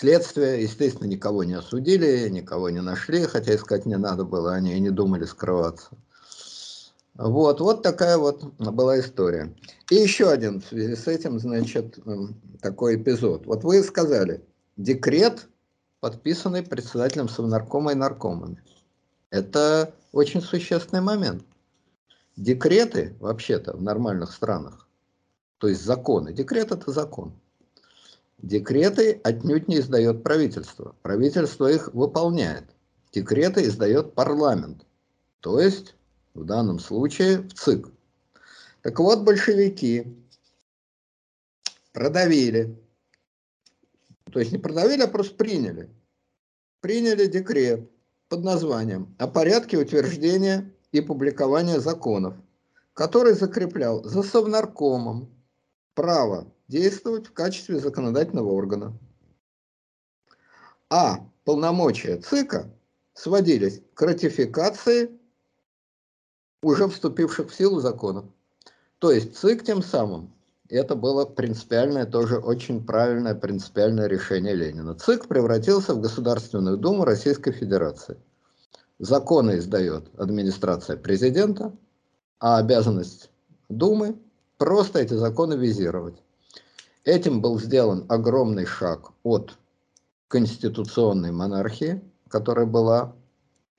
[0.00, 4.80] Следствие, естественно, никого не осудили, никого не нашли, хотя искать не надо было, они и
[4.80, 5.90] не думали скрываться.
[7.16, 9.54] Вот, вот такая вот была история.
[9.90, 13.44] И еще один в связи с этим, значит, эм, такой эпизод.
[13.44, 14.42] Вот вы сказали,
[14.78, 15.46] декрет,
[16.00, 18.62] подписанный председателем Совнаркома и наркомами.
[19.28, 21.44] Это очень существенный момент.
[22.36, 24.88] Декреты, вообще-то, в нормальных странах,
[25.58, 27.34] то есть законы, декрет это закон,
[28.42, 30.94] Декреты отнюдь не издает правительство.
[31.02, 32.64] Правительство их выполняет.
[33.12, 34.86] Декреты издает парламент.
[35.40, 35.94] То есть,
[36.32, 37.88] в данном случае, в ЦИК.
[38.82, 40.16] Так вот, большевики
[41.92, 42.78] продавили.
[44.32, 45.90] То есть не продавили, а просто приняли.
[46.80, 47.90] Приняли декрет
[48.28, 52.34] под названием «О порядке утверждения и публикования законов»,
[52.94, 55.28] который закреплял за Совнаркомом
[55.94, 58.96] право действовать в качестве законодательного органа.
[60.88, 62.70] А полномочия ЦИКа
[63.12, 65.10] сводились к ратификации
[66.62, 68.24] уже вступивших в силу законов.
[69.00, 70.32] То есть ЦИК тем самым,
[70.68, 74.94] это было принципиальное, тоже очень правильное принципиальное решение Ленина.
[74.94, 78.16] ЦИК превратился в Государственную Думу Российской Федерации.
[79.00, 81.72] Законы издает администрация президента,
[82.38, 83.30] а обязанность
[83.68, 84.16] Думы
[84.58, 86.22] просто эти законы визировать.
[87.04, 89.58] Этим был сделан огромный шаг от
[90.28, 93.14] конституционной монархии, которая была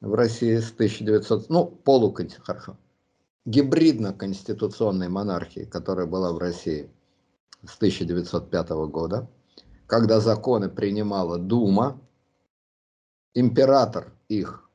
[0.02, 2.78] в России с 1900, ну, полуконституционной, хорошо,
[3.46, 6.90] гибридно-конституционной монархии, которая была в России
[7.64, 9.30] с 1905 года,
[9.86, 12.02] когда законы принимала Дума,
[13.36, 14.68] император их,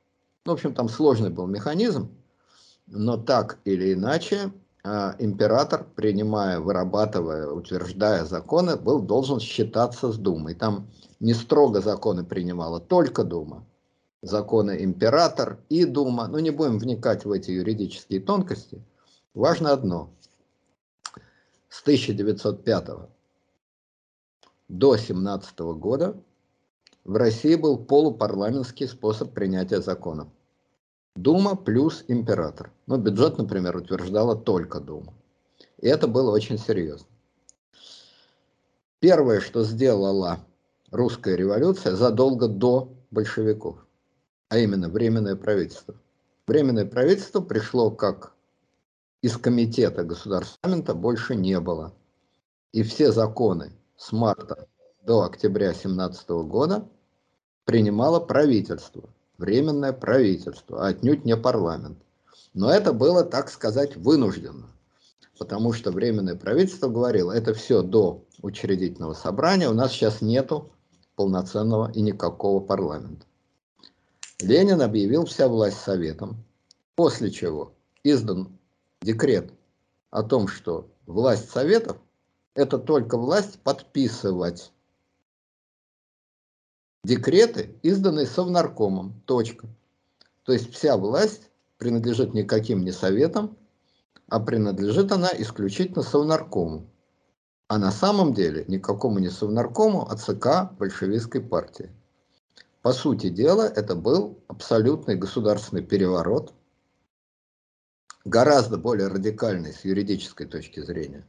[0.44, 2.10] ну, в общем, там сложный был механизм,
[2.86, 4.52] но так или иначе
[5.18, 10.54] император, принимая, вырабатывая, утверждая законы, был должен считаться с Думой.
[10.54, 10.88] Там
[11.20, 13.64] не строго законы принимала только Дума,
[14.22, 16.28] законы император и Дума.
[16.28, 18.82] Ну, не будем вникать в эти юридические тонкости.
[19.34, 20.10] Важно одно.
[21.68, 22.88] С 1905
[24.68, 26.16] до 17 года
[27.04, 30.28] в России был полупарламентский способ принятия законов.
[31.16, 32.70] Дума плюс император.
[32.86, 35.14] Но бюджет, например, утверждала только Дума.
[35.80, 37.06] И это было очень серьезно.
[39.01, 40.40] Первое, что сделала
[40.90, 43.86] русская революция задолго до большевиков,
[44.48, 45.94] а именно Временное правительство.
[46.47, 48.32] Временное правительство пришло как
[49.22, 51.94] из комитета государственного больше не было.
[52.72, 54.68] И все законы с марта
[55.02, 56.88] до октября 17 года
[57.64, 61.98] принимало правительство, временное правительство, а отнюдь не парламент.
[62.54, 64.66] Но это было, так сказать, вынужденно,
[65.38, 70.70] потому что временное правительство говорило, это все до учредительного собрания, у нас сейчас нету
[71.16, 73.26] полноценного и никакого парламента.
[74.40, 76.44] Ленин объявил вся власть советом,
[76.94, 77.72] после чего
[78.04, 78.58] издан
[79.00, 79.52] декрет
[80.10, 81.96] о том, что власть советов–
[82.54, 84.72] это только власть подписывать
[87.06, 89.22] декреты, изданные совнаркомом.
[89.24, 89.68] Точка.
[90.44, 93.56] То есть вся власть принадлежит никаким не советам,
[94.28, 96.86] а принадлежит она исключительно совнаркому.
[97.68, 101.90] А на самом деле никакому не совнаркому, а ЦК большевистской партии.
[102.82, 106.52] По сути дела, это был абсолютный государственный переворот,
[108.24, 111.26] гораздо более радикальный с юридической точки зрения,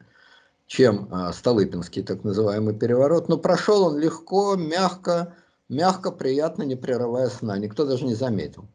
[0.67, 3.29] чем а, Столыпинский так называемый переворот.
[3.29, 5.33] Но прошел он легко, мягко,
[5.69, 7.57] мягко, приятно, не прерывая сна.
[7.57, 8.67] Никто даже не заметил.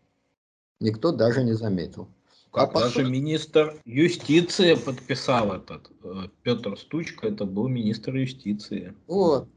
[0.81, 2.09] Никто даже не заметил.
[2.53, 3.05] Как а даже сути...
[3.07, 5.91] министр юстиции подписал этот.
[6.05, 8.95] Э, Петр Стучка, это был министр юстиции.
[9.07, 9.49] Вот.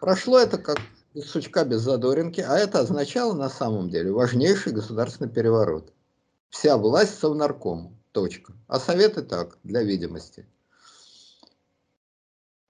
[0.00, 0.78] Прошло это как
[1.14, 5.92] без сучка, без задоринки, а это означало на самом деле важнейший государственный переворот.
[6.48, 7.94] Вся власть совнаркому.
[8.12, 8.54] Точка.
[8.66, 10.46] А советы так, для видимости.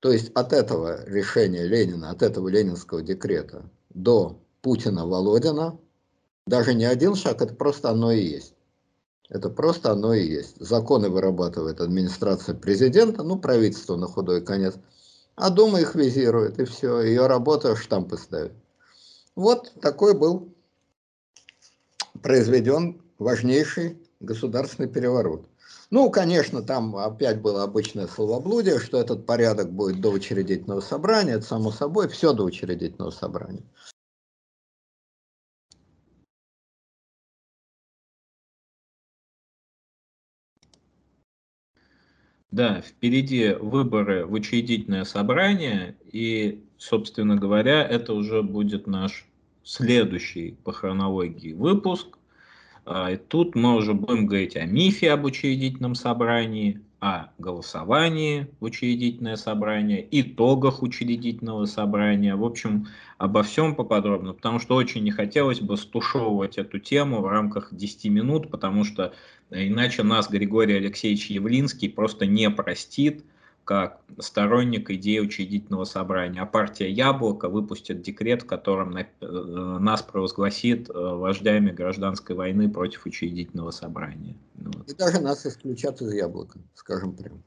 [0.00, 5.78] То есть от этого решения Ленина, от этого ленинского декрета до Путина-Володина
[6.46, 8.54] даже не один шаг, это просто оно и есть.
[9.28, 10.56] Это просто оно и есть.
[10.58, 14.74] Законы вырабатывает администрация президента, ну, правительство на худой конец,
[15.36, 18.52] а Дума их визирует, и все, ее работа штампы ставит.
[19.36, 20.54] Вот такой был
[22.22, 25.46] произведен важнейший государственный переворот.
[25.90, 31.46] Ну, конечно, там опять было обычное словоблудие, что этот порядок будет до учредительного собрания, это
[31.46, 33.64] само собой, все до учредительного собрания.
[42.50, 49.26] Да, впереди выборы в учредительное собрание, и, собственно говоря, это уже будет наш
[49.64, 52.18] следующий по хронологии выпуск.
[52.90, 58.64] А, и тут мы уже будем говорить о мифе об учредительном собрании, о голосовании в
[58.64, 62.86] учредительное собрание, итогах учредительного собрания, в общем,
[63.18, 68.06] обо всем поподробно, потому что очень не хотелось бы стушевывать эту тему в рамках 10
[68.06, 69.12] минут, потому что
[69.50, 73.22] иначе нас Григорий Алексеевич Явлинский просто не простит,
[73.68, 76.40] как сторонник идеи учредительного собрания.
[76.40, 83.04] А партия «Яблоко» выпустит декрет, в котором э, нас провозгласит э, вождями гражданской войны против
[83.04, 84.38] учредительного собрания.
[84.54, 84.90] Ну вот.
[84.90, 87.42] И даже нас исключат из «Яблока», скажем прямо.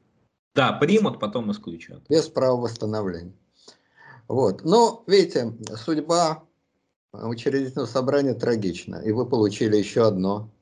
[0.54, 2.04] Да, примут, потом исключат.
[2.08, 3.34] Без права восстановления.
[4.28, 4.64] Вот.
[4.64, 6.44] Но, видите, судьба
[7.12, 9.02] учредительного собрания трагична.
[9.04, 10.52] И вы получили еще одно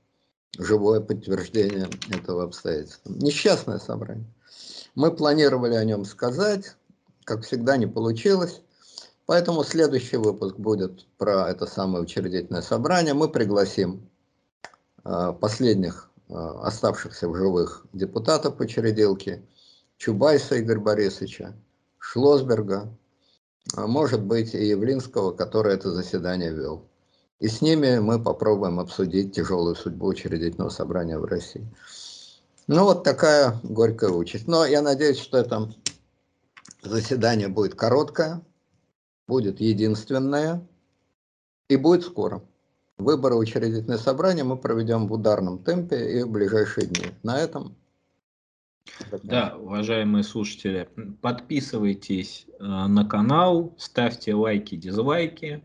[0.59, 3.13] живое подтверждение этого обстоятельства.
[3.13, 4.25] Несчастное собрание.
[4.95, 6.77] Мы планировали о нем сказать,
[7.25, 8.63] как всегда не получилось.
[9.27, 13.15] Поэтому следующий выпуск будет про это самое учредительное собрание.
[13.15, 14.09] Мы пригласим
[15.05, 19.47] э, последних э, оставшихся в живых депутатов учредилки,
[19.99, 21.55] Чубайса Игоря Борисовича,
[21.99, 22.93] Шлосберга,
[23.77, 26.83] а может быть и Явлинского, который это заседание вел.
[27.39, 31.67] И с ними мы попробуем обсудить тяжелую судьбу учредительного собрания в России.
[32.73, 34.47] Ну, вот такая горькая участь.
[34.47, 35.69] Но я надеюсь, что это
[36.83, 38.43] заседание будет короткое,
[39.27, 40.65] будет единственное
[41.69, 42.45] и будет скоро.
[42.97, 47.07] Выборы учредительное собрание мы проведем в ударном темпе и в ближайшие дни.
[47.25, 47.75] На этом.
[49.25, 50.89] Да, уважаемые слушатели,
[51.23, 55.61] подписывайтесь э, на канал, ставьте лайки, дизлайки,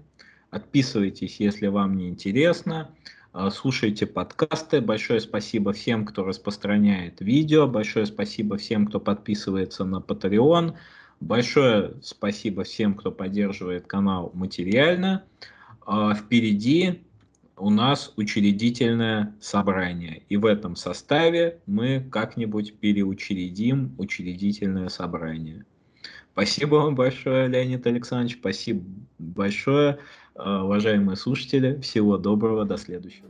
[0.50, 2.90] отписывайтесь, если вам не интересно,
[3.36, 4.82] э, слушайте подкасты.
[4.82, 10.76] Большое спасибо всем, кто распространяет видео, большое спасибо всем, кто подписывается на Patreon,
[11.20, 15.24] большое спасибо всем, кто поддерживает канал материально.
[15.86, 17.02] Э, впереди
[17.58, 20.24] у нас учредительное собрание.
[20.30, 25.66] И в этом составе мы как-нибудь переучредим учредительное собрание.
[26.34, 28.38] Спасибо вам большое, Леонид Александрович.
[28.40, 28.84] Спасибо
[29.20, 30.00] большое,
[30.36, 31.80] уважаемые слушатели.
[31.82, 33.30] Всего доброго, до следующего.